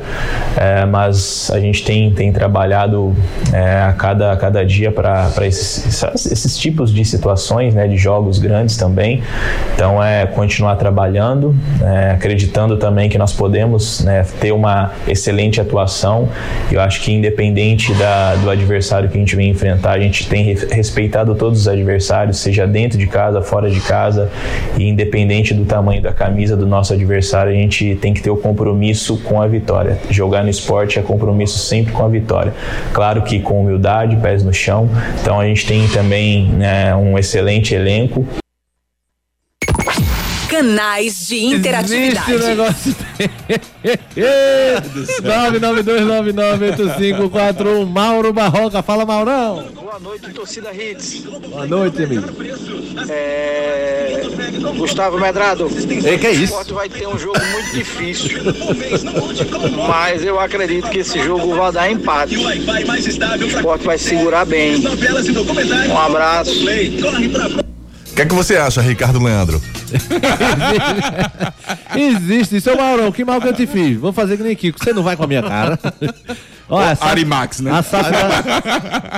É, 0.57 0.85
mas 0.85 1.51
a 1.53 1.59
gente 1.59 1.83
tem, 1.83 2.11
tem 2.11 2.31
trabalhado 2.31 3.15
é, 3.53 3.81
a, 3.81 3.93
cada, 3.93 4.31
a 4.31 4.37
cada 4.37 4.65
dia 4.65 4.91
para 4.91 5.29
esses, 5.45 6.03
esses 6.25 6.57
tipos 6.57 6.91
de 6.91 7.05
situações, 7.05 7.75
né, 7.75 7.87
de 7.87 7.97
jogos 7.97 8.39
grandes 8.39 8.75
também. 8.77 9.21
Então 9.75 10.03
é 10.03 10.25
continuar 10.25 10.75
trabalhando, 10.77 11.55
é, 11.81 12.11
acreditando 12.11 12.77
também 12.77 13.09
que 13.09 13.17
nós 13.17 13.33
podemos 13.33 14.03
né, 14.03 14.25
ter 14.39 14.51
uma 14.51 14.91
excelente 15.07 15.61
atuação. 15.61 16.27
Eu 16.71 16.81
acho 16.81 17.01
que 17.01 17.11
independente 17.11 17.93
da, 17.93 18.35
do 18.35 18.49
adversário 18.49 19.07
que 19.09 19.15
a 19.15 19.19
gente 19.19 19.35
vem 19.35 19.49
enfrentar, 19.67 19.91
a 19.91 19.99
gente 19.99 20.27
tem 20.27 20.43
re- 20.43 20.67
respeitado 20.71 21.35
todos 21.35 21.61
os 21.61 21.67
adversários, 21.67 22.37
seja 22.37 22.65
dentro 22.65 22.97
de 22.97 23.07
casa, 23.07 23.41
fora 23.41 23.69
de 23.69 23.79
casa, 23.81 24.29
e 24.77 24.87
independente 24.87 25.53
do 25.53 25.65
tamanho 25.65 26.01
da 26.01 26.13
camisa 26.13 26.55
do 26.55 26.65
nosso 26.65 26.93
adversário, 26.93 27.51
a 27.51 27.55
gente 27.55 27.95
tem 28.01 28.13
que 28.13 28.21
ter 28.21 28.29
o 28.29 28.37
compromisso 28.37 29.17
com 29.23 29.41
a 29.41 29.47
vitória. 29.47 29.97
Jogar 30.09 30.43
no 30.43 30.49
esporte 30.49 30.99
é 30.99 31.01
compromisso 31.01 31.59
sempre 31.59 31.91
com 31.93 32.03
a 32.03 32.07
vitória. 32.07 32.53
Claro 32.93 33.21
que 33.21 33.39
com 33.39 33.61
humildade, 33.61 34.15
pés 34.17 34.43
no 34.43 34.53
chão. 34.53 34.89
Então 35.21 35.39
a 35.39 35.45
gente 35.45 35.65
tem 35.65 35.87
também 35.87 36.45
né, 36.49 36.95
um 36.95 37.17
excelente 37.17 37.73
elenco. 37.75 38.25
Canais 40.57 41.27
de 41.27 41.37
interatividade. 41.45 42.31
Existe 42.33 42.45
o 42.45 42.49
negócio. 42.49 42.95
992998541 47.21 47.85
Mauro 47.93 48.33
Barroca. 48.33 48.81
Fala, 48.81 49.05
Maurão. 49.05 49.67
Boa 49.75 49.99
noite, 49.99 50.31
torcida 50.31 50.73
Hits. 50.73 51.25
Boa 51.47 51.67
noite, 51.67 52.01
amigo. 52.01 52.27
É... 53.07 54.23
Gustavo 54.77 55.19
Medrado. 55.19 55.69
Ei, 56.03 56.17
que 56.17 56.25
é 56.25 56.31
isso? 56.31 56.55
O 56.55 56.61
esporte 56.61 56.73
vai 56.73 56.89
ter 56.89 57.07
um 57.07 57.19
jogo 57.19 57.39
muito 57.51 57.75
difícil. 57.75 58.39
Mas 59.87 60.23
eu 60.23 60.39
acredito 60.39 60.89
que 60.89 60.97
esse 60.99 61.21
jogo 61.21 61.53
vai 61.55 61.71
dar 61.71 61.91
empate. 61.91 62.35
O 62.35 62.51
esporte 63.45 63.85
vai 63.85 63.99
segurar 63.99 64.45
bem. 64.45 64.81
Um 65.87 65.97
abraço. 65.99 66.65
O 68.17 68.19
que 68.19 68.23
é 68.23 68.25
que 68.25 68.33
você 68.33 68.57
acha, 68.57 68.81
Ricardo 68.81 69.23
Leandro? 69.23 69.61
Existe, 71.95 72.59
seu 72.59 72.75
Maurão, 72.75 73.11
que 73.11 73.23
mal 73.23 73.39
que 73.39 73.47
eu 73.47 73.53
te 73.53 73.67
fiz? 73.67 73.95
Vou 73.95 74.11
fazer 74.11 74.37
que 74.37 74.41
nem 74.43 74.55
Kiko. 74.55 74.83
Você 74.83 74.91
não 74.91 75.03
vai 75.03 75.15
com 75.15 75.23
a 75.23 75.27
minha 75.27 75.43
cara. 75.43 75.77
Olha, 76.67 76.93
a 76.93 76.95
SAF- 76.95 77.11
Arimax, 77.11 77.59
né? 77.59 77.69
A 77.71 77.83
SAF 77.83 78.09
da, 78.11 78.27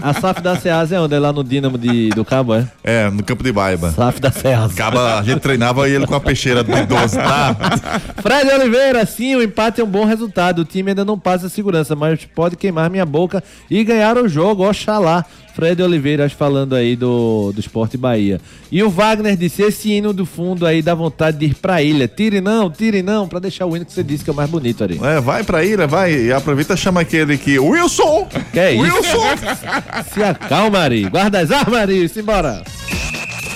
a 0.09 0.13
SAF 0.13 0.41
da 0.41 0.55
Ceasa 0.57 0.97
é 0.97 0.99
onde? 0.99 1.15
É 1.15 1.19
lá 1.19 1.31
no 1.31 1.45
Dínamo 1.45 1.77
de, 1.77 2.09
do 2.09 2.25
Cabo, 2.25 2.53
é? 2.53 2.67
É, 2.83 3.09
no 3.09 3.23
campo 3.23 3.41
de 3.41 3.53
Baiba. 3.53 3.89
SAF 3.91 4.19
da 4.19 4.31
Ceasa. 4.33 4.73
Acaba, 4.73 5.17
a 5.17 5.23
gente 5.23 5.39
treinava 5.39 5.87
ele 5.87 6.05
com 6.05 6.15
a 6.15 6.19
peixeira 6.19 6.61
de 6.61 6.85
12, 6.85 7.15
tá? 7.15 7.55
Fred 8.21 8.51
Oliveira, 8.51 9.05
sim, 9.05 9.33
o 9.33 9.41
empate 9.41 9.79
é 9.79 9.83
um 9.85 9.87
bom 9.87 10.03
resultado. 10.03 10.59
O 10.59 10.65
time 10.65 10.91
ainda 10.91 11.05
não 11.05 11.17
passa 11.17 11.47
a 11.47 11.49
segurança, 11.49 11.95
mas 11.95 12.25
pode 12.25 12.57
queimar 12.57 12.89
minha 12.89 13.05
boca 13.05 13.41
e 13.71 13.81
ganhar 13.81 14.17
o 14.17 14.27
jogo, 14.27 14.67
oxalá. 14.69 15.25
Fred 15.59 15.83
Oliveira 15.83 16.29
falando 16.29 16.73
aí 16.73 16.95
do, 16.95 17.51
do 17.51 17.59
Esporte 17.59 17.97
Bahia. 17.97 18.39
E 18.71 18.81
o 18.81 18.89
Wagner 18.89 19.35
disse: 19.35 19.61
esse 19.61 19.91
hino 19.91 20.13
do 20.13 20.25
fundo 20.25 20.65
aí 20.65 20.81
dá 20.81 20.95
vontade 20.95 21.37
de 21.37 21.47
ir 21.47 21.55
pra 21.55 21.83
ilha. 21.83 22.07
Tire 22.07 22.39
não, 22.39 22.71
tire 22.71 23.03
não, 23.03 23.27
pra 23.27 23.39
deixar 23.39 23.65
o 23.65 23.75
hino 23.75 23.85
que 23.85 23.91
você 23.91 24.01
disse 24.01 24.23
que 24.23 24.29
é 24.29 24.33
o 24.33 24.35
mais 24.35 24.49
bonito 24.49 24.85
ali. 24.85 24.97
É, 25.03 25.19
vai 25.19 25.43
pra 25.43 25.65
ilha, 25.65 25.85
vai. 25.85 26.13
E 26.13 26.31
aproveita 26.31 26.75
e 26.75 26.77
chama 26.77 27.01
aquele 27.01 27.33
aqui. 27.33 27.59
Wilson! 27.59 28.29
Que 28.53 28.59
é 28.59 28.71
isso? 28.71 28.83
Wilson! 28.83 29.19
Se 30.13 30.23
acalma, 30.23 30.79
Ari. 30.79 31.09
Guarda 31.09 31.39
as 31.39 31.51
armas, 31.51 31.81
Ari. 31.81 32.07
Simbora. 32.07 32.63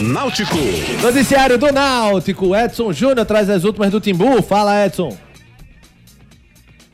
Náutico. 0.02 0.58
Noticiário 1.02 1.58
do 1.58 1.72
Náutico. 1.72 2.54
Edson 2.54 2.92
Júnior 2.92 3.26
traz 3.26 3.50
as 3.50 3.64
últimas 3.64 3.92
do 3.92 4.02
Timbu. 4.02 4.42
Fala, 4.42 4.86
Edson. 4.86 5.16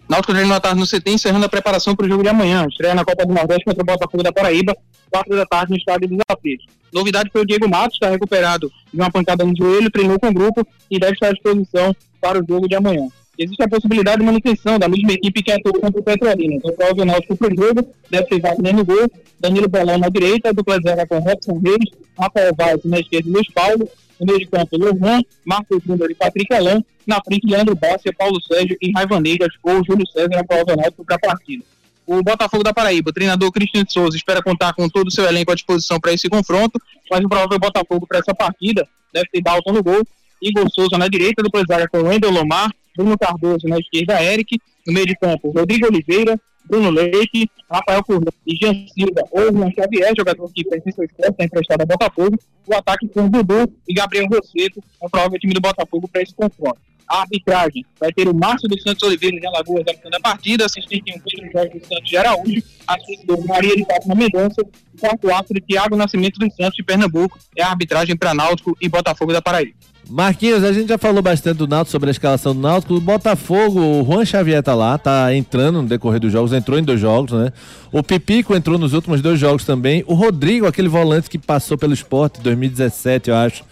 Náutico 0.09 0.33
treino 0.33 0.51
à 0.55 0.59
tarde 0.59 0.79
no 0.79 0.87
CT, 0.87 1.11
encerrando 1.11 1.45
a 1.45 1.49
preparação 1.49 1.95
para 1.95 2.07
o 2.07 2.09
jogo 2.09 2.23
de 2.23 2.29
amanhã. 2.29 2.65
Estreia 2.67 2.95
na 2.95 3.05
Copa 3.05 3.27
do 3.27 3.31
Nordeste 3.31 3.63
contra 3.63 3.83
o 3.83 3.85
Botafogo 3.85 4.23
da 4.23 4.33
Paraíba, 4.33 4.75
4 5.11 5.35
da 5.35 5.45
tarde 5.45 5.71
no 5.71 5.77
estádio 5.77 6.09
dos 6.09 6.17
Aflitos. 6.27 6.65
Novidade 6.91 7.29
foi 7.31 7.41
o 7.41 7.45
Diego 7.45 7.69
Matos, 7.69 7.93
está 7.93 8.09
recuperado 8.09 8.71
de 8.91 8.99
uma 8.99 9.11
pancada 9.11 9.45
no 9.45 9.55
joelho, 9.55 9.91
treinou 9.91 10.19
com 10.19 10.29
o 10.29 10.33
grupo 10.33 10.67
e 10.89 10.97
deve 10.97 11.13
estar 11.13 11.27
à 11.27 11.31
disposição 11.31 11.95
para 12.19 12.41
o 12.41 12.45
jogo 12.47 12.67
de 12.67 12.73
amanhã. 12.73 13.07
Existe 13.37 13.61
a 13.61 13.69
possibilidade 13.69 14.19
de 14.19 14.25
manutenção 14.25 14.79
da 14.79 14.89
mesma 14.89 15.13
equipe 15.13 15.43
que 15.43 15.51
atuou 15.51 15.79
contra 15.79 16.01
o 16.01 16.03
Petrolina. 16.03 16.55
Então, 16.55 16.73
prova 16.73 17.01
o 17.03 17.05
Náutico 17.05 17.37
para 17.37 17.53
o 17.53 17.55
jogo, 17.55 17.87
deve 18.09 18.27
ser 18.27 18.41
Wagner 18.41 18.75
no 18.75 18.83
gol, 18.83 19.11
Danilo 19.39 19.69
Belão 19.69 19.99
na 19.99 20.09
direita, 20.09 20.51
dupla 20.51 20.79
zero 20.81 21.07
com 21.07 21.19
Robson 21.19 21.61
Reis, 21.63 21.91
Rafael 22.17 22.55
Vaz 22.57 22.83
na 22.83 22.99
esquerda 22.99 23.29
e 23.29 23.31
Luiz 23.31 23.47
Paulo, 23.53 23.87
no 24.19 24.25
meio 24.25 24.39
de 24.39 24.47
campo, 24.47 24.77
Lohan, 24.77 25.21
Marcos 25.45 25.83
Júnior 25.83 26.11
e 26.11 26.15
Patrick 26.15 26.53
Alain, 26.53 26.83
na 27.05 27.21
frente, 27.23 27.47
Leandro 27.47 27.75
Bárcia, 27.75 28.13
Paulo 28.17 28.41
Sérgio 28.41 28.77
e 28.81 28.91
Raivaneiras 28.91 29.53
ou 29.63 29.83
Júlio 29.83 30.05
César 30.07 30.45
Náutico 30.77 31.05
para 31.05 31.15
a 31.15 31.19
partida. 31.19 31.63
O 32.05 32.23
Botafogo 32.23 32.63
da 32.63 32.73
Paraíba, 32.73 33.13
treinador 33.13 33.51
Cristian 33.51 33.85
Souza, 33.87 34.17
espera 34.17 34.41
contar 34.41 34.73
com 34.73 34.89
todo 34.89 35.07
o 35.07 35.11
seu 35.11 35.25
elenco 35.25 35.51
à 35.51 35.55
disposição 35.55 35.99
para 35.99 36.11
esse 36.11 36.27
confronto, 36.27 36.81
mas 37.09 37.23
o 37.23 37.29
provável 37.29 37.59
Botafogo 37.59 38.07
para 38.07 38.19
essa 38.19 38.33
partida 38.33 38.87
deve 39.13 39.27
ter 39.31 39.41
Dalton 39.41 39.73
no 39.73 39.83
gol, 39.83 40.01
Igor 40.41 40.69
Souza 40.71 40.97
na 40.97 41.07
direita, 41.07 41.43
do 41.43 41.49
zaga 41.67 41.87
com 41.87 42.01
Wendel 42.01 42.31
Lomar, 42.31 42.71
Bruno 42.95 43.17
Cardoso 43.17 43.67
na 43.67 43.77
esquerda, 43.77 44.21
Eric, 44.23 44.59
no 44.85 44.93
meio 44.93 45.05
de 45.05 45.15
campo, 45.15 45.51
Rodrigo 45.51 45.87
Oliveira, 45.87 46.39
Bruno 46.69 46.91
Leite, 46.91 47.49
Rafael 47.69 48.03
Furlan 48.05 48.31
e 48.45 48.55
Jean 48.55 48.85
Silva 48.87 49.23
ou 49.31 49.51
Juan 49.51 49.71
Xavier, 49.71 50.13
jogador 50.15 50.51
que 50.53 50.63
fez 50.69 50.83
seu 50.83 51.03
esporte, 51.03 51.31
está 51.31 51.43
emprestado 51.43 51.81
ao 51.81 51.87
Botafogo, 51.87 52.39
o 52.67 52.75
ataque 52.75 53.07
com 53.07 53.27
Dudu 53.27 53.73
e 53.87 53.93
Gabriel 53.93 54.27
Rosseto, 54.27 54.83
o 55.01 55.09
provável 55.09 55.39
time 55.39 55.53
do 55.53 55.61
Botafogo 55.61 56.07
para 56.07 56.21
esse 56.21 56.33
confronto. 56.33 56.79
A 57.07 57.21
arbitragem 57.21 57.83
vai 57.99 58.13
ter 58.13 58.27
o 58.27 58.35
Márcio 58.35 58.69
dos 58.69 58.83
Santos 58.83 59.01
Oliveira 59.01 59.39
de 59.39 59.47
Alagoas 59.47 59.83
apitando 59.89 60.13
a 60.13 60.19
partida, 60.19 60.65
assistente 60.65 61.11
o 61.11 61.21
Pedro 61.23 61.51
Jorge 61.51 61.79
dos 61.79 61.87
Santos 61.87 62.07
de 62.07 62.17
Araújo, 62.17 62.63
assistente 62.85 63.25
do 63.25 63.47
Maria 63.47 63.75
de 63.75 63.83
Fátima 63.83 64.13
Mendonça, 64.13 64.61
o 64.61 64.99
quarto 64.99 65.31
árbitro 65.31 65.59
Tiago 65.61 65.95
Nascimento 65.95 66.37
dos 66.37 66.55
Santos 66.55 66.75
de 66.75 66.83
Pernambuco, 66.83 67.39
é 67.55 67.63
a 67.63 67.69
arbitragem 67.69 68.15
para 68.15 68.35
Náutico 68.35 68.77
e 68.79 68.87
Botafogo 68.87 69.33
da 69.33 69.41
Paraíba. 69.41 69.73
Marquinhos, 70.09 70.63
a 70.63 70.73
gente 70.73 70.89
já 70.89 70.97
falou 70.97 71.21
bastante 71.21 71.57
do 71.57 71.67
Náutico 71.67 71.91
sobre 71.91 72.09
a 72.09 72.11
escalação 72.11 72.55
do 72.55 72.61
Náutico. 72.61 72.95
O 72.95 72.99
Botafogo, 73.01 73.79
o 73.79 74.03
Juan 74.03 74.25
Xavier 74.25 74.63
tá 74.63 74.73
lá, 74.73 74.97
tá 74.97 75.35
entrando 75.35 75.83
no 75.83 75.87
decorrer 75.87 76.19
dos 76.19 76.31
jogos, 76.31 76.51
entrou 76.51 76.79
em 76.79 76.83
dois 76.83 76.99
jogos, 76.99 77.31
né? 77.31 77.53
O 77.91 78.01
Pipico 78.01 78.55
entrou 78.55 78.79
nos 78.79 78.93
últimos 78.93 79.21
dois 79.21 79.39
jogos 79.39 79.65
também. 79.65 80.03
O 80.07 80.15
Rodrigo, 80.15 80.65
aquele 80.65 80.87
volante 80.87 81.29
que 81.29 81.37
passou 81.37 81.77
pelo 81.77 81.93
esporte 81.93 82.39
em 82.39 82.43
2017, 82.43 83.29
eu 83.29 83.35
acho. 83.35 83.63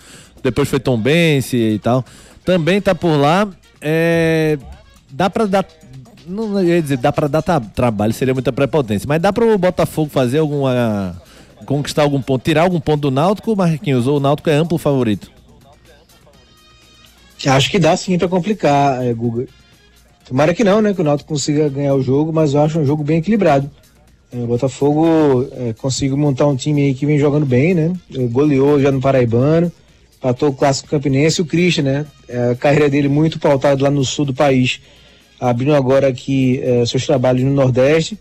Depois 0.43 0.69
foi 0.69 0.79
Tom 0.79 0.97
Bense 0.99 1.57
e 1.57 1.79
tal. 1.79 2.05
Também 2.45 2.79
tá 2.79 2.93
por 2.93 3.17
lá. 3.17 3.47
É... 3.81 4.59
Dá 5.11 5.29
pra 5.31 5.45
dar. 5.47 5.65
Não 6.27 6.61
ia 6.63 6.79
dizer, 6.81 6.97
dá 6.97 7.11
pra 7.11 7.27
dar 7.27 7.41
tra- 7.41 7.59
trabalho, 7.59 8.13
seria 8.13 8.33
muita 8.33 8.53
prepotência. 8.53 9.07
Mas 9.07 9.19
dá 9.21 9.33
pro 9.33 9.57
Botafogo 9.57 10.09
fazer 10.11 10.37
alguma. 10.37 11.15
conquistar 11.65 12.03
algum 12.03 12.21
ponto, 12.21 12.43
tirar 12.43 12.61
algum 12.61 12.79
ponto 12.79 13.01
do 13.01 13.11
Náutico, 13.11 13.55
Marquinhos? 13.55 14.05
Ou 14.05 14.17
o 14.17 14.19
Náutico 14.19 14.49
é 14.51 14.53
amplo 14.53 14.77
favorito? 14.77 15.31
Acho 17.45 17.69
que 17.69 17.77
dá 17.77 17.95
sim 17.95 18.17
pra 18.17 18.27
complicar, 18.27 19.05
é, 19.05 19.13
Guga. 19.13 19.47
Tomara 20.27 20.53
que 20.53 20.63
não, 20.63 20.81
né? 20.81 20.93
Que 20.93 21.01
o 21.01 21.03
Náutico 21.03 21.29
consiga 21.29 21.69
ganhar 21.69 21.93
o 21.93 22.01
jogo, 22.01 22.33
mas 22.33 22.53
eu 22.53 22.61
acho 22.61 22.79
um 22.79 22.85
jogo 22.85 23.03
bem 23.03 23.19
equilibrado. 23.19 23.69
É, 24.31 24.37
o 24.37 24.47
Botafogo 24.47 25.47
é, 25.53 25.73
conseguiu 25.73 26.17
montar 26.17 26.47
um 26.47 26.55
time 26.55 26.81
aí 26.81 26.93
que 26.93 27.05
vem 27.05 27.17
jogando 27.17 27.45
bem, 27.45 27.73
né? 27.73 27.93
É, 28.13 28.23
goleou 28.23 28.79
já 28.79 28.91
no 28.91 28.99
Paraibano, 28.99 29.71
patou 30.19 30.49
o 30.49 30.53
Clássico 30.53 30.89
Campinense 30.89 31.41
o 31.41 31.45
Christian, 31.45 31.83
né? 31.83 32.05
É, 32.27 32.51
a 32.51 32.55
carreira 32.55 32.89
dele 32.89 33.07
muito 33.07 33.39
pautada 33.39 33.83
lá 33.83 33.89
no 33.89 34.03
sul 34.03 34.25
do 34.25 34.33
país, 34.33 34.81
abrindo 35.39 35.75
agora 35.75 36.07
aqui 36.07 36.59
é, 36.61 36.85
seus 36.85 37.05
trabalhos 37.05 37.43
no 37.43 37.53
Nordeste. 37.53 38.19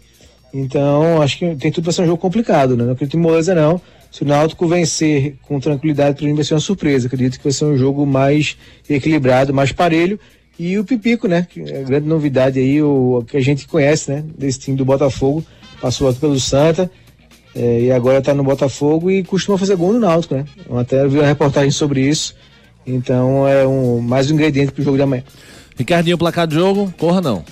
Então, 0.54 1.20
acho 1.20 1.38
que 1.38 1.56
tem 1.56 1.72
tudo 1.72 1.84
para 1.84 1.92
ser 1.92 2.02
um 2.02 2.06
jogo 2.06 2.18
complicado, 2.18 2.76
né? 2.76 2.84
Não 2.84 2.92
acredito 2.92 3.16
em 3.16 3.20
moleza, 3.20 3.54
não. 3.54 3.80
Se 4.10 4.22
o 4.22 4.26
Náutico 4.26 4.66
vencer 4.66 5.36
com 5.42 5.60
tranquilidade, 5.60 6.16
para 6.16 6.26
mim 6.26 6.34
vai 6.34 6.44
ser 6.44 6.54
uma 6.54 6.60
surpresa. 6.60 7.06
Acredito 7.06 7.38
que 7.38 7.44
vai 7.44 7.52
ser 7.52 7.64
um 7.64 7.76
jogo 7.76 8.06
mais 8.06 8.56
equilibrado, 8.88 9.52
mais 9.52 9.72
parelho. 9.72 10.18
E 10.58 10.78
o 10.78 10.84
Pipico, 10.84 11.28
né? 11.28 11.46
É 11.66 11.80
a 11.80 11.82
grande 11.82 12.08
novidade 12.08 12.58
aí, 12.58 12.82
o 12.82 13.22
que 13.26 13.36
a 13.36 13.40
gente 13.40 13.68
conhece, 13.68 14.10
né? 14.10 14.24
Desse 14.38 14.58
time 14.58 14.76
do 14.76 14.84
Botafogo. 14.84 15.44
Passou 15.80 16.08
aqui 16.08 16.18
pelo 16.18 16.40
Santa 16.40 16.90
eh, 17.54 17.82
e 17.82 17.92
agora 17.92 18.22
tá 18.22 18.32
no 18.32 18.42
Botafogo 18.42 19.10
e 19.10 19.22
costuma 19.22 19.58
fazer 19.58 19.76
gol 19.76 19.92
no 19.92 20.00
Náutico, 20.00 20.34
né? 20.34 20.46
Eu 20.68 20.78
até 20.78 21.06
vi 21.06 21.18
uma 21.18 21.26
reportagem 21.26 21.70
sobre 21.70 22.00
isso. 22.00 22.34
Então 22.86 23.46
é 23.46 23.66
um, 23.66 24.00
mais 24.00 24.30
um 24.30 24.34
ingrediente 24.34 24.72
pro 24.72 24.82
jogo 24.82 24.96
de 24.96 25.02
amanhã. 25.02 25.24
Ricardinho, 25.76 26.16
placar 26.16 26.46
do 26.46 26.54
jogo, 26.54 26.92
corra 26.96 27.20
não. 27.20 27.44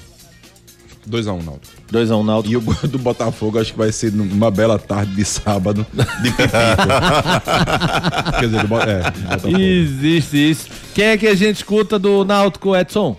2x1, 1.08 1.44
Náutico. 1.44 1.74
2x1, 1.92 2.24
Náutico. 2.24 2.52
E 2.52 2.56
o 2.56 2.60
gol 2.60 2.76
do 2.84 2.98
Botafogo 2.98 3.58
acho 3.58 3.72
que 3.72 3.78
vai 3.78 3.92
ser 3.92 4.12
numa 4.12 4.50
bela 4.50 4.78
tarde 4.78 5.14
de 5.14 5.24
sábado 5.24 5.86
de 5.92 6.30
pipico. 6.30 6.48
Quer 8.38 8.46
dizer, 8.46 8.66
do, 8.66 8.76
é, 8.80 9.10
do 9.10 9.20
Botafogo. 9.20 9.58
Existe 9.58 10.50
isso. 10.50 10.68
Quem 10.94 11.06
é 11.06 11.18
que 11.18 11.26
a 11.26 11.34
gente 11.34 11.56
escuta 11.56 11.98
do 11.98 12.24
Náutico, 12.24 12.74
Edson? 12.74 13.16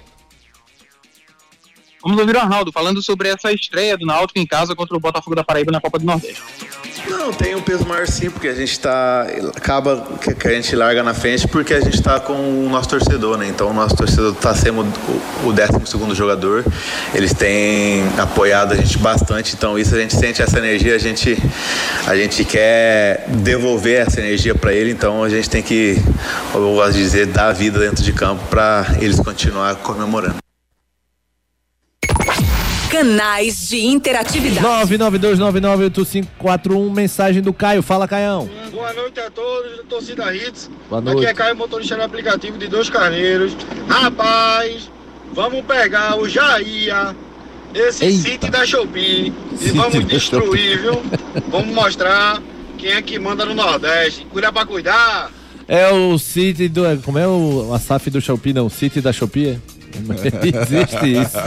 Vamos 2.05 2.19
ouvir 2.19 2.35
o 2.35 2.39
Arnaldo 2.39 2.71
falando 2.71 3.01
sobre 3.01 3.29
essa 3.29 3.51
estreia 3.51 3.97
do 3.97 4.05
Náutico 4.05 4.37
em 4.37 4.45
casa 4.45 4.75
contra 4.75 4.95
o 4.95 4.99
Botafogo 4.99 5.35
da 5.35 5.43
Paraíba 5.43 5.71
na 5.71 5.81
Copa 5.81 5.97
do 5.97 6.05
Nordeste. 6.05 6.39
Não, 7.09 7.33
tem 7.33 7.55
um 7.55 7.61
peso 7.61 7.83
maior 7.83 8.05
sim, 8.07 8.29
porque 8.29 8.47
a 8.47 8.53
gente 8.53 8.79
tá. 8.79 9.25
Acaba 9.55 10.05
que, 10.21 10.47
a 10.47 10.51
gente 10.51 10.75
larga 10.75 11.01
na 11.01 11.15
frente 11.15 11.47
porque 11.47 11.73
a 11.73 11.81
gente 11.81 11.99
tá 12.03 12.19
com 12.19 12.33
o 12.33 12.69
nosso 12.69 12.89
torcedor, 12.89 13.37
né? 13.37 13.47
Então 13.47 13.71
o 13.71 13.73
nosso 13.73 13.95
torcedor 13.95 14.35
tá 14.35 14.53
sendo 14.53 14.81
o, 14.81 15.47
o 15.47 15.51
12 15.51 16.13
jogador. 16.13 16.63
Eles 17.11 17.33
têm 17.33 18.03
apoiado 18.19 18.73
a 18.73 18.75
gente 18.75 18.99
bastante, 18.99 19.55
então 19.55 19.77
isso 19.77 19.95
a 19.95 19.99
gente 19.99 20.15
sente 20.15 20.43
essa 20.43 20.59
energia, 20.59 20.93
a 20.95 20.99
gente, 20.99 21.35
a 22.05 22.15
gente 22.15 22.45
quer 22.45 23.25
devolver 23.29 24.05
essa 24.05 24.19
energia 24.19 24.53
para 24.53 24.71
ele, 24.73 24.91
então 24.91 25.23
a 25.23 25.29
gente 25.29 25.49
tem 25.49 25.63
que, 25.63 25.97
eu 26.53 26.75
gosto 26.75 26.93
de 26.93 26.99
dizer, 26.99 27.25
dar 27.25 27.51
vida 27.51 27.79
dentro 27.79 28.03
de 28.03 28.13
campo 28.13 28.43
para 28.47 28.85
eles 29.01 29.19
continuar 29.19 29.75
comemorando. 29.77 30.44
Canais 32.95 33.67
de 33.67 33.85
interatividade. 33.85 34.65
992998541, 34.95 36.95
mensagem 36.95 37.41
do 37.41 37.51
Caio. 37.51 37.81
Fala, 37.81 38.07
Caião. 38.07 38.49
Boa 38.71 38.93
noite 38.93 39.19
a 39.19 39.29
todos, 39.29 39.75
da 39.75 39.83
torcida 39.83 40.33
Hits. 40.33 40.71
Boa 40.89 41.01
Aqui 41.01 41.11
noite. 41.11 41.27
é 41.27 41.33
Caio, 41.33 41.57
motorista 41.57 41.97
do 41.97 42.03
aplicativo 42.03 42.57
de 42.57 42.69
Dois 42.69 42.89
Carneiros. 42.89 43.51
Rapaz, 43.89 44.89
vamos 45.33 45.65
pegar 45.65 46.17
o 46.17 46.29
Jair, 46.29 47.13
esse 47.73 48.05
Eita. 48.05 48.29
sítio 48.29 48.49
da 48.49 48.65
Shopee, 48.65 49.33
e 49.59 49.69
vamos 49.71 50.05
destruir, 50.05 50.79
viu? 50.79 51.03
Vamos 51.49 51.75
mostrar 51.75 52.41
quem 52.77 52.91
é 52.91 53.01
que 53.01 53.19
manda 53.19 53.45
no 53.45 53.53
Nordeste. 53.53 54.25
Cuidar 54.31 54.53
pra 54.53 54.65
cuidar. 54.65 55.29
É 55.67 55.91
o 55.91 56.17
City 56.17 56.69
do. 56.69 56.83
Como 57.03 57.19
é 57.19 57.27
o 57.27 57.73
a 57.73 57.79
SAF 57.79 58.09
do 58.09 58.21
Shopee, 58.21 58.53
não? 58.53 58.67
O 58.67 58.69
City 58.69 59.01
da 59.01 59.11
Shopee? 59.11 59.59
Existe 60.63 61.21
isso. 61.21 61.37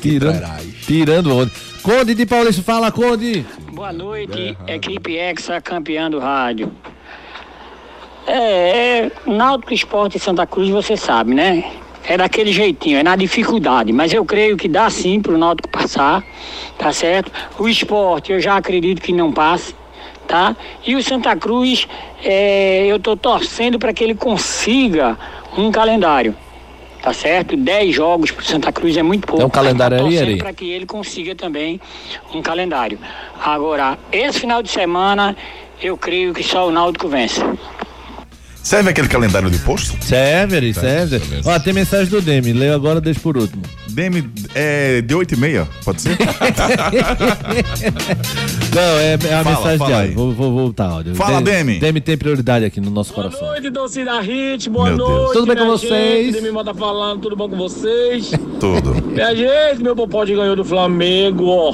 Tirando, 0.00 0.72
tirando 0.86 1.36
onda. 1.36 1.50
Conde 1.82 2.14
de 2.14 2.24
Paulista, 2.24 2.62
fala, 2.62 2.90
Conde. 2.90 3.44
Boa 3.72 3.92
noite, 3.92 4.56
equipe 4.66 5.16
Hexa, 5.16 5.60
campeã 5.60 6.10
do 6.10 6.18
rádio. 6.18 6.72
É, 8.26 9.06
é, 9.06 9.12
Náutico 9.26 9.74
Esporte 9.74 10.18
Santa 10.18 10.46
Cruz, 10.46 10.70
você 10.70 10.96
sabe, 10.96 11.34
né? 11.34 11.70
É 12.04 12.16
daquele 12.16 12.50
jeitinho, 12.50 12.98
é 12.98 13.02
na 13.02 13.14
dificuldade, 13.14 13.92
mas 13.92 14.12
eu 14.12 14.24
creio 14.24 14.56
que 14.56 14.68
dá 14.68 14.88
sim 14.88 15.20
pro 15.20 15.36
Náutico 15.36 15.68
passar, 15.68 16.24
tá 16.78 16.92
certo? 16.92 17.30
O 17.58 17.68
esporte 17.68 18.32
eu 18.32 18.40
já 18.40 18.56
acredito 18.56 19.02
que 19.02 19.12
não 19.12 19.30
passe, 19.30 19.74
tá? 20.26 20.56
E 20.86 20.96
o 20.96 21.02
Santa 21.02 21.36
Cruz, 21.36 21.86
é, 22.24 22.86
eu 22.86 22.98
tô 22.98 23.16
torcendo 23.16 23.78
para 23.78 23.92
que 23.92 24.02
ele 24.02 24.14
consiga 24.14 25.18
um 25.58 25.70
calendário. 25.70 26.34
Tá 27.02 27.14
certo? 27.14 27.56
10 27.56 27.94
jogos 27.94 28.30
pro 28.30 28.44
Santa 28.44 28.70
Cruz 28.70 28.96
é 28.96 29.02
muito 29.02 29.26
pouco. 29.26 29.38
Tem 29.38 29.46
um 29.46 29.50
calendário 29.50 30.04
aí, 30.04 30.18
Ari? 30.18 30.36
para 30.36 30.52
que 30.52 30.70
ele 30.70 30.84
consiga 30.84 31.34
também 31.34 31.80
um 32.34 32.42
calendário. 32.42 32.98
Agora, 33.42 33.98
esse 34.12 34.40
final 34.40 34.62
de 34.62 34.70
semana, 34.70 35.34
eu 35.80 35.96
creio 35.96 36.34
que 36.34 36.42
só 36.42 36.68
o 36.68 36.70
Náutico 36.70 37.08
vence. 37.08 37.40
Serve 38.62 38.90
aquele 38.90 39.08
calendário 39.08 39.50
de 39.50 39.58
posto? 39.58 39.96
Serve, 40.04 40.56
Ari, 40.56 40.74
serve. 40.74 41.20
Ó, 41.44 41.58
tem 41.58 41.72
mensagem 41.72 42.06
do 42.10 42.20
Demi. 42.20 42.52
Leio 42.52 42.74
agora, 42.74 43.00
deixa 43.00 43.18
por 43.20 43.36
último. 43.36 43.62
Demi, 43.88 44.30
é 44.54 45.00
de 45.00 45.14
8 45.14 45.34
e 45.34 45.36
meia, 45.38 45.66
pode 45.84 46.02
ser? 46.02 46.16
Não, 48.72 48.98
é, 49.00 49.12
é 49.12 49.34
a 49.34 49.42
Fala, 49.42 49.56
mensagem 49.56 49.78
fala 49.78 49.90
de 49.90 49.94
aí. 49.94 50.00
áudio. 50.02 50.14
Vou, 50.14 50.32
vou 50.32 50.52
voltar 50.52 50.86
áudio. 50.86 51.14
Fala, 51.14 51.40
Demi. 51.40 51.72
Demi. 51.72 51.80
Demi 51.80 52.00
tem 52.00 52.16
prioridade 52.16 52.64
aqui 52.64 52.80
no 52.80 52.90
nosso 52.90 53.12
coração. 53.12 53.40
Boa 53.40 53.52
noite, 53.52 53.70
torcida 53.72 54.20
Hit, 54.20 54.68
boa 54.70 54.86
Meu 54.88 54.96
Deus. 54.96 55.08
noite. 55.08 55.32
Tudo 55.32 55.46
bem 55.46 55.56
com 55.56 55.66
vocês? 55.66 56.26
Gente, 56.34 56.42
Demi 56.42 56.64
tá 56.64 56.74
falando, 56.74 57.20
tudo 57.20 57.34
bom 57.36 57.48
com 57.48 57.56
vocês? 57.56 58.30
Tudo. 58.60 58.94
Minha 59.06 59.34
gente, 59.34 59.82
meu 59.82 59.96
popote 59.96 60.34
ganhou 60.34 60.54
do 60.54 60.64
Flamengo, 60.64 61.46
ó. 61.46 61.72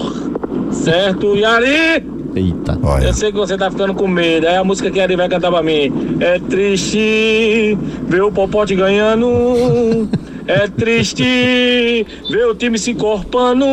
Certo? 0.73 1.37
E 1.37 1.45
Ari, 1.45 2.01
Eita. 2.37 2.79
eu 3.03 3.15
sei 3.15 3.33
que 3.33 3.39
você 3.39 3.57
tá 3.57 3.71
ficando 3.71 3.95
com 3.95 4.07
medo. 4.07 4.47
É 4.47 4.59
a 4.59 4.65
música 4.65 4.91
que 4.91 5.01
a 5.01 5.05
Ari 5.05 5.17
vai 5.17 5.29
cantar 5.29 5.51
pra 5.51 5.63
mim. 5.63 6.19
É 6.21 6.39
triste 6.39 7.79
ver 8.07 8.23
o 8.23 8.31
popote 8.31 8.75
ganhando. 8.75 10.07
É 10.47 10.69
triste 10.69 12.07
ver 12.31 12.47
o 12.47 12.55
time 12.55 12.79
se 12.79 12.91
encorpando. 12.91 13.67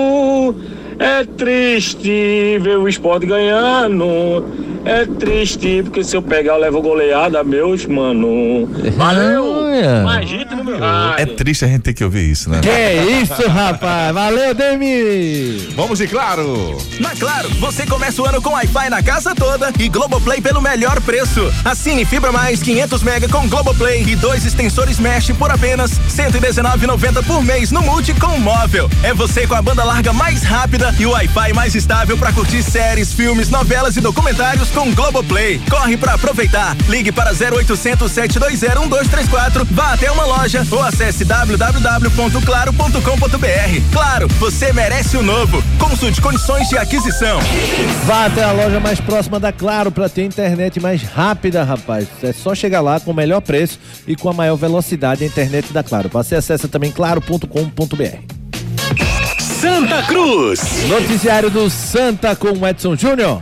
É 0.98 1.26
triste 1.26 2.58
ver 2.62 2.78
o 2.78 2.88
esporte 2.88 3.26
ganhando. 3.26 4.46
É 4.86 5.06
triste 5.06 5.82
porque 5.84 6.04
se 6.04 6.16
eu 6.16 6.22
pegar 6.22 6.54
eu 6.54 6.60
levo 6.60 6.82
goleada, 6.82 7.44
meus 7.44 7.86
mano. 7.86 8.68
Valeu! 8.96 9.64
No 10.56 10.64
meu 10.64 10.78
É 11.18 11.26
triste 11.26 11.66
a 11.66 11.68
gente 11.68 11.82
ter 11.82 11.94
que 11.94 12.04
ouvir 12.04 12.30
isso, 12.30 12.50
né? 12.50 12.62
Que 12.62 13.22
isso, 13.22 13.48
rapaz. 13.50 14.14
Valeu, 14.14 14.54
Demi. 14.54 15.58
Vamos 15.76 16.00
de 16.00 16.08
claro. 16.08 16.78
Na 17.00 17.14
Claro, 17.24 17.50
você 17.52 17.86
começa 17.86 18.22
o 18.22 18.26
ano 18.26 18.42
com 18.42 18.50
Wi-Fi 18.50 18.90
na 18.90 19.02
casa 19.02 19.34
toda 19.34 19.72
e 19.80 19.88
Globoplay 19.88 20.42
pelo 20.42 20.62
melhor 20.62 21.00
preço. 21.02 21.50
Assine 21.64 22.04
Fibra 22.04 22.34
Mais 22.34 22.62
500 22.62 23.02
mega 23.02 23.30
com 23.30 23.48
Globoplay 23.48 24.04
e 24.04 24.14
dois 24.16 24.46
extensores 24.46 25.00
Mesh 25.00 25.32
por 25.32 25.50
apenas 25.50 25.98
R$ 25.98 26.04
119,90 26.10 27.26
por 27.26 27.42
mês 27.42 27.72
no 27.72 27.82
Multi 27.82 28.14
com 28.14 28.38
móvel. 28.40 28.90
É 29.04 29.14
você 29.14 29.48
com 29.48 29.56
a 29.56 29.62
banda 29.62 29.86
larga 29.86 30.12
mais 30.12 30.44
rápida 30.44 30.94
e 31.00 31.06
o 31.06 31.12
Wi-Fi 31.12 31.54
mais 31.54 31.76
estável 31.76 32.18
para 32.18 32.34
curtir 32.34 32.62
séries, 32.62 33.14
filmes, 33.14 33.50
novelas 33.50 33.96
e 33.96 34.02
documentários 34.02 34.70
com 34.74 34.92
Globoplay. 34.94 35.62
Corre 35.70 35.96
para 35.96 36.16
aproveitar. 36.16 36.76
Ligue 36.90 37.12
para 37.12 37.32
0800 37.32 38.12
720 38.12 38.80
1234, 38.80 39.66
vá 39.72 39.94
até 39.94 40.12
uma 40.12 40.26
loja 40.26 40.66
ou 40.72 40.82
acesse 40.82 41.24
www.claro.com.br. 41.24 43.92
Claro, 43.92 44.28
você 44.40 44.74
merece 44.74 45.18
o 45.18 45.24
novo. 45.24 45.64
Consulte 45.80 46.22
condições 46.22 46.68
de 46.70 46.78
aquisição. 46.78 47.40
Vá 48.06 48.26
até 48.26 48.44
a 48.44 48.52
loja 48.52 48.80
mais 48.80 49.00
próxima 49.00 49.40
da 49.40 49.52
Claro 49.52 49.92
para 49.92 50.10
ter 50.10 50.24
internet 50.24 50.80
mais 50.80 51.04
rápida, 51.04 51.64
rapaz. 51.64 52.08
É 52.24 52.34
só 52.34 52.56
chegar 52.56 52.82
lá 52.82 53.00
com 53.00 53.12
o 53.12 53.14
melhor 53.14 53.42
preço 53.42 53.80
e 54.08 54.16
com 54.16 54.30
a 54.30 54.34
maior 54.34 54.56
velocidade 54.56 55.24
a 55.24 55.28
internet 55.28 55.72
da 55.72 55.84
Claro. 55.84 56.10
Você 56.10 56.36
acessa 56.36 56.68
também 56.68 56.92
claro.com.br. 56.92 57.48
Santa 59.40 60.04
Cruz. 60.04 60.60
Noticiário 60.90 61.50
do 61.50 61.70
Santa 61.70 62.36
com 62.36 62.52
o 62.52 62.68
Edson 62.68 62.96
Júnior. 62.96 63.42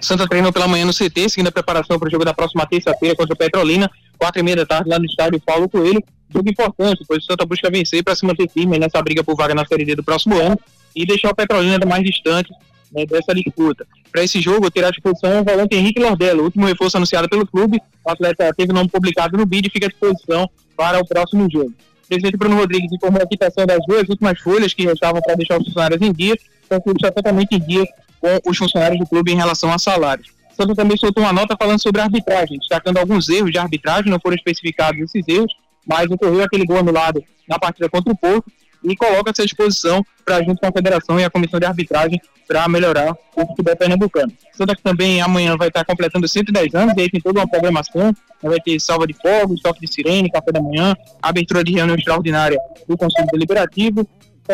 Santa 0.00 0.26
treinou 0.26 0.52
pela 0.52 0.66
manhã 0.66 0.84
no 0.84 0.92
CT, 0.92 1.28
seguindo 1.28 1.48
a 1.48 1.52
preparação 1.52 1.98
para 1.98 2.08
o 2.08 2.10
jogo 2.10 2.24
da 2.24 2.32
próxima 2.32 2.66
terça-feira 2.66 3.14
contra 3.14 3.34
o 3.34 3.36
Petrolina, 3.36 3.90
quatro 4.18 4.40
e 4.40 4.42
meia 4.42 4.56
da 4.56 4.66
tarde 4.66 4.88
lá 4.88 4.98
no 4.98 5.04
estádio 5.04 5.40
Paulo 5.40 5.68
Coelho. 5.68 6.02
Jogo 6.32 6.48
importante, 6.48 7.04
pois 7.06 7.22
o 7.22 7.26
Santa 7.26 7.44
busca 7.44 7.70
vencer 7.70 8.02
para 8.02 8.14
se 8.14 8.24
manter 8.24 8.48
firme 8.48 8.78
nessa 8.78 9.02
briga 9.02 9.22
por 9.22 9.36
vaga 9.36 9.54
na 9.54 9.66
Série 9.66 9.84
D 9.84 9.96
do 9.96 10.04
próximo 10.04 10.36
ano 10.36 10.58
e 10.94 11.04
deixar 11.04 11.30
o 11.30 11.34
Petrolina 11.34 11.78
mais 11.84 12.04
distante 12.04 12.50
né, 12.92 13.04
dessa 13.04 13.34
disputa. 13.34 13.86
Para 14.10 14.24
esse 14.24 14.40
jogo, 14.40 14.70
terá 14.70 14.88
à 14.88 14.90
disposição 14.90 15.40
o 15.40 15.44
volante 15.44 15.76
Henrique 15.76 16.00
Lordello, 16.00 16.44
último 16.44 16.66
reforço 16.66 16.96
anunciado 16.96 17.28
pelo 17.28 17.46
clube. 17.46 17.80
O 18.04 18.10
atleta 18.10 18.52
teve 18.56 18.72
nome 18.72 18.88
publicado 18.88 19.36
no 19.36 19.44
BID 19.44 19.66
e 19.66 19.70
fica 19.70 19.86
à 19.86 19.88
disposição 19.88 20.48
para 20.76 20.98
o 20.98 21.06
próximo 21.06 21.48
jogo. 21.50 21.72
O 22.04 22.08
presidente 22.08 22.36
Bruno 22.36 22.56
Rodrigues 22.56 22.90
informou 22.92 23.22
a 23.22 23.26
quitação 23.26 23.66
das 23.66 23.78
duas 23.86 24.08
últimas 24.08 24.38
folhas 24.40 24.72
que 24.72 24.84
restavam 24.84 25.20
para 25.20 25.34
deixar 25.34 25.58
os 25.58 25.66
funcionários 25.66 26.00
em 26.00 26.12
dia, 26.12 26.36
o 26.70 26.80
clube 26.80 26.98
está 26.98 27.10
totalmente 27.10 27.54
em 27.54 27.60
dia 27.60 27.84
com 28.20 28.50
os 28.50 28.56
funcionários 28.56 28.98
do 28.98 29.06
clube 29.06 29.32
em 29.32 29.36
relação 29.36 29.72
a 29.72 29.78
salários. 29.78 30.28
Santos 30.54 30.76
também 30.76 30.96
soltou 30.96 31.24
uma 31.24 31.32
nota 31.32 31.56
falando 31.58 31.80
sobre 31.80 32.00
a 32.00 32.04
arbitragem, 32.04 32.58
destacando 32.58 32.98
alguns 32.98 33.28
erros 33.28 33.50
de 33.50 33.58
arbitragem, 33.58 34.10
não 34.10 34.20
foram 34.20 34.36
especificados 34.36 35.00
esses 35.00 35.26
erros, 35.26 35.52
mas 35.86 36.10
ocorreu 36.10 36.42
aquele 36.42 36.66
gol 36.66 36.78
anulado 36.78 37.22
na 37.48 37.58
partida 37.58 37.88
contra 37.88 38.12
o 38.12 38.16
Porto 38.16 38.50
e 38.82 38.96
coloca-se 38.96 39.42
à 39.42 39.44
disposição 39.44 40.04
para 40.24 40.42
junto 40.42 40.60
com 40.60 40.66
a 40.66 40.72
federação 40.72 41.18
e 41.18 41.24
a 41.24 41.30
comissão 41.30 41.58
de 41.58 41.66
arbitragem 41.66 42.20
para 42.46 42.66
melhorar 42.68 43.14
o 43.36 43.46
futebol 43.46 43.76
pernambucano. 43.76 44.32
Santa 44.52 44.74
que 44.74 44.82
também 44.82 45.20
amanhã 45.20 45.56
vai 45.56 45.68
estar 45.68 45.84
completando 45.84 46.26
110 46.26 46.74
anos, 46.74 46.94
e 46.96 47.00
aí 47.00 47.10
tem 47.10 47.20
toda 47.20 47.40
uma 47.40 47.48
programação, 47.48 48.12
vai 48.42 48.60
ter 48.60 48.80
salva 48.80 49.06
de 49.06 49.14
fogos, 49.14 49.60
toque 49.60 49.80
de 49.80 49.92
sirene, 49.92 50.30
café 50.30 50.50
da 50.52 50.60
manhã, 50.60 50.94
abertura 51.22 51.62
de 51.62 51.72
reunião 51.72 51.96
extraordinária 51.96 52.58
do 52.88 52.96
Conselho 52.96 53.28
Deliberativo, 53.30 54.08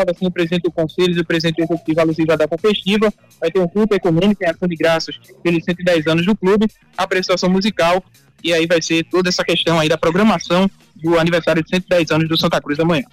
assim 0.07 0.25
o 0.27 0.31
presidente 0.31 0.63
do 0.63 0.71
Conselho 0.71 1.15
e 1.15 1.19
o 1.19 1.25
presidente 1.25 1.61
executivo 1.61 2.01
alusivo 2.01 2.31
à 2.31 2.35
data 2.35 2.57
festiva, 2.57 3.11
vai 3.39 3.49
ter 3.51 3.59
um 3.59 3.67
culto 3.67 3.93
ecumênico 3.95 4.43
em 4.43 4.47
ação 4.47 4.67
de 4.67 4.75
graças 4.75 5.15
pelos 5.43 5.63
110 5.63 6.07
anos 6.07 6.25
do 6.25 6.35
clube, 6.35 6.67
a 6.97 7.03
apresentação 7.03 7.49
musical, 7.49 8.03
e 8.43 8.53
aí 8.53 8.65
vai 8.67 8.81
ser 8.81 9.03
toda 9.05 9.29
essa 9.29 9.43
questão 9.43 9.79
aí 9.79 9.89
da 9.89 9.97
programação 9.97 10.69
do 10.95 11.17
aniversário 11.17 11.63
de 11.63 11.69
110 11.69 12.11
anos 12.11 12.29
do 12.29 12.37
Santa 12.37 12.61
Cruz 12.61 12.79
amanhã. 12.79 13.03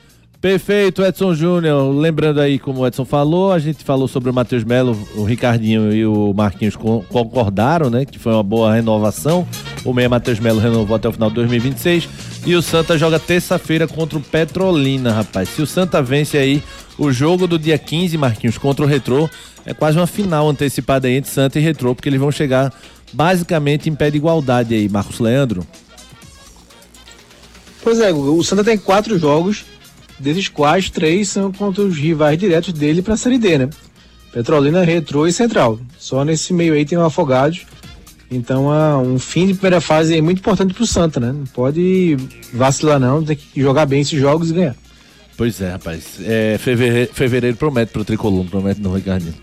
Perfeito, 0.41 1.03
Edson 1.03 1.35
Júnior. 1.35 1.91
Lembrando 1.95 2.39
aí, 2.39 2.59
como 2.59 2.81
o 2.81 2.87
Edson 2.87 3.07
falou, 3.07 3.51
a 3.51 3.59
gente 3.59 3.83
falou 3.83 4.07
sobre 4.07 4.29
o 4.29 4.35
Matheus 4.35 4.63
Melo, 4.63 4.95
o 5.17 5.25
Ricardinho 5.25 5.91
e 5.91 6.05
o 6.05 6.35
Marquinhos 6.35 6.77
con- 6.77 7.03
concordaram, 7.09 7.89
né? 7.89 8.05
Que 8.05 8.19
foi 8.19 8.33
uma 8.35 8.43
boa 8.43 8.75
renovação. 8.75 9.49
O 9.85 9.93
meia 9.93 10.09
Matheus 10.09 10.41
Melo 10.41 10.61
renovou 10.61 10.97
até 10.97 11.09
o 11.09 11.13
final 11.13 11.29
de 11.29 11.35
2026. 11.37 12.09
E 12.47 12.55
o 12.55 12.63
Santa 12.63 12.97
joga 12.97 13.19
terça-feira 13.19 13.87
contra 13.87 14.19
o 14.19 14.23
Petrolina, 14.23 15.13
rapaz. 15.13 15.51
Se 15.51 15.61
o 15.61 15.67
Santa 15.67 16.03
vence 16.03 16.39
aí 16.39 16.63
o 16.99 17.13
jogo 17.13 17.47
do 17.47 17.59
dia 17.59 17.77
15, 17.77 18.17
Marquinhos, 18.17 18.57
contra 18.57 18.85
o 18.85 18.89
Retrô, 18.89 19.29
é 19.67 19.75
quase 19.75 19.99
uma 19.99 20.07
final 20.07 20.49
antecipada 20.49 21.09
aí 21.09 21.17
entre 21.17 21.31
Santa 21.31 21.59
e 21.59 21.63
Retrô, 21.63 21.95
porque 21.95 22.09
eles 22.09 22.21
vão 22.21 22.31
chegar 22.31 22.73
basicamente 23.13 23.89
em 23.89 23.95
pé 23.95 24.11
de 24.11 24.17
igualdade 24.17 24.75
aí, 24.75 24.89
Marcos 24.89 25.21
Leandro. 25.21 25.67
Pois 27.83 28.01
é, 28.01 28.13
o 28.13 28.43
Santa 28.43 28.65
tem 28.65 28.79
quatro 28.79 29.19
jogos, 29.19 29.65
desses 30.19 30.49
quais 30.49 30.89
três 30.89 31.29
são 31.29 31.53
contra 31.53 31.83
os 31.83 31.97
rivais 31.97 32.39
diretos 32.39 32.73
dele 32.73 33.03
para 33.03 33.15
a 33.15 33.17
Série 33.17 33.39
D, 33.39 33.59
né? 33.59 33.71
Petrolina, 34.33 34.83
Retrô 34.83 35.27
e 35.27 35.33
Central. 35.33 35.79
Só 35.99 36.25
nesse 36.25 36.53
meio 36.53 36.75
aí 36.75 36.85
tem 36.85 36.99
o 36.99 37.05
Afogados. 37.05 37.67
Então, 38.31 38.71
ah, 38.71 38.99
um 38.99 39.19
fim 39.19 39.47
de 39.47 39.55
primeira 39.55 39.81
fase 39.81 40.17
é 40.17 40.21
muito 40.21 40.39
importante 40.39 40.75
pro 40.75 40.87
Santa, 40.87 41.21
né? 41.21 41.33
Não 41.33 41.45
pode 41.47 42.17
vacilar 42.53 42.99
não, 42.99 43.23
tem 43.23 43.37
que 43.37 43.61
jogar 43.61 43.87
bem 43.87 44.01
esses 44.01 44.19
jogos 44.19 44.51
e 44.51 44.55
ganhar. 44.55 44.75
Pois 45.37 45.61
é, 45.61 45.71
rapaz. 45.71 46.05
É, 46.23 46.57
fevereiro, 46.61 47.11
fevereiro 47.13 47.57
promete 47.57 47.91
pro 47.93 48.05
Tricolor, 48.05 48.45
promete 48.45 48.81
não, 48.81 48.93
Ricardinho. 48.95 49.35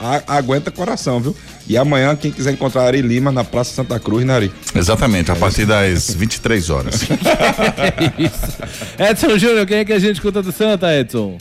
A- 0.00 0.22
aguenta 0.38 0.70
coração, 0.70 1.20
viu? 1.20 1.36
E 1.68 1.76
amanhã, 1.76 2.16
quem 2.16 2.30
quiser 2.32 2.52
encontrar 2.54 2.84
Ari 2.86 3.02
Lima 3.02 3.30
na 3.30 3.44
Praça 3.44 3.74
Santa 3.74 4.00
Cruz, 4.00 4.24
né, 4.24 4.34
Ari? 4.34 4.52
Exatamente, 4.74 5.30
a 5.30 5.36
partir 5.36 5.66
das 5.66 6.14
23 6.14 6.70
horas. 6.70 7.00
Edson 8.98 9.36
Júnior, 9.38 9.66
quem 9.66 9.78
é 9.78 9.84
que 9.84 9.92
a 9.92 9.98
gente 9.98 10.14
escuta 10.14 10.42
do 10.42 10.50
Santa, 10.50 10.94
Edson? 10.98 11.36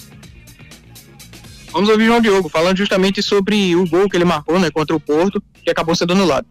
Vamos 1.75 1.89
ouvir 1.89 2.05
João 2.05 2.21
Diogo 2.21 2.47
falando 2.47 2.77
justamente 2.77 3.21
sobre 3.21 3.75
o 3.75 3.85
gol 3.85 4.09
que 4.09 4.15
ele 4.15 4.23
marcou 4.23 4.57
né, 4.57 4.71
contra 4.71 4.95
o 4.95 4.99
Porto, 4.99 5.43
que 5.61 5.69
acabou 5.69 5.93
sendo 5.93 6.13
anulado. 6.13 6.47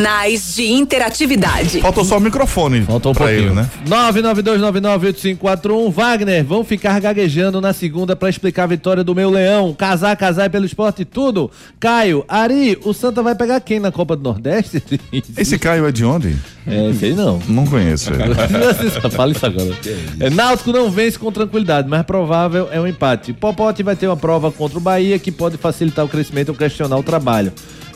Canais 0.00 0.54
de 0.54 0.64
interatividade. 0.64 1.82
Faltou 1.82 2.06
só 2.06 2.16
o 2.16 2.20
microfone 2.20 2.80
Faltou 2.84 3.12
um 3.12 3.14
pra 3.14 3.30
ele, 3.30 3.50
né? 3.50 3.68
992998541. 3.86 5.92
Wagner, 5.92 6.42
vão 6.42 6.64
ficar 6.64 6.98
gaguejando 7.00 7.60
na 7.60 7.74
segunda 7.74 8.16
pra 8.16 8.30
explicar 8.30 8.64
a 8.64 8.68
vitória 8.68 9.04
do 9.04 9.14
meu 9.14 9.28
leão. 9.28 9.74
Casar, 9.74 10.16
casar 10.16 10.46
é 10.46 10.48
pelo 10.48 10.64
esporte 10.64 11.04
tudo. 11.04 11.50
Caio, 11.78 12.24
Ari, 12.26 12.78
o 12.82 12.94
Santa 12.94 13.22
vai 13.22 13.34
pegar 13.34 13.60
quem 13.60 13.78
na 13.78 13.92
Copa 13.92 14.16
do 14.16 14.22
Nordeste? 14.22 14.82
Esse 15.36 15.58
Caio 15.58 15.86
é 15.86 15.92
de 15.92 16.02
onde? 16.02 16.34
É, 16.66 16.94
sei 16.94 17.12
não. 17.12 17.38
Não 17.46 17.66
conheço 17.66 18.10
fala 19.12 19.32
isso 19.32 19.44
agora. 19.44 19.76
É, 20.18 20.30
Náutico 20.30 20.72
não 20.72 20.90
vence 20.90 21.18
com 21.18 21.30
tranquilidade, 21.30 21.86
mas 21.88 22.04
provável 22.04 22.70
é 22.72 22.80
um 22.80 22.86
empate. 22.86 23.34
Popote 23.34 23.82
vai 23.82 23.96
ter 23.96 24.06
uma 24.06 24.16
prova 24.16 24.50
contra 24.50 24.78
o 24.78 24.80
Bahia 24.80 25.18
que 25.18 25.30
pode 25.30 25.58
facilitar 25.58 26.06
o 26.06 26.08
crescimento 26.08 26.48
ou 26.48 26.54
questionar 26.54 26.96
o 26.96 27.02
trabalho. 27.02 27.52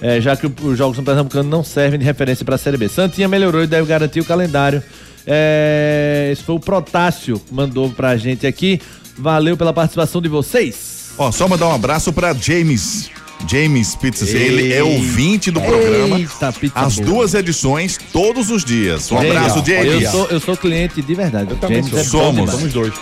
É, 0.07 0.20
já 0.20 0.36
que 0.36 0.46
o- 0.46 0.55
os 0.64 0.76
jogos 0.76 0.98
no 0.98 1.02
Pernambucano 1.02 1.48
não 1.48 1.64
servem 1.64 1.98
de 1.98 2.05
referência 2.05 2.44
para 2.44 2.57
a 2.57 2.59
Série 2.59 2.76
B. 2.76 2.90
Santinha 2.90 3.26
melhorou 3.26 3.62
e 3.62 3.66
deve 3.66 3.86
garantir 3.88 4.20
o 4.20 4.24
calendário. 4.24 4.82
É, 5.26 6.28
esse 6.30 6.42
foi 6.42 6.55
o 6.57 6.61
Protássio 6.61 7.38
que 7.40 7.55
mandou 7.55 7.88
pra 7.90 8.14
gente 8.18 8.46
aqui. 8.46 8.78
Valeu 9.16 9.57
pela 9.57 9.72
participação 9.72 10.20
de 10.20 10.28
vocês. 10.28 11.12
Ó, 11.16 11.32
só 11.32 11.48
mandar 11.48 11.68
um 11.68 11.74
abraço 11.74 12.12
pra 12.12 12.34
James 12.34 13.09
James 13.48 13.94
Pizzas, 13.96 14.32
ele 14.34 14.72
é 14.72 14.82
ouvinte 14.82 15.50
do 15.50 15.61
programa. 15.61 16.18
Eita, 16.18 16.52
pizza 16.52 16.78
As 16.80 16.96
boa. 16.96 17.07
duas 17.09 17.34
edições, 17.34 17.98
todos 18.12 18.50
os 18.50 18.64
dias. 18.64 19.11
Um 19.11 19.18
abraço, 19.18 19.62
James. 19.66 20.02
Eu 20.05 20.11
sou, 20.11 20.26
eu 20.28 20.40
sou 20.40 20.57
cliente 20.57 21.00
de 21.02 21.14
verdade. 21.14 21.50
Eu 21.50 21.57
também 21.57 21.82
sou. 21.82 21.98
Somos. 22.05 22.50
Somos 22.50 22.72
dois. 22.72 22.92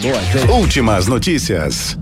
Boa, 0.00 0.20
gente. 0.32 0.50
Últimas 0.50 1.06
notícias. 1.06 1.98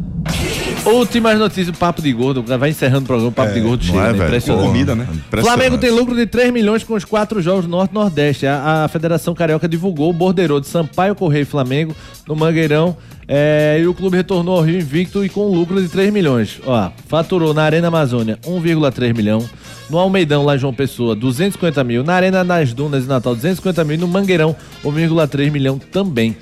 Últimas 0.86 1.36
notícias, 1.36 1.68
o 1.68 1.72
Papo 1.72 2.00
de 2.00 2.12
Gordo. 2.12 2.42
Vai 2.42 2.70
encerrando 2.70 3.02
o 3.02 3.06
programa, 3.06 3.30
o 3.30 3.32
Papo 3.32 3.52
de 3.52 3.60
Gordo 3.60 3.84
chega, 3.84 3.98
é, 3.98 4.02
né? 4.04 4.12
velho? 4.12 4.24
Impressionante. 4.24 4.66
Comida, 4.66 4.94
né? 4.94 5.02
Impressionante. 5.02 5.44
Flamengo 5.44 5.78
tem 5.78 5.90
lucro 5.90 6.14
de 6.14 6.26
3 6.26 6.52
milhões 6.52 6.84
com 6.84 6.94
os 6.94 7.04
quatro 7.04 7.42
jogos 7.42 7.64
do 7.64 7.70
Norte 7.70 7.90
e 7.90 7.94
Nordeste. 7.94 8.46
A, 8.46 8.84
a 8.84 8.88
Federação 8.88 9.34
Carioca 9.34 9.68
divulgou 9.68 10.10
o 10.10 10.12
borderô 10.12 10.60
de 10.60 10.68
Sampaio 10.68 11.16
Correio 11.16 11.42
e 11.42 11.44
Flamengo 11.44 11.94
no 12.26 12.36
Mangueirão. 12.36 12.96
é, 13.26 13.78
e 13.80 13.86
o 13.86 13.92
clube 13.92 14.16
retornou 14.16 14.56
ao 14.56 14.62
Rio 14.62 14.78
invicto 14.78 15.24
e 15.24 15.28
com 15.28 15.48
lucro 15.48 15.82
de 15.82 15.88
3 15.88 16.12
milhões. 16.12 16.60
Ó, 16.64 16.90
faturou 17.08 17.52
na 17.52 17.64
Arena 17.64 17.88
Amazônia 17.88 18.38
1,3 18.44 19.14
milhão. 19.14 19.44
No 19.90 19.98
Almeidão, 19.98 20.44
lá 20.44 20.56
em 20.56 20.58
João 20.58 20.74
Pessoa, 20.74 21.14
250 21.14 21.82
mil. 21.84 22.02
Na 22.02 22.14
Arena 22.14 22.44
das 22.44 22.72
Dunas 22.72 23.04
em 23.04 23.08
Natal, 23.08 23.34
250 23.34 23.84
mil. 23.84 23.98
No 23.98 24.08
Mangueirão, 24.08 24.54
1,3 24.84 25.50
milhão 25.50 25.78
também. 25.78 26.36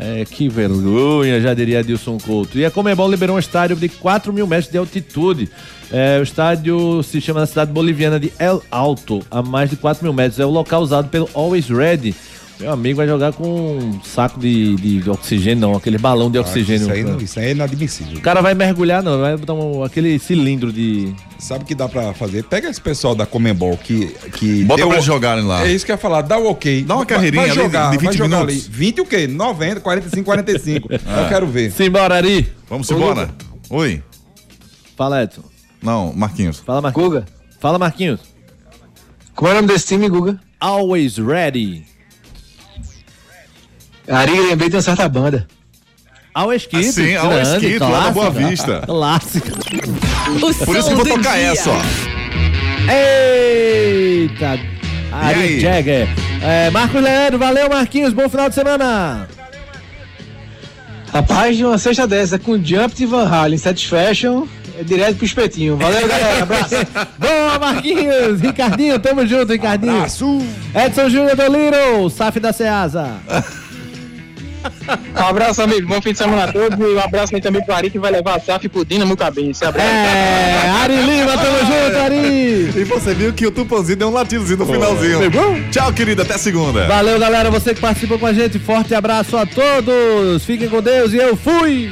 É, 0.00 0.24
que 0.24 0.48
vergonha, 0.48 1.40
já 1.40 1.52
diria 1.52 1.80
Adilson 1.80 2.18
Couto. 2.18 2.56
E 2.56 2.64
a 2.64 2.70
Comebol 2.70 3.10
liberou 3.10 3.34
um 3.34 3.38
estádio 3.38 3.74
de 3.74 3.88
4 3.88 4.32
mil 4.32 4.46
metros 4.46 4.70
de 4.70 4.78
altitude. 4.78 5.50
É, 5.90 6.18
o 6.20 6.22
estádio 6.22 7.02
se 7.02 7.20
chama 7.20 7.40
na 7.40 7.46
cidade 7.46 7.72
boliviana 7.72 8.20
de 8.20 8.32
El 8.38 8.62
Alto, 8.70 9.20
a 9.28 9.42
mais 9.42 9.70
de 9.70 9.76
4 9.76 10.04
mil 10.04 10.12
metros. 10.12 10.38
É 10.38 10.46
o 10.46 10.50
local 10.50 10.82
usado 10.82 11.08
pelo 11.08 11.28
Always 11.34 11.68
Ready. 11.68 12.14
Meu 12.60 12.72
amigo 12.72 12.96
vai 12.96 13.06
jogar 13.06 13.32
com 13.32 13.46
um 13.78 14.00
saco 14.02 14.40
de, 14.40 14.74
de, 14.76 15.08
oxigênio, 15.08 15.60
não, 15.60 15.76
aquele 15.76 15.96
balão 15.96 16.28
de 16.28 16.38
oxigênio. 16.40 16.82
Isso 16.82 16.92
aí, 16.92 17.04
não- 17.04 17.18
isso 17.18 17.38
aí 17.38 17.46
é 17.46 17.50
inadmissível. 17.52 18.18
O 18.18 18.20
cara 18.20 18.40
vai 18.40 18.52
mergulhar, 18.52 19.00
não, 19.00 19.20
vai 19.20 19.36
botar 19.36 19.54
um- 19.54 19.84
aquele 19.84 20.18
cilindro 20.18 20.72
de. 20.72 21.14
Sabe 21.38 21.62
o 21.62 21.66
que 21.66 21.74
dá 21.74 21.88
pra 21.88 22.12
fazer? 22.14 22.42
Pega 22.42 22.68
esse 22.68 22.80
pessoal 22.80 23.14
da 23.14 23.24
Comembol 23.24 23.76
que. 23.76 24.06
que 24.34 24.64
Bota 24.64 24.82
deu 24.82 24.88
pra 24.90 25.00
jogarem 25.00 25.44
lá. 25.44 25.64
É 25.64 25.72
isso 25.72 25.86
que 25.86 25.92
eu 25.92 25.94
ia 25.94 25.98
falar, 25.98 26.22
dá 26.22 26.36
o 26.36 26.50
ok. 26.50 26.82
Dá 26.82 26.94
uma 26.94 27.04
Vai- 27.04 27.06
carreirinha 27.06 27.42
vai 27.42 27.50
ali 27.50 27.58
de- 27.58 27.64
jogar, 27.64 27.90
de 27.92 27.96
vai 27.98 28.06
20 28.08 28.18
jogar 28.18 28.36
minutos. 28.40 28.66
ali. 28.66 28.74
20 28.76 29.00
o 29.02 29.06
quê? 29.06 29.26
90, 29.28 29.80
45, 29.80 30.24
45. 30.24 30.92
Eu 30.92 31.28
quero 31.28 31.46
ver. 31.46 31.70
Simbora, 31.70 32.16
Ari. 32.16 32.52
Vamos 32.68 32.90
Ô, 32.90 32.96
embora. 32.96 33.30
Oi. 33.70 34.02
Fala, 34.96 35.22
Edson. 35.22 35.42
Não, 35.80 36.12
Marquinhos. 36.12 36.58
Fala, 36.58 36.80
Marquinhos. 36.80 37.08
Guga. 37.08 37.26
Fala, 37.60 37.78
Marquinhos. 37.78 38.20
Como 39.32 39.48
é 39.48 39.52
o 39.52 39.54
nome 39.54 39.68
desse 39.68 39.86
time, 39.86 40.08
Guga? 40.08 40.40
Always 40.58 41.18
Ready. 41.18 41.84
Ari 44.10 44.40
lembrei 44.40 44.68
de 44.68 44.76
uma 44.76 44.82
certa 44.82 45.08
banda. 45.08 45.46
Always 46.34 46.66
Kid. 46.66 46.88
Ah, 46.88 46.92
sim, 46.92 47.12
grande, 47.12 47.66
Kid, 47.66 47.78
lá 47.78 48.04
da 48.04 48.10
Boa. 48.10 48.30
Vista. 48.30 48.82
Clássica. 48.86 49.52
Por 50.64 50.76
isso 50.76 50.86
que 50.86 50.92
eu 50.92 50.96
vou 50.96 51.04
tocar 51.04 51.38
essa, 51.38 51.70
ó. 51.70 51.80
Eita! 52.90 54.58
Ari 55.12 55.40
aí? 55.40 55.60
Jagger. 55.60 56.08
É, 56.42 56.70
Marcos 56.70 57.02
Leandro, 57.02 57.38
valeu, 57.38 57.68
Marquinhos. 57.68 58.12
Bom 58.12 58.28
final 58.28 58.48
de 58.48 58.54
semana. 58.54 59.28
Rapaz, 61.12 61.56
de 61.56 61.64
uma 61.64 61.78
sexta 61.78 62.06
dessa, 62.06 62.38
com 62.38 62.62
Jump 62.62 62.94
de 62.94 63.06
Van 63.06 63.26
Halen, 63.26 63.58
Satisfaction, 63.58 64.46
é 64.78 64.84
direto 64.84 65.16
pro 65.16 65.26
espetinho. 65.26 65.76
Valeu, 65.76 66.06
galera. 66.06 66.42
Abraço. 66.42 66.74
Boa, 67.18 67.58
Marquinhos. 67.58 68.40
Ricardinho, 68.40 68.98
tamo 68.98 69.26
junto, 69.26 69.52
Ricardinho. 69.52 69.96
Abraço. 69.96 70.38
Edson 70.74 71.08
Júnior 71.08 71.34
do 71.34 71.42
Little, 71.44 72.10
SAF 72.10 72.38
da 72.38 72.52
Ceasa. 72.52 73.16
Um 75.18 75.26
abraço, 75.26 75.62
amigo. 75.62 75.86
Bom 75.88 76.00
fim 76.00 76.12
de 76.12 76.18
semana 76.18 76.44
a 76.44 76.52
todos. 76.52 76.78
E 76.78 76.94
um 76.94 77.00
abraço 77.00 77.34
aí 77.34 77.40
também 77.40 77.62
pro 77.64 77.74
Ari 77.74 77.90
que 77.90 77.98
vai 77.98 78.10
levar 78.10 78.36
a 78.36 78.40
SAF 78.40 78.68
pro 78.68 78.84
Dinamo 78.84 79.16
Cabense. 79.16 79.64
Abraço. 79.64 79.88
É, 79.88 80.68
Ari 80.82 80.96
Lima, 80.96 81.32
tamo 81.32 81.58
junto, 81.58 81.98
Ari. 81.98 82.72
E 82.76 82.84
você 82.84 83.14
viu 83.14 83.32
que 83.32 83.46
o 83.46 83.50
Tupãozinho 83.50 83.96
deu 83.98 84.08
um 84.08 84.12
latidozinho 84.12 84.58
no 84.58 84.66
finalzinho. 84.66 85.18
Tchau, 85.70 85.92
querida. 85.92 86.22
Até 86.22 86.38
segunda. 86.38 86.86
Valeu, 86.86 87.18
galera, 87.18 87.50
você 87.50 87.74
que 87.74 87.80
participou 87.80 88.18
com 88.18 88.26
a 88.26 88.32
gente. 88.32 88.58
Forte 88.58 88.94
abraço 88.94 89.36
a 89.36 89.44
todos. 89.44 90.44
Fiquem 90.44 90.68
com 90.68 90.80
Deus 90.80 91.12
e 91.12 91.16
eu 91.16 91.36
fui. 91.36 91.90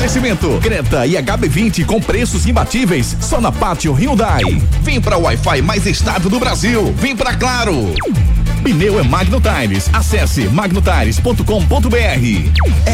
Oferecimento 0.00 0.58
Creta 0.62 1.06
e 1.06 1.12
HB20 1.12 1.84
com 1.84 2.00
preços 2.00 2.46
imbatíveis 2.46 3.14
só 3.20 3.38
na 3.38 3.52
Pátio 3.52 3.92
Hyundai. 3.92 4.40
Vem 4.80 4.98
para 4.98 5.18
o 5.18 5.24
Wi-Fi 5.24 5.60
mais 5.60 5.84
estável 5.84 6.30
do 6.30 6.40
Brasil. 6.40 6.90
Vem 6.96 7.14
para 7.14 7.34
Claro. 7.34 7.94
Pneu 8.62 8.98
é 8.98 9.02
Magno 9.02 9.38
Tires. 9.40 9.90
Acesse 9.92 10.48
magnotires.com.br. 10.48 11.44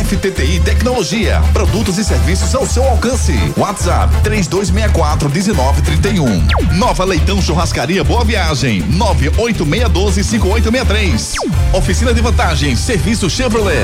FTTI 0.05 0.61
Tecnologia. 0.61 1.41
Produtos 1.53 1.97
e 1.97 2.05
serviços 2.05 2.53
ao 2.57 2.67
seu 2.67 2.83
alcance. 2.83 3.35
WhatsApp 3.57 4.13
3264 4.25 5.31
1931. 5.31 6.77
Nova 6.77 7.05
Leitão 7.05 7.41
Churrascaria 7.41 8.03
Boa 8.03 8.25
Viagem 8.25 8.83
98612 8.91 10.25
5863. 10.25 11.35
Oficina 11.73 12.13
de 12.13 12.21
Vantagens. 12.21 12.81
Serviço 12.81 13.31
Chevrolet. 13.31 13.77